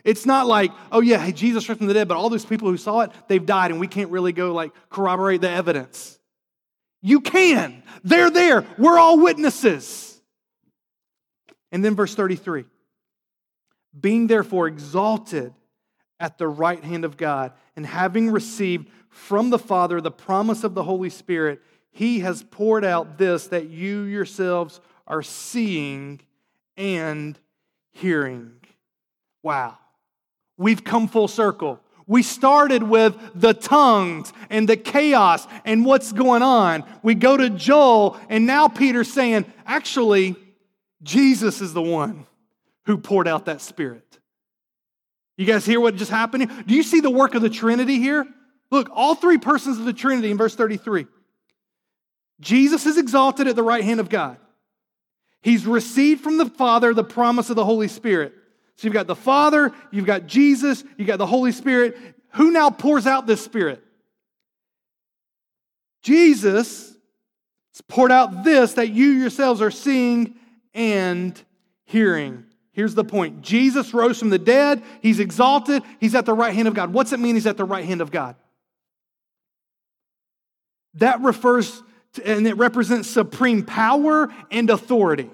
It's 0.08 0.26
not 0.26 0.48
like, 0.48 0.72
oh 0.90 1.02
yeah, 1.02 1.18
hey, 1.18 1.34
Jesus 1.34 1.68
rose 1.68 1.78
from 1.78 1.88
the 1.88 1.94
dead, 1.94 2.08
but 2.08 2.16
all 2.16 2.30
those 2.30 2.46
people 2.46 2.70
who 2.70 2.78
saw 2.78 3.02
it, 3.02 3.12
they've 3.28 3.46
died, 3.46 3.72
and 3.72 3.80
we 3.80 3.88
can't 3.88 4.10
really 4.10 4.32
go 4.32 4.54
like 4.54 4.72
corroborate 4.90 5.42
the 5.42 5.50
evidence. 5.50 6.18
You 7.02 7.20
can. 7.20 7.84
They're 8.06 8.30
there. 8.30 8.66
We're 8.78 8.98
all 8.98 9.20
witnesses. 9.20 10.22
And 11.74 11.84
then 11.84 11.94
verse 11.94 12.16
33 12.16 12.64
being 14.00 14.28
therefore 14.28 14.68
exalted 14.68 15.54
at 16.22 16.38
the 16.38 16.48
right 16.48 16.84
hand 16.84 17.04
of 17.04 17.18
God, 17.18 17.52
and 17.76 17.86
having 17.86 18.32
received 18.32 18.90
from 19.10 19.50
the 19.50 19.60
Father 19.60 20.00
the 20.00 20.10
promise 20.10 20.64
of 20.64 20.74
the 20.74 20.84
Holy 20.84 21.10
Spirit, 21.10 21.62
he 21.92 22.22
has 22.22 22.44
poured 22.44 22.86
out 22.86 23.18
this 23.18 23.48
that 23.48 23.70
you 23.70 24.04
yourselves 24.04 24.80
are 25.06 25.22
seeing 25.22 26.22
and 26.78 27.38
hearing. 27.92 28.54
Wow. 29.44 29.78
We've 30.58 30.84
come 30.84 31.08
full 31.08 31.28
circle. 31.28 31.80
We 32.08 32.24
started 32.24 32.84
with 32.84 33.16
the 33.36 33.54
tongues 33.54 34.32
and 34.50 34.68
the 34.68 34.78
chaos 34.78 35.46
and 35.66 35.86
what's 35.86 36.14
going 36.14 36.42
on. 36.42 36.86
We 37.04 37.16
go 37.16 37.36
to 37.36 37.50
Joel, 37.50 38.18
and 38.30 38.48
now 38.48 38.70
Peter's 38.70 39.12
saying, 39.12 39.46
actually, 39.66 40.36
Jesus 41.04 41.62
is 41.62 41.74
the 41.74 41.82
one 41.82 42.26
who 42.86 42.98
poured 42.98 43.28
out 43.28 43.46
that 43.46 43.62
spirit. 43.62 44.04
You 45.36 45.46
guys 45.46 45.66
hear 45.66 45.80
what 45.80 45.98
just 45.98 46.10
happened? 46.10 46.50
Do 46.66 46.74
you 46.74 46.82
see 46.82 47.02
the 47.02 47.12
work 47.12 47.36
of 47.36 47.42
the 47.42 47.50
Trinity 47.50 48.00
here? 48.00 48.26
Look, 48.72 48.90
all 48.92 49.14
three 49.14 49.38
persons 49.38 49.78
of 49.78 49.86
the 49.86 49.94
Trinity 49.94 50.32
in 50.32 50.38
verse 50.38 50.56
33. 50.56 51.06
Jesus 52.40 52.86
is 52.86 52.98
exalted 52.98 53.48
at 53.48 53.56
the 53.56 53.64
right 53.64 53.84
hand 53.84 54.00
of 54.00 54.10
God. 54.10 54.38
He's 55.42 55.66
received 55.66 56.22
from 56.22 56.38
the 56.38 56.46
Father 56.46 56.94
the 56.94 57.04
promise 57.04 57.50
of 57.50 57.56
the 57.56 57.66
Holy 57.66 57.88
Spirit. 57.88 58.34
So 58.78 58.86
you've 58.86 58.94
got 58.94 59.08
the 59.08 59.16
Father, 59.16 59.74
you've 59.92 60.06
got 60.06 60.28
Jesus, 60.28 60.84
you've 60.98 61.08
got 61.08 61.18
the 61.18 61.26
Holy 61.26 61.52
Spirit. 61.52 61.98
Who 62.34 62.52
now 62.52 62.70
pours 62.70 63.08
out 63.08 63.26
this 63.26 63.44
Spirit? 63.44 63.84
Jesus 66.04 66.96
has 67.74 67.82
poured 67.88 68.12
out 68.12 68.44
this 68.44 68.74
that 68.74 68.90
you 68.90 69.08
yourselves 69.08 69.62
are 69.62 69.72
seeing 69.72 70.36
and 70.74 71.42
hearing. 71.86 72.46
Here's 72.72 72.94
the 72.94 73.04
point 73.04 73.42
Jesus 73.42 73.92
rose 73.96 74.20
from 74.20 74.30
the 74.30 74.38
dead, 74.38 74.84
he's 75.02 75.20
exalted, 75.20 75.82
he's 76.00 76.14
at 76.14 76.28
the 76.28 76.34
right 76.34 76.54
hand 76.54 76.68
of 76.68 76.76
God. 76.76 76.94
What's 76.94 77.12
it 77.14 77.20
mean 77.20 77.34
he's 77.34 77.48
at 77.48 77.58
the 77.58 77.66
right 77.66 77.86
hand 77.86 78.02
of 78.02 78.12
God? 78.12 78.36
That 80.94 81.22
refers 81.22 81.82
to, 82.14 82.28
and 82.28 82.46
it 82.46 82.58
represents 82.58 83.10
supreme 83.10 83.64
power 83.64 84.32
and 84.52 84.70
authority. 84.70 85.32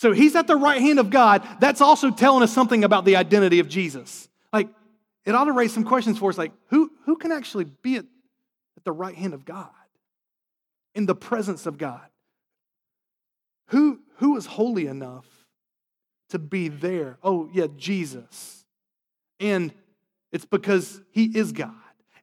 So 0.00 0.12
he's 0.12 0.34
at 0.34 0.46
the 0.46 0.56
right 0.56 0.80
hand 0.80 0.98
of 0.98 1.10
God. 1.10 1.46
That's 1.60 1.82
also 1.82 2.10
telling 2.10 2.42
us 2.42 2.50
something 2.50 2.84
about 2.84 3.04
the 3.04 3.16
identity 3.16 3.60
of 3.60 3.68
Jesus. 3.68 4.30
Like, 4.50 4.68
it 5.26 5.34
ought 5.34 5.44
to 5.44 5.52
raise 5.52 5.74
some 5.74 5.84
questions 5.84 6.18
for 6.18 6.30
us 6.30 6.38
like, 6.38 6.52
who, 6.68 6.90
who 7.04 7.16
can 7.16 7.32
actually 7.32 7.64
be 7.64 7.96
at, 7.96 8.06
at 8.78 8.84
the 8.84 8.92
right 8.92 9.14
hand 9.14 9.34
of 9.34 9.44
God? 9.44 9.68
In 10.94 11.04
the 11.04 11.14
presence 11.14 11.66
of 11.66 11.76
God? 11.76 12.00
Who, 13.66 14.00
who 14.16 14.38
is 14.38 14.46
holy 14.46 14.86
enough 14.86 15.26
to 16.30 16.38
be 16.38 16.68
there. 16.68 17.18
Oh, 17.22 17.50
yeah, 17.52 17.66
Jesus. 17.76 18.64
And 19.38 19.70
it's 20.32 20.46
because 20.46 20.98
he 21.10 21.26
is 21.26 21.52
God. 21.52 21.74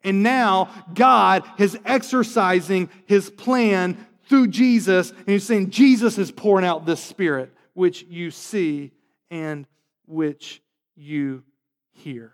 And 0.03 0.23
now 0.23 0.69
God 0.95 1.43
is 1.59 1.77
exercising 1.85 2.89
his 3.05 3.29
plan 3.29 4.03
through 4.27 4.47
Jesus, 4.47 5.11
and 5.11 5.27
he's 5.27 5.45
saying, 5.45 5.69
Jesus 5.69 6.17
is 6.17 6.31
pouring 6.31 6.65
out 6.65 6.85
this 6.85 7.01
spirit, 7.01 7.53
which 7.77 8.03
you 8.09 8.31
see 8.31 8.91
and 9.29 9.67
which 10.07 10.63
you 10.95 11.43
hear. 11.91 12.33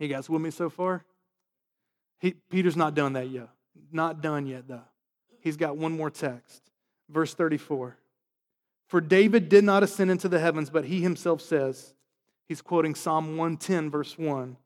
Hey, 0.00 0.08
guys, 0.08 0.28
with 0.28 0.42
me 0.42 0.50
so 0.50 0.68
far? 0.68 1.04
He, 2.18 2.32
Peter's 2.32 2.76
not 2.76 2.96
done 2.96 3.12
that 3.12 3.30
yet. 3.30 3.50
Not 3.92 4.20
done 4.22 4.46
yet, 4.46 4.66
though. 4.66 4.82
He's 5.38 5.56
got 5.56 5.76
one 5.76 5.92
more 5.92 6.10
text. 6.10 6.60
Verse 7.08 7.34
34. 7.34 7.96
For 8.88 9.00
David 9.00 9.48
did 9.48 9.62
not 9.62 9.84
ascend 9.84 10.10
into 10.10 10.28
the 10.28 10.40
heavens, 10.40 10.70
but 10.70 10.86
he 10.86 11.00
himself 11.00 11.40
says, 11.40 11.94
he's 12.48 12.60
quoting 12.60 12.96
Psalm 12.96 13.36
110, 13.36 13.90
verse 13.90 14.18
1 14.18 14.56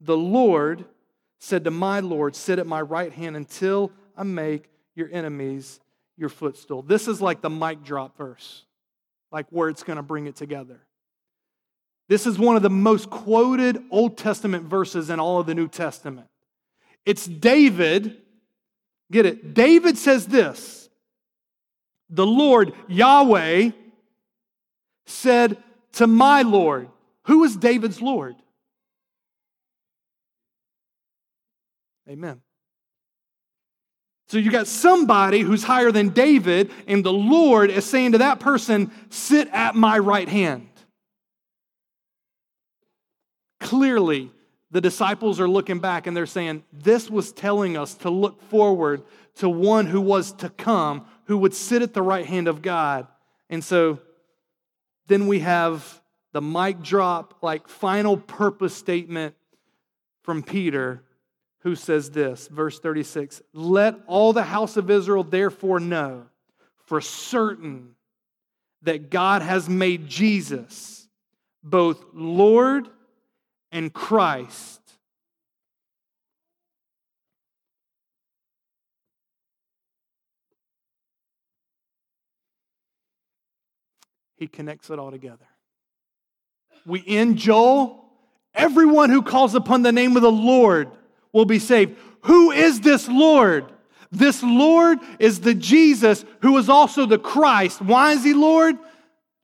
The 0.00 0.16
Lord 0.16 0.84
said 1.38 1.62
to 1.62 1.70
my 1.70 2.00
Lord, 2.00 2.34
Sit 2.34 2.58
at 2.58 2.66
my 2.66 2.80
right 2.80 3.12
hand 3.12 3.36
until 3.36 3.92
I 4.16 4.24
make 4.24 4.68
your 4.96 5.08
enemies 5.12 5.78
your 6.16 6.28
footstool. 6.28 6.82
This 6.82 7.06
is 7.06 7.20
like 7.20 7.40
the 7.40 7.50
mic 7.50 7.84
drop 7.84 8.16
verse, 8.16 8.64
like 9.30 9.46
where 9.50 9.68
it's 9.68 9.82
going 9.82 9.96
to 9.96 10.02
bring 10.02 10.26
it 10.26 10.36
together. 10.36 10.80
This 12.08 12.26
is 12.26 12.38
one 12.38 12.56
of 12.56 12.62
the 12.62 12.70
most 12.70 13.10
quoted 13.10 13.82
Old 13.90 14.16
Testament 14.16 14.64
verses 14.64 15.10
in 15.10 15.18
all 15.18 15.40
of 15.40 15.46
the 15.46 15.54
New 15.54 15.68
Testament. 15.68 16.28
It's 17.04 17.26
David, 17.26 18.16
get 19.10 19.26
it? 19.26 19.54
David 19.54 19.98
says 19.98 20.26
this 20.26 20.88
The 22.08 22.26
Lord, 22.26 22.72
Yahweh, 22.88 23.70
said 25.06 25.56
to 25.92 26.06
my 26.06 26.42
Lord. 26.42 26.88
Who 27.24 27.42
is 27.42 27.56
David's 27.56 28.00
Lord? 28.00 28.36
Amen. 32.08 32.40
So 34.28 34.38
you 34.38 34.50
got 34.50 34.66
somebody 34.66 35.40
who's 35.40 35.62
higher 35.62 35.92
than 35.92 36.08
David, 36.08 36.72
and 36.88 37.04
the 37.04 37.12
Lord 37.12 37.70
is 37.70 37.84
saying 37.84 38.12
to 38.12 38.18
that 38.18 38.40
person, 38.40 38.90
Sit 39.08 39.48
at 39.52 39.74
my 39.76 39.98
right 39.98 40.28
hand. 40.28 40.68
Clearly, 43.60 44.30
the 44.72 44.80
disciples 44.80 45.40
are 45.40 45.48
looking 45.48 45.78
back 45.78 46.06
and 46.06 46.16
they're 46.16 46.26
saying, 46.26 46.64
This 46.72 47.08
was 47.08 47.32
telling 47.32 47.76
us 47.76 47.94
to 47.94 48.10
look 48.10 48.42
forward 48.42 49.02
to 49.36 49.48
one 49.48 49.86
who 49.86 50.00
was 50.00 50.32
to 50.32 50.48
come, 50.50 51.06
who 51.26 51.38
would 51.38 51.54
sit 51.54 51.82
at 51.82 51.94
the 51.94 52.02
right 52.02 52.26
hand 52.26 52.48
of 52.48 52.62
God. 52.62 53.06
And 53.48 53.62
so 53.62 54.00
then 55.06 55.28
we 55.28 55.38
have 55.40 56.02
the 56.32 56.42
mic 56.42 56.82
drop, 56.82 57.42
like 57.42 57.68
final 57.68 58.16
purpose 58.16 58.74
statement 58.74 59.36
from 60.22 60.42
Peter 60.42 61.02
who 61.66 61.74
says 61.74 62.12
this, 62.12 62.46
verse 62.46 62.78
36 62.78 63.42
Let 63.52 63.96
all 64.06 64.32
the 64.32 64.44
house 64.44 64.76
of 64.76 64.88
Israel 64.88 65.24
therefore 65.24 65.80
know 65.80 66.26
for 66.84 67.00
certain 67.00 67.96
that 68.82 69.10
God 69.10 69.42
has 69.42 69.68
made 69.68 70.06
Jesus 70.06 71.08
both 71.64 72.04
Lord 72.14 72.86
and 73.72 73.92
Christ. 73.92 74.80
He 84.36 84.46
connects 84.46 84.88
it 84.90 85.00
all 85.00 85.10
together. 85.10 85.48
We 86.86 87.02
end 87.04 87.38
Joel. 87.38 88.04
Everyone 88.54 89.10
who 89.10 89.22
calls 89.22 89.56
upon 89.56 89.82
the 89.82 89.90
name 89.90 90.14
of 90.14 90.22
the 90.22 90.30
Lord 90.30 90.92
will 91.36 91.44
be 91.44 91.58
saved. 91.58 91.98
Who 92.22 92.50
is 92.50 92.80
this 92.80 93.06
Lord? 93.08 93.70
This 94.10 94.42
Lord 94.42 94.98
is 95.18 95.40
the 95.40 95.52
Jesus 95.52 96.24
who 96.40 96.56
is 96.56 96.70
also 96.70 97.04
the 97.04 97.18
Christ. 97.18 97.82
Why 97.82 98.12
is 98.12 98.24
he 98.24 98.32
Lord? 98.32 98.76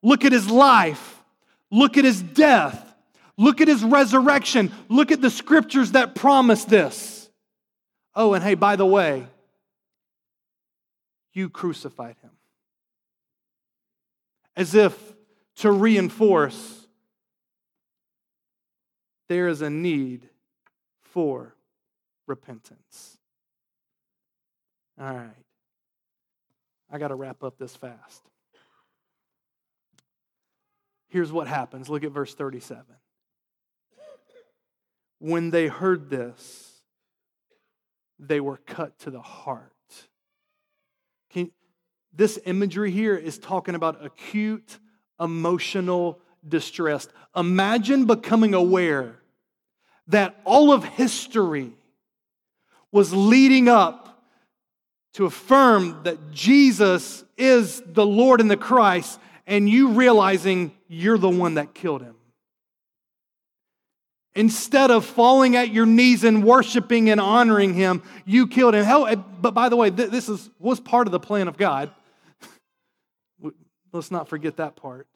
Look 0.02 0.24
at 0.24 0.32
his 0.32 0.48
life. 0.48 1.22
Look 1.70 1.98
at 1.98 2.04
his 2.04 2.22
death. 2.22 2.94
Look 3.36 3.60
at 3.60 3.68
his 3.68 3.84
resurrection. 3.84 4.72
Look 4.88 5.12
at 5.12 5.20
the 5.20 5.28
scriptures 5.28 5.92
that 5.92 6.14
promise 6.14 6.64
this. 6.64 7.28
Oh, 8.14 8.32
and 8.32 8.42
hey, 8.42 8.54
by 8.54 8.76
the 8.76 8.86
way, 8.86 9.26
you 11.34 11.50
crucified 11.50 12.16
him. 12.22 12.30
As 14.56 14.74
if 14.74 14.98
to 15.56 15.70
reinforce 15.70 16.86
there 19.28 19.48
is 19.48 19.60
a 19.60 19.68
need 19.68 20.30
for 21.02 21.54
repentance. 22.32 23.18
All 24.98 25.06
right. 25.06 25.44
I 26.90 26.96
got 26.96 27.08
to 27.08 27.14
wrap 27.14 27.44
up 27.44 27.58
this 27.58 27.76
fast. 27.76 28.22
Here's 31.08 31.30
what 31.30 31.46
happens. 31.46 31.90
Look 31.90 32.04
at 32.04 32.10
verse 32.10 32.34
37. 32.34 32.84
When 35.18 35.50
they 35.50 35.68
heard 35.68 36.08
this, 36.08 36.80
they 38.18 38.40
were 38.40 38.56
cut 38.56 38.98
to 39.00 39.10
the 39.10 39.20
heart. 39.20 39.70
Can, 41.28 41.50
this 42.14 42.38
imagery 42.46 42.90
here 42.90 43.14
is 43.14 43.38
talking 43.38 43.74
about 43.74 44.02
acute 44.02 44.78
emotional 45.20 46.18
distress. 46.48 47.08
Imagine 47.36 48.06
becoming 48.06 48.54
aware 48.54 49.16
that 50.06 50.40
all 50.44 50.72
of 50.72 50.82
history 50.82 51.72
was 52.92 53.12
leading 53.12 53.68
up 53.68 54.22
to 55.14 55.26
affirm 55.26 56.02
that 56.04 56.30
Jesus 56.30 57.24
is 57.36 57.82
the 57.86 58.06
Lord 58.06 58.40
and 58.40 58.50
the 58.50 58.56
Christ, 58.56 59.18
and 59.46 59.68
you 59.68 59.88
realizing 59.88 60.72
you're 60.88 61.18
the 61.18 61.28
one 61.28 61.54
that 61.54 61.74
killed 61.74 62.02
him. 62.02 62.14
Instead 64.34 64.90
of 64.90 65.04
falling 65.04 65.56
at 65.56 65.70
your 65.70 65.84
knees 65.84 66.24
and 66.24 66.42
worshiping 66.42 67.10
and 67.10 67.20
honoring 67.20 67.74
him, 67.74 68.02
you 68.24 68.46
killed 68.46 68.74
him. 68.74 68.84
Hell, 68.84 69.14
but 69.16 69.52
by 69.52 69.68
the 69.68 69.76
way, 69.76 69.90
this 69.90 70.28
is, 70.28 70.48
was 70.58 70.80
part 70.80 71.06
of 71.06 71.12
the 71.12 71.20
plan 71.20 71.48
of 71.48 71.58
God. 71.58 71.90
Let's 73.92 74.10
not 74.10 74.28
forget 74.28 74.56
that 74.56 74.76
part. 74.76 75.06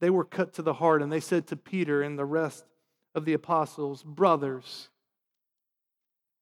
They 0.00 0.10
were 0.10 0.24
cut 0.24 0.54
to 0.54 0.62
the 0.62 0.74
heart, 0.74 1.00
and 1.00 1.12
they 1.12 1.20
said 1.20 1.46
to 1.48 1.56
Peter 1.56 2.02
and 2.02 2.18
the 2.18 2.24
rest 2.24 2.64
of 3.14 3.24
the 3.24 3.34
apostles, 3.34 4.02
Brothers, 4.02 4.88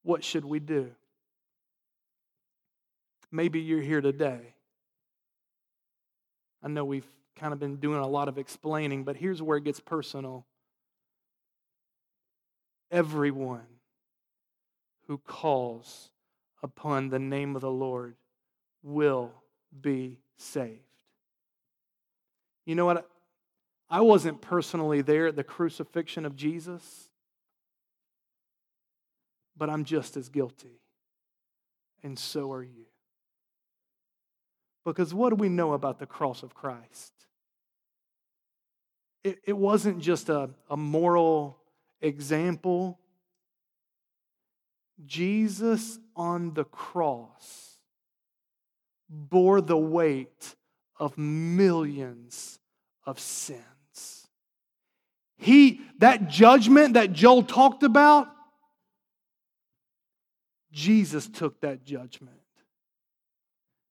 what 0.03 0.23
should 0.23 0.45
we 0.45 0.59
do? 0.59 0.91
Maybe 3.31 3.59
you're 3.59 3.81
here 3.81 4.01
today. 4.01 4.55
I 6.63 6.67
know 6.67 6.83
we've 6.83 7.07
kind 7.35 7.53
of 7.53 7.59
been 7.59 7.77
doing 7.77 7.99
a 7.99 8.07
lot 8.07 8.27
of 8.27 8.37
explaining, 8.37 9.03
but 9.03 9.15
here's 9.15 9.41
where 9.41 9.57
it 9.57 9.63
gets 9.63 9.79
personal. 9.79 10.45
Everyone 12.91 13.65
who 15.07 15.17
calls 15.17 16.11
upon 16.61 17.09
the 17.09 17.19
name 17.19 17.55
of 17.55 17.61
the 17.61 17.71
Lord 17.71 18.15
will 18.83 19.31
be 19.79 20.19
saved. 20.37 20.79
You 22.65 22.75
know 22.75 22.85
what? 22.85 23.09
I 23.89 24.01
wasn't 24.01 24.41
personally 24.41 25.01
there 25.01 25.27
at 25.27 25.35
the 25.35 25.43
crucifixion 25.43 26.25
of 26.25 26.35
Jesus 26.35 27.09
but 29.57 29.69
I'm 29.69 29.83
just 29.83 30.17
as 30.17 30.29
guilty. 30.29 30.81
And 32.03 32.17
so 32.17 32.51
are 32.51 32.63
you. 32.63 32.85
Because 34.83 35.13
what 35.13 35.29
do 35.29 35.35
we 35.35 35.49
know 35.49 35.73
about 35.73 35.99
the 35.99 36.07
cross 36.07 36.41
of 36.43 36.55
Christ? 36.55 37.13
It, 39.23 39.39
it 39.45 39.57
wasn't 39.57 39.99
just 39.99 40.29
a, 40.29 40.49
a 40.69 40.77
moral 40.77 41.57
example. 42.01 42.99
Jesus 45.05 45.99
on 46.15 46.53
the 46.53 46.63
cross 46.63 47.77
bore 49.09 49.61
the 49.61 49.77
weight 49.77 50.55
of 50.99 51.17
millions 51.17 52.59
of 53.05 53.19
sins. 53.19 54.27
He, 55.37 55.81
that 55.97 56.27
judgment 56.27 56.93
that 56.93 57.13
Joel 57.13 57.43
talked 57.43 57.83
about, 57.83 58.27
Jesus 60.71 61.27
took 61.27 61.59
that 61.61 61.83
judgment. 61.83 62.37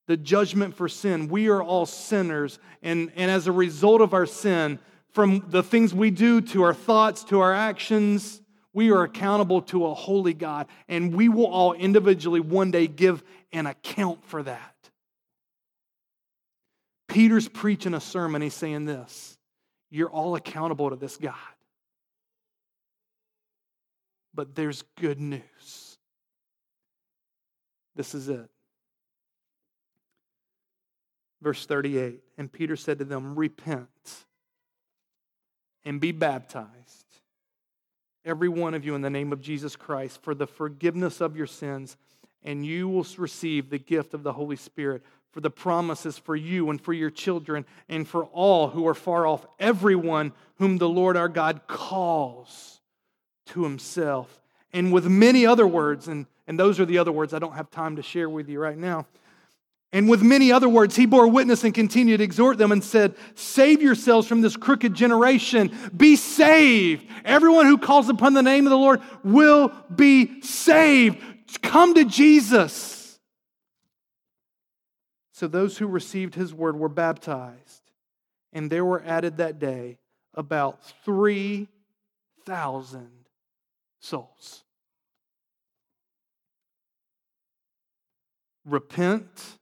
The 0.06 0.16
judgment 0.16 0.74
for 0.74 0.88
sin. 0.88 1.28
We 1.28 1.48
are 1.48 1.62
all 1.62 1.86
sinners. 1.86 2.58
And, 2.82 3.12
and 3.16 3.30
as 3.30 3.46
a 3.46 3.52
result 3.52 4.00
of 4.00 4.14
our 4.14 4.26
sin, 4.26 4.78
from 5.12 5.44
the 5.48 5.62
things 5.62 5.94
we 5.94 6.10
do 6.10 6.40
to 6.40 6.62
our 6.62 6.74
thoughts 6.74 7.24
to 7.24 7.40
our 7.40 7.52
actions, 7.52 8.40
we 8.72 8.90
are 8.90 9.02
accountable 9.02 9.62
to 9.62 9.86
a 9.86 9.94
holy 9.94 10.34
God. 10.34 10.66
And 10.88 11.14
we 11.14 11.28
will 11.28 11.46
all 11.46 11.72
individually 11.72 12.40
one 12.40 12.70
day 12.70 12.86
give 12.86 13.22
an 13.52 13.66
account 13.66 14.24
for 14.24 14.42
that. 14.42 14.74
Peter's 17.08 17.48
preaching 17.48 17.94
a 17.94 18.00
sermon. 18.00 18.40
He's 18.40 18.54
saying 18.54 18.84
this 18.84 19.36
You're 19.90 20.10
all 20.10 20.36
accountable 20.36 20.90
to 20.90 20.96
this 20.96 21.16
God. 21.16 21.34
But 24.32 24.54
there's 24.54 24.84
good 24.96 25.20
news. 25.20 25.89
This 27.96 28.14
is 28.14 28.28
it. 28.28 28.48
Verse 31.42 31.66
38 31.66 32.20
And 32.38 32.52
Peter 32.52 32.76
said 32.76 32.98
to 32.98 33.04
them, 33.04 33.34
Repent 33.34 33.88
and 35.84 36.00
be 36.00 36.12
baptized, 36.12 37.06
every 38.24 38.48
one 38.48 38.74
of 38.74 38.84
you, 38.84 38.94
in 38.94 39.02
the 39.02 39.10
name 39.10 39.32
of 39.32 39.40
Jesus 39.40 39.76
Christ, 39.76 40.22
for 40.22 40.34
the 40.34 40.46
forgiveness 40.46 41.20
of 41.20 41.36
your 41.36 41.46
sins, 41.46 41.96
and 42.42 42.64
you 42.64 42.88
will 42.88 43.06
receive 43.16 43.70
the 43.70 43.78
gift 43.78 44.14
of 44.14 44.22
the 44.22 44.32
Holy 44.32 44.56
Spirit. 44.56 45.02
For 45.32 45.40
the 45.40 45.48
promises 45.48 46.18
for 46.18 46.34
you 46.34 46.70
and 46.70 46.80
for 46.80 46.92
your 46.92 47.08
children 47.08 47.64
and 47.88 48.06
for 48.06 48.24
all 48.24 48.66
who 48.66 48.88
are 48.88 48.94
far 48.94 49.28
off, 49.28 49.46
everyone 49.60 50.32
whom 50.56 50.78
the 50.78 50.88
Lord 50.88 51.16
our 51.16 51.28
God 51.28 51.68
calls 51.68 52.80
to 53.46 53.62
himself. 53.62 54.40
And 54.72 54.92
with 54.92 55.06
many 55.06 55.46
other 55.46 55.68
words, 55.68 56.08
and, 56.08 56.26
and 56.50 56.58
those 56.58 56.80
are 56.80 56.84
the 56.84 56.98
other 56.98 57.12
words 57.12 57.32
I 57.32 57.38
don't 57.38 57.54
have 57.54 57.70
time 57.70 57.94
to 57.94 58.02
share 58.02 58.28
with 58.28 58.48
you 58.48 58.58
right 58.58 58.76
now. 58.76 59.06
And 59.92 60.08
with 60.08 60.20
many 60.20 60.50
other 60.50 60.68
words, 60.68 60.96
he 60.96 61.06
bore 61.06 61.28
witness 61.28 61.62
and 61.62 61.72
continued 61.72 62.16
to 62.16 62.24
exhort 62.24 62.58
them 62.58 62.72
and 62.72 62.82
said, 62.82 63.14
Save 63.36 63.80
yourselves 63.80 64.26
from 64.26 64.40
this 64.40 64.56
crooked 64.56 64.92
generation. 64.92 65.70
Be 65.96 66.16
saved. 66.16 67.06
Everyone 67.24 67.66
who 67.66 67.78
calls 67.78 68.08
upon 68.08 68.34
the 68.34 68.42
name 68.42 68.66
of 68.66 68.70
the 68.70 68.76
Lord 68.76 69.00
will 69.22 69.72
be 69.94 70.42
saved. 70.42 71.22
Come 71.62 71.94
to 71.94 72.04
Jesus. 72.04 73.20
So 75.32 75.46
those 75.46 75.78
who 75.78 75.86
received 75.86 76.34
his 76.34 76.52
word 76.52 76.76
were 76.76 76.88
baptized, 76.88 77.92
and 78.52 78.68
there 78.68 78.84
were 78.84 79.04
added 79.06 79.36
that 79.36 79.60
day 79.60 79.98
about 80.34 80.84
3,000 81.04 83.08
souls. 84.00 84.64
Repent 88.70 89.58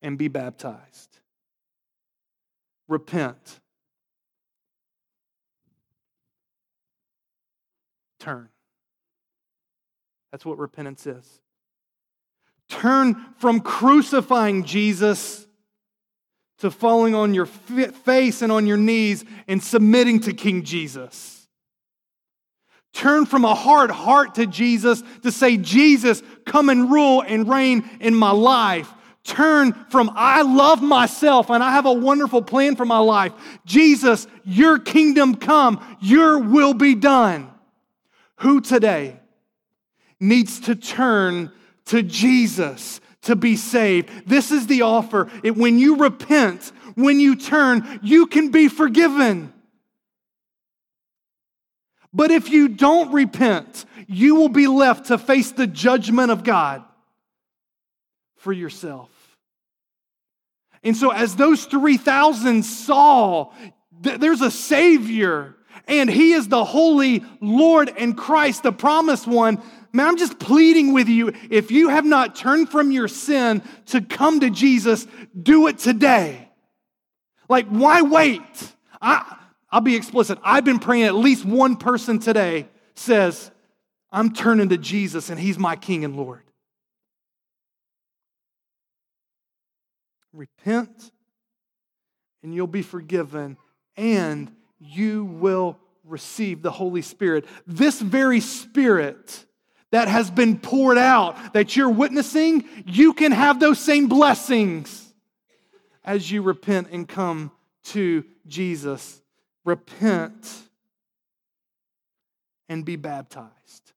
and 0.00 0.16
be 0.16 0.28
baptized. 0.28 1.20
Repent. 2.88 3.60
Turn. 8.18 8.48
That's 10.32 10.46
what 10.46 10.56
repentance 10.56 11.06
is. 11.06 11.40
Turn 12.70 13.14
from 13.38 13.60
crucifying 13.60 14.64
Jesus 14.64 15.46
to 16.58 16.70
falling 16.70 17.14
on 17.14 17.34
your 17.34 17.46
face 17.46 18.40
and 18.40 18.50
on 18.50 18.66
your 18.66 18.78
knees 18.78 19.26
and 19.46 19.62
submitting 19.62 20.20
to 20.20 20.32
King 20.32 20.62
Jesus. 20.62 21.35
Turn 22.96 23.26
from 23.26 23.44
a 23.44 23.54
hard 23.54 23.90
heart 23.90 24.36
to 24.36 24.46
Jesus 24.46 25.02
to 25.22 25.30
say, 25.30 25.58
Jesus, 25.58 26.22
come 26.46 26.70
and 26.70 26.90
rule 26.90 27.20
and 27.20 27.46
reign 27.46 27.86
in 28.00 28.14
my 28.14 28.30
life. 28.30 28.90
Turn 29.22 29.74
from, 29.90 30.10
I 30.14 30.40
love 30.40 30.80
myself 30.80 31.50
and 31.50 31.62
I 31.62 31.72
have 31.72 31.84
a 31.84 31.92
wonderful 31.92 32.40
plan 32.40 32.74
for 32.74 32.86
my 32.86 32.96
life. 32.96 33.34
Jesus, 33.66 34.26
your 34.46 34.78
kingdom 34.78 35.34
come, 35.34 35.98
your 36.00 36.38
will 36.38 36.72
be 36.72 36.94
done. 36.94 37.50
Who 38.36 38.62
today 38.62 39.20
needs 40.18 40.60
to 40.60 40.74
turn 40.74 41.52
to 41.86 42.02
Jesus 42.02 43.02
to 43.22 43.36
be 43.36 43.56
saved. 43.56 44.08
This 44.26 44.50
is 44.50 44.68
the 44.68 44.80
offer. 44.80 45.30
It, 45.42 45.54
when 45.54 45.78
you 45.78 45.96
repent, 45.96 46.72
when 46.94 47.20
you 47.20 47.36
turn, 47.36 48.00
you 48.02 48.26
can 48.26 48.50
be 48.50 48.68
forgiven. 48.68 49.52
But 52.16 52.30
if 52.30 52.48
you 52.48 52.68
don't 52.68 53.12
repent, 53.12 53.84
you 54.06 54.36
will 54.36 54.48
be 54.48 54.68
left 54.68 55.08
to 55.08 55.18
face 55.18 55.52
the 55.52 55.66
judgment 55.66 56.30
of 56.30 56.44
God 56.44 56.82
for 58.36 58.54
yourself. 58.54 59.10
And 60.82 60.96
so, 60.96 61.10
as 61.10 61.36
those 61.36 61.66
3,000 61.66 62.62
saw, 62.62 63.52
th- 64.02 64.18
there's 64.18 64.40
a 64.40 64.50
Savior, 64.50 65.56
and 65.86 66.08
He 66.08 66.32
is 66.32 66.48
the 66.48 66.64
Holy 66.64 67.22
Lord 67.42 67.92
and 67.98 68.16
Christ, 68.16 68.62
the 68.62 68.72
promised 68.72 69.26
one 69.26 69.62
Man, 69.92 70.08
I'm 70.08 70.16
just 70.16 70.38
pleading 70.38 70.92
with 70.92 71.08
you. 71.08 71.32
If 71.50 71.70
you 71.70 71.88
have 71.88 72.04
not 72.04 72.36
turned 72.36 72.70
from 72.70 72.90
your 72.90 73.08
sin 73.08 73.62
to 73.86 74.02
come 74.02 74.40
to 74.40 74.50
Jesus, 74.50 75.06
do 75.40 75.68
it 75.68 75.78
today. 75.78 76.50
Like, 77.48 77.66
why 77.68 78.02
wait? 78.02 78.42
I, 79.00 79.35
I'll 79.70 79.80
be 79.80 79.96
explicit. 79.96 80.38
I've 80.42 80.64
been 80.64 80.78
praying 80.78 81.04
at 81.04 81.14
least 81.14 81.44
one 81.44 81.76
person 81.76 82.18
today 82.18 82.68
says, 82.94 83.50
I'm 84.10 84.32
turning 84.32 84.68
to 84.70 84.78
Jesus 84.78 85.30
and 85.30 85.38
he's 85.38 85.58
my 85.58 85.76
King 85.76 86.04
and 86.04 86.16
Lord. 86.16 86.42
Repent 90.32 91.10
and 92.42 92.54
you'll 92.54 92.66
be 92.66 92.82
forgiven 92.82 93.56
and 93.96 94.50
you 94.78 95.24
will 95.24 95.78
receive 96.04 96.62
the 96.62 96.70
Holy 96.70 97.02
Spirit. 97.02 97.46
This 97.66 98.00
very 98.00 98.40
Spirit 98.40 99.44
that 99.90 100.08
has 100.08 100.30
been 100.30 100.58
poured 100.58 100.98
out 100.98 101.54
that 101.54 101.76
you're 101.76 101.90
witnessing, 101.90 102.64
you 102.86 103.12
can 103.14 103.32
have 103.32 103.60
those 103.60 103.78
same 103.78 104.08
blessings 104.08 105.14
as 106.04 106.30
you 106.30 106.42
repent 106.42 106.88
and 106.92 107.08
come 107.08 107.50
to 107.84 108.24
Jesus. 108.46 109.20
Repent 109.66 110.62
and 112.68 112.84
be 112.84 112.96
baptized. 112.96 113.92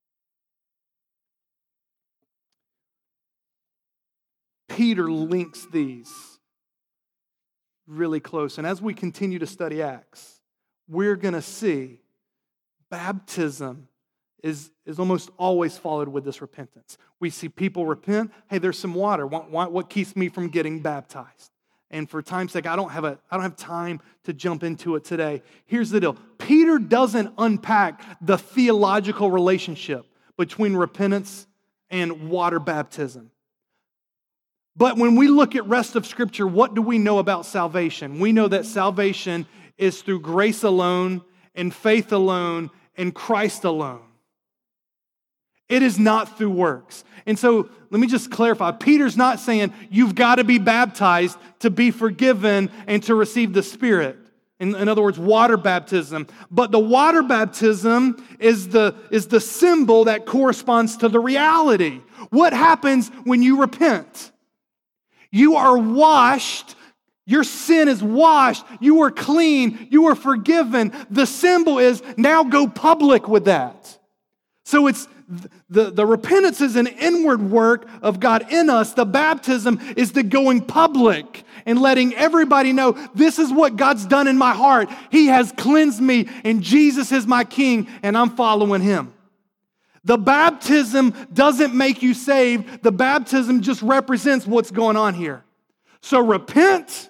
Peter 4.67 5.11
links 5.11 5.67
these 5.71 6.11
really 7.87 8.19
close. 8.19 8.57
And 8.57 8.65
as 8.65 8.81
we 8.81 8.93
continue 8.93 9.39
to 9.39 9.47
study 9.47 9.81
Acts, 9.81 10.41
we're 10.87 11.15
going 11.15 11.33
to 11.35 11.41
see 11.41 11.99
baptism 12.89 13.87
is, 14.41 14.71
is 14.85 14.97
almost 14.97 15.29
always 15.37 15.77
followed 15.77 16.07
with 16.07 16.25
this 16.25 16.41
repentance. 16.41 16.97
We 17.19 17.29
see 17.29 17.49
people 17.49 17.85
repent. 17.85 18.31
Hey, 18.49 18.57
there's 18.57 18.79
some 18.79 18.93
water. 18.95 19.27
What, 19.27 19.71
what 19.71 19.89
keeps 19.89 20.15
me 20.15 20.29
from 20.29 20.49
getting 20.49 20.79
baptized? 20.79 21.51
And 21.91 22.09
for 22.09 22.21
time's 22.21 22.51
sake, 22.51 22.67
I 22.67 22.75
don't 22.75 22.91
have 22.91 23.03
a 23.03 23.17
I 23.31 23.35
don't 23.35 23.43
have 23.43 23.55
time 23.55 23.99
to 24.25 24.33
jump 24.33 24.63
into 24.63 24.95
it 24.95 25.03
today. 25.03 25.41
Here's 25.65 25.89
the 25.89 25.99
deal. 25.99 26.17
Peter 26.37 26.77
doesn't 26.77 27.33
unpack 27.37 28.03
the 28.21 28.37
theological 28.37 29.31
relationship 29.31 30.05
between 30.37 30.75
repentance 30.75 31.47
and 31.89 32.29
water 32.29 32.59
baptism. 32.59 33.31
But 34.75 34.97
when 34.97 35.15
we 35.15 35.27
look 35.27 35.55
at 35.55 35.67
rest 35.67 35.95
of 35.95 36.05
scripture, 36.05 36.47
what 36.47 36.75
do 36.75 36.81
we 36.81 36.99
know 36.99 37.19
about 37.19 37.45
salvation? 37.45 38.19
We 38.19 38.31
know 38.31 38.47
that 38.47 38.65
salvation 38.65 39.45
is 39.77 40.01
through 40.01 40.21
grace 40.21 40.63
alone 40.63 41.23
and 41.55 41.73
faith 41.73 42.13
alone 42.13 42.69
and 42.95 43.13
Christ 43.13 43.65
alone. 43.65 44.08
It 45.69 45.83
is 45.83 45.99
not 45.99 46.37
through 46.37 46.49
works. 46.49 47.03
And 47.25 47.37
so 47.37 47.69
let 47.91 48.01
me 48.01 48.07
just 48.07 48.31
clarify 48.31 48.71
Peter's 48.71 49.15
not 49.15 49.39
saying 49.39 49.73
you've 49.89 50.15
got 50.15 50.35
to 50.35 50.43
be 50.43 50.57
baptized 50.57 51.37
to 51.59 51.69
be 51.69 51.91
forgiven 51.91 52.71
and 52.87 53.03
to 53.03 53.15
receive 53.15 53.53
the 53.53 53.63
Spirit. 53.63 54.17
In, 54.59 54.75
in, 54.75 54.89
other 54.89 55.01
words, 55.01 55.17
water 55.17 55.55
baptism. 55.55 56.27
But 56.51 56.71
the 56.71 56.79
water 56.79 57.23
baptism 57.23 58.21
is 58.39 58.69
the, 58.69 58.93
is 59.09 59.27
the 59.27 59.39
symbol 59.39 60.05
that 60.05 60.25
corresponds 60.25 60.97
to 60.97 61.07
the 61.07 61.19
reality. 61.19 62.01
What 62.29 62.51
happens 62.51 63.09
when 63.23 63.41
you 63.41 63.61
repent? 63.61 64.31
You 65.31 65.55
are 65.55 65.77
washed. 65.77 66.75
Your 67.25 67.45
sin 67.45 67.87
is 67.87 68.03
washed. 68.03 68.65
You 68.81 69.03
are 69.03 69.11
clean. 69.11 69.87
You 69.91 70.07
are 70.07 70.15
forgiven. 70.15 70.93
The 71.09 71.25
symbol 71.25 71.79
is 71.79 72.03
now 72.17 72.43
go 72.43 72.67
public 72.67 73.29
with 73.29 73.45
that. 73.45 73.97
So 74.65 74.87
it's 74.87 75.07
the, 75.69 75.91
the 75.91 76.05
repentance 76.05 76.59
is 76.59 76.75
an 76.75 76.87
inward 76.87 77.41
work 77.41 77.87
of 78.01 78.19
God 78.19 78.51
in 78.51 78.69
us. 78.69 78.93
The 78.93 79.05
baptism 79.05 79.79
is 79.95 80.11
the 80.11 80.23
going 80.23 80.61
public 80.61 81.43
and 81.65 81.79
letting 81.79 82.15
everybody 82.15 82.73
know 82.73 82.93
this 83.13 83.37
is 83.37 83.51
what 83.53 83.75
God's 83.75 84.05
done 84.05 84.27
in 84.27 84.37
my 84.37 84.53
heart. 84.53 84.89
He 85.11 85.27
has 85.27 85.51
cleansed 85.51 86.01
me, 86.01 86.27
and 86.43 86.63
Jesus 86.63 87.11
is 87.11 87.27
my 87.27 87.43
king, 87.43 87.87
and 88.01 88.17
I'm 88.17 88.31
following 88.31 88.81
him. 88.81 89.13
The 90.03 90.17
baptism 90.17 91.13
doesn't 91.31 91.75
make 91.75 92.01
you 92.01 92.13
saved, 92.15 92.81
the 92.81 92.91
baptism 92.91 93.61
just 93.61 93.81
represents 93.83 94.47
what's 94.47 94.71
going 94.71 94.97
on 94.97 95.13
here. 95.13 95.43
So 96.01 96.25
repent, 96.25 97.09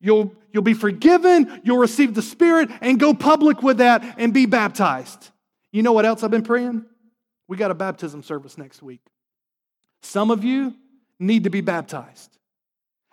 you'll, 0.00 0.32
you'll 0.52 0.62
be 0.62 0.72
forgiven, 0.72 1.60
you'll 1.62 1.78
receive 1.78 2.14
the 2.14 2.22
Spirit, 2.22 2.70
and 2.80 2.98
go 2.98 3.12
public 3.12 3.62
with 3.62 3.78
that 3.78 4.14
and 4.16 4.32
be 4.32 4.46
baptized. 4.46 5.30
You 5.72 5.82
know 5.82 5.92
what 5.92 6.06
else 6.06 6.22
I've 6.22 6.30
been 6.30 6.42
praying? 6.42 6.86
We 7.50 7.56
got 7.56 7.72
a 7.72 7.74
baptism 7.74 8.22
service 8.22 8.56
next 8.56 8.80
week. 8.80 9.00
Some 10.02 10.30
of 10.30 10.44
you 10.44 10.72
need 11.18 11.42
to 11.44 11.50
be 11.50 11.62
baptized. 11.62 12.38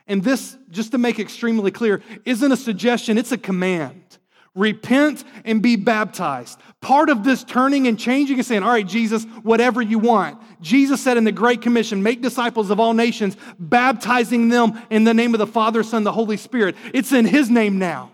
And 0.06 0.24
this, 0.24 0.56
just 0.70 0.92
to 0.92 1.00
make 1.00 1.18
extremely 1.18 1.72
clear, 1.72 2.04
isn't 2.24 2.52
a 2.52 2.56
suggestion, 2.56 3.18
it's 3.18 3.32
a 3.32 3.38
command. 3.40 4.20
Repent 4.54 5.24
and 5.44 5.60
be 5.60 5.76
baptized. 5.76 6.60
Part 6.82 7.10
of 7.10 7.24
this 7.24 7.44
turning 7.44 7.88
and 7.88 7.98
changing 7.98 8.38
is 8.38 8.46
saying, 8.46 8.62
All 8.62 8.70
right, 8.70 8.88
Jesus, 8.88 9.24
whatever 9.42 9.82
you 9.82 9.98
want. 9.98 10.40
Jesus 10.62 11.02
said 11.02 11.18
in 11.18 11.24
the 11.24 11.32
Great 11.32 11.64
Commission, 11.64 12.04
Make 12.04 12.22
disciples 12.22 12.70
of 12.70 12.80
all 12.80 12.94
nations, 12.94 13.36
baptizing 13.58 14.50
them 14.50 14.80
in 14.92 15.04
the 15.04 15.16
name 15.16 15.34
of 15.34 15.40
the 15.40 15.48
Father, 15.48 15.82
Son, 15.82 16.04
the 16.04 16.12
Holy 16.12 16.38
Spirit. 16.38 16.76
It's 16.94 17.12
in 17.12 17.26
His 17.26 17.50
name 17.50 17.80
now. 17.80 18.12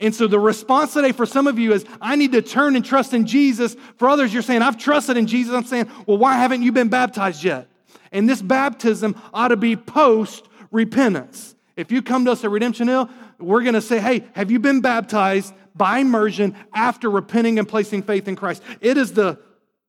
And 0.00 0.14
so 0.14 0.26
the 0.26 0.38
response 0.38 0.94
today 0.94 1.12
for 1.12 1.26
some 1.26 1.46
of 1.46 1.58
you 1.58 1.72
is, 1.72 1.84
I 2.00 2.16
need 2.16 2.32
to 2.32 2.42
turn 2.42 2.74
and 2.74 2.84
trust 2.84 3.12
in 3.12 3.26
Jesus. 3.26 3.76
For 3.96 4.08
others, 4.08 4.32
you're 4.32 4.42
saying, 4.42 4.62
I've 4.62 4.78
trusted 4.78 5.16
in 5.16 5.26
Jesus. 5.26 5.54
I'm 5.54 5.64
saying, 5.64 5.90
well, 6.06 6.16
why 6.16 6.36
haven't 6.36 6.62
you 6.62 6.72
been 6.72 6.88
baptized 6.88 7.44
yet? 7.44 7.68
And 8.10 8.28
this 8.28 8.40
baptism 8.40 9.14
ought 9.32 9.48
to 9.48 9.56
be 9.56 9.76
post 9.76 10.48
repentance. 10.70 11.54
If 11.76 11.92
you 11.92 12.02
come 12.02 12.24
to 12.24 12.32
us 12.32 12.42
at 12.44 12.50
Redemption 12.50 12.88
Hill, 12.88 13.08
we're 13.38 13.62
going 13.62 13.74
to 13.74 13.82
say, 13.82 14.00
hey, 14.00 14.24
have 14.34 14.50
you 14.50 14.58
been 14.58 14.80
baptized 14.80 15.54
by 15.74 15.98
immersion 15.98 16.54
after 16.74 17.10
repenting 17.10 17.58
and 17.58 17.68
placing 17.68 18.02
faith 18.02 18.28
in 18.28 18.36
Christ. 18.36 18.62
It 18.80 18.98
is 18.98 19.12
the, 19.12 19.38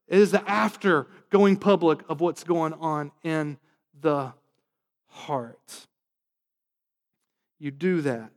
it 0.08 0.20
is 0.20 0.32
the 0.32 0.50
after 0.50 1.08
going 1.30 1.58
public 1.58 2.00
of 2.10 2.22
what's 2.22 2.44
going 2.44 2.74
on 2.74 3.12
in 3.24 3.58
the 4.00 4.34
heart. 5.08 5.88
You 7.60 7.72
do 7.72 8.02
that. 8.02 8.32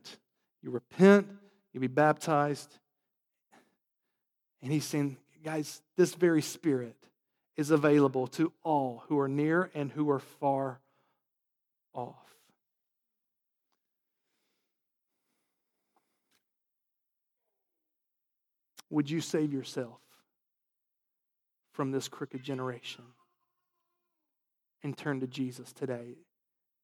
You 0.61 0.71
repent, 0.71 1.27
you 1.75 1.81
be 1.81 1.87
baptized. 1.87 2.73
And 4.63 4.71
he's 4.71 4.85
saying, 4.85 5.17
guys, 5.43 5.81
this 5.97 6.15
very 6.15 6.41
spirit 6.41 6.95
is 7.57 7.69
available 7.69 8.27
to 8.27 8.53
all 8.63 9.03
who 9.09 9.19
are 9.19 9.27
near 9.27 9.69
and 9.75 9.91
who 9.91 10.09
are 10.09 10.19
far 10.19 10.79
off. 11.93 12.15
Would 18.89 19.09
you 19.09 19.19
save 19.19 19.51
yourself 19.51 19.99
from 21.73 21.91
this 21.91 22.07
crooked 22.07 22.41
generation 22.41 23.03
and 24.81 24.97
turn 24.97 25.19
to 25.19 25.27
Jesus 25.27 25.73
today? 25.73 26.15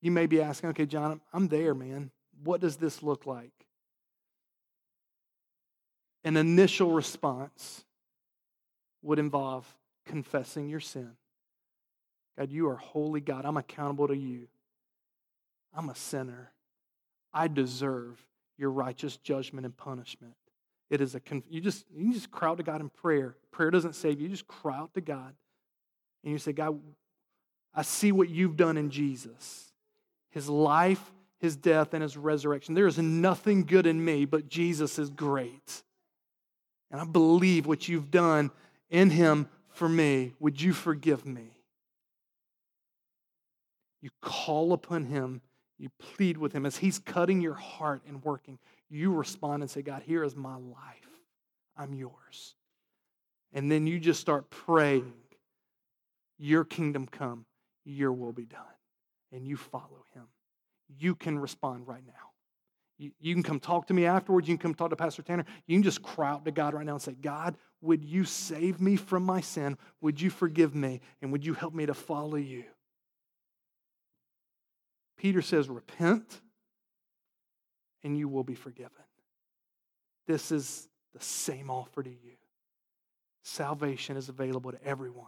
You 0.01 0.11
may 0.11 0.25
be 0.25 0.41
asking, 0.41 0.71
okay, 0.71 0.85
John, 0.85 1.21
I'm 1.31 1.47
there, 1.47 1.73
man. 1.73 2.11
What 2.43 2.59
does 2.59 2.75
this 2.75 3.01
look 3.01 3.25
like? 3.25 3.60
An 6.23 6.37
initial 6.37 6.91
response 6.91 7.83
would 9.01 9.19
involve 9.19 9.65
confessing 10.05 10.69
your 10.69 10.79
sin. 10.79 11.11
God, 12.37 12.51
you 12.51 12.69
are 12.69 12.75
holy 12.75 13.21
God. 13.21 13.45
I'm 13.45 13.57
accountable 13.57 14.07
to 14.07 14.15
you. 14.15 14.47
I'm 15.73 15.89
a 15.89 15.95
sinner. 15.95 16.51
I 17.33 17.47
deserve 17.47 18.19
your 18.57 18.71
righteous 18.71 19.17
judgment 19.17 19.65
and 19.65 19.75
punishment. 19.75 20.33
It 20.89 21.01
is 21.01 21.15
a 21.15 21.21
you 21.49 21.61
just 21.61 21.85
you 21.95 22.13
just 22.13 22.31
cry 22.31 22.49
out 22.49 22.57
to 22.57 22.63
God 22.63 22.81
in 22.81 22.89
prayer. 22.89 23.35
Prayer 23.51 23.71
doesn't 23.71 23.95
save 23.95 24.19
you. 24.19 24.23
You 24.23 24.29
just 24.29 24.47
cry 24.47 24.77
out 24.77 24.93
to 24.95 25.01
God, 25.01 25.33
and 26.23 26.33
you 26.33 26.37
say, 26.37 26.51
God, 26.51 26.79
I 27.73 27.83
see 27.83 28.11
what 28.11 28.29
you've 28.29 28.57
done 28.57 28.77
in 28.77 28.89
Jesus, 28.89 29.71
His 30.31 30.49
life, 30.49 31.13
His 31.39 31.55
death, 31.55 31.93
and 31.93 32.03
His 32.03 32.17
resurrection. 32.17 32.75
There 32.75 32.87
is 32.87 32.97
nothing 32.97 33.63
good 33.63 33.87
in 33.87 34.03
me, 34.03 34.25
but 34.25 34.49
Jesus 34.49 34.99
is 34.99 35.09
great, 35.09 35.83
and 36.91 37.01
I 37.01 37.05
believe 37.05 37.65
what 37.65 37.87
you've 37.87 38.11
done 38.11 38.51
in 38.89 39.09
Him 39.09 39.47
for 39.69 39.87
me. 39.87 40.33
Would 40.39 40.61
you 40.61 40.73
forgive 40.73 41.25
me? 41.25 41.57
You 44.01 44.09
call 44.21 44.73
upon 44.73 45.05
Him. 45.05 45.41
You 45.77 45.89
plead 45.97 46.37
with 46.37 46.53
him 46.53 46.67
as 46.67 46.77
he's 46.77 46.99
cutting 46.99 47.41
your 47.41 47.55
heart 47.55 48.03
and 48.07 48.23
working 48.23 48.59
you 48.91 49.13
respond 49.13 49.63
and 49.63 49.71
say, 49.71 49.81
God, 49.81 50.03
here 50.05 50.23
is 50.23 50.35
my 50.35 50.55
life. 50.55 51.09
I'm 51.77 51.93
yours. 51.93 52.55
And 53.53 53.71
then 53.71 53.87
you 53.87 53.99
just 53.99 54.19
start 54.19 54.49
praying, 54.49 55.13
Your 56.37 56.65
kingdom 56.65 57.07
come, 57.07 57.45
your 57.85 58.11
will 58.11 58.33
be 58.33 58.45
done. 58.45 58.59
And 59.31 59.47
you 59.47 59.55
follow 59.55 60.05
him. 60.13 60.25
You 60.99 61.15
can 61.15 61.39
respond 61.39 61.87
right 61.87 62.05
now. 62.05 62.30
You, 63.01 63.11
you 63.19 63.33
can 63.33 63.41
come 63.41 63.59
talk 63.59 63.87
to 63.87 63.95
me 63.95 64.05
afterwards. 64.05 64.47
You 64.47 64.55
can 64.55 64.61
come 64.61 64.75
talk 64.75 64.91
to 64.91 64.95
Pastor 64.95 65.23
Tanner. 65.23 65.45
You 65.65 65.75
can 65.75 65.81
just 65.81 66.03
cry 66.03 66.29
out 66.29 66.45
to 66.45 66.51
God 66.51 66.75
right 66.75 66.85
now 66.85 66.93
and 66.93 67.01
say, 67.01 67.13
God, 67.19 67.57
would 67.81 68.05
you 68.05 68.25
save 68.25 68.79
me 68.79 68.95
from 68.95 69.23
my 69.23 69.41
sin? 69.41 69.75
Would 70.01 70.21
you 70.21 70.29
forgive 70.29 70.75
me? 70.75 71.01
And 71.19 71.31
would 71.31 71.43
you 71.43 71.55
help 71.55 71.73
me 71.73 71.87
to 71.87 71.95
follow 71.95 72.35
you? 72.35 72.63
Peter 75.17 75.41
says, 75.41 75.67
Repent 75.67 76.41
and 78.03 78.15
you 78.15 78.27
will 78.27 78.43
be 78.43 78.53
forgiven. 78.53 78.91
This 80.27 80.51
is 80.51 80.87
the 81.15 81.23
same 81.23 81.71
offer 81.71 82.03
to 82.03 82.09
you. 82.09 82.37
Salvation 83.41 84.15
is 84.15 84.29
available 84.29 84.71
to 84.71 84.83
everyone 84.85 85.25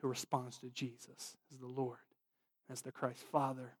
who 0.00 0.06
responds 0.06 0.58
to 0.58 0.70
Jesus 0.70 1.36
as 1.52 1.58
the 1.58 1.66
Lord, 1.66 1.98
as 2.70 2.82
the 2.82 2.92
Christ 2.92 3.24
Father. 3.32 3.72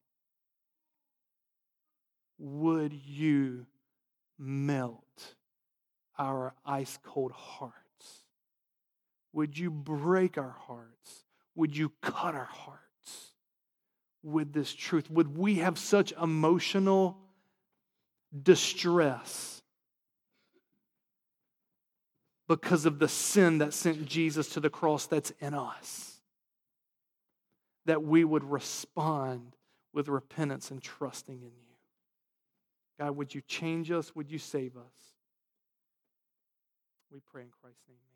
Would 2.38 2.92
you 2.92 3.66
melt 4.38 5.34
our 6.18 6.54
ice 6.64 6.98
cold 7.02 7.32
hearts? 7.32 7.74
Would 9.32 9.58
you 9.58 9.70
break 9.70 10.38
our 10.38 10.56
hearts? 10.66 11.24
Would 11.54 11.76
you 11.76 11.92
cut 12.00 12.34
our 12.34 12.44
hearts 12.44 13.32
with 14.22 14.52
this 14.52 14.72
truth? 14.72 15.10
Would 15.10 15.36
we 15.36 15.56
have 15.56 15.78
such 15.78 16.12
emotional 16.12 17.18
distress 18.42 19.62
because 22.48 22.86
of 22.86 22.98
the 22.98 23.08
sin 23.08 23.58
that 23.58 23.72
sent 23.72 24.04
Jesus 24.06 24.50
to 24.50 24.60
the 24.60 24.70
cross 24.70 25.06
that's 25.06 25.32
in 25.40 25.54
us. 25.54 26.20
That 27.86 28.02
we 28.02 28.24
would 28.24 28.44
respond 28.44 29.56
with 29.92 30.08
repentance 30.08 30.70
and 30.70 30.82
trusting 30.82 31.36
in 31.36 31.42
you. 31.42 31.71
God, 32.98 33.16
would 33.16 33.34
you 33.34 33.40
change 33.40 33.90
us? 33.90 34.14
Would 34.14 34.30
you 34.30 34.38
save 34.38 34.76
us? 34.76 35.16
We 37.10 37.20
pray 37.20 37.42
in 37.42 37.48
Christ's 37.60 37.82
name. 37.88 38.11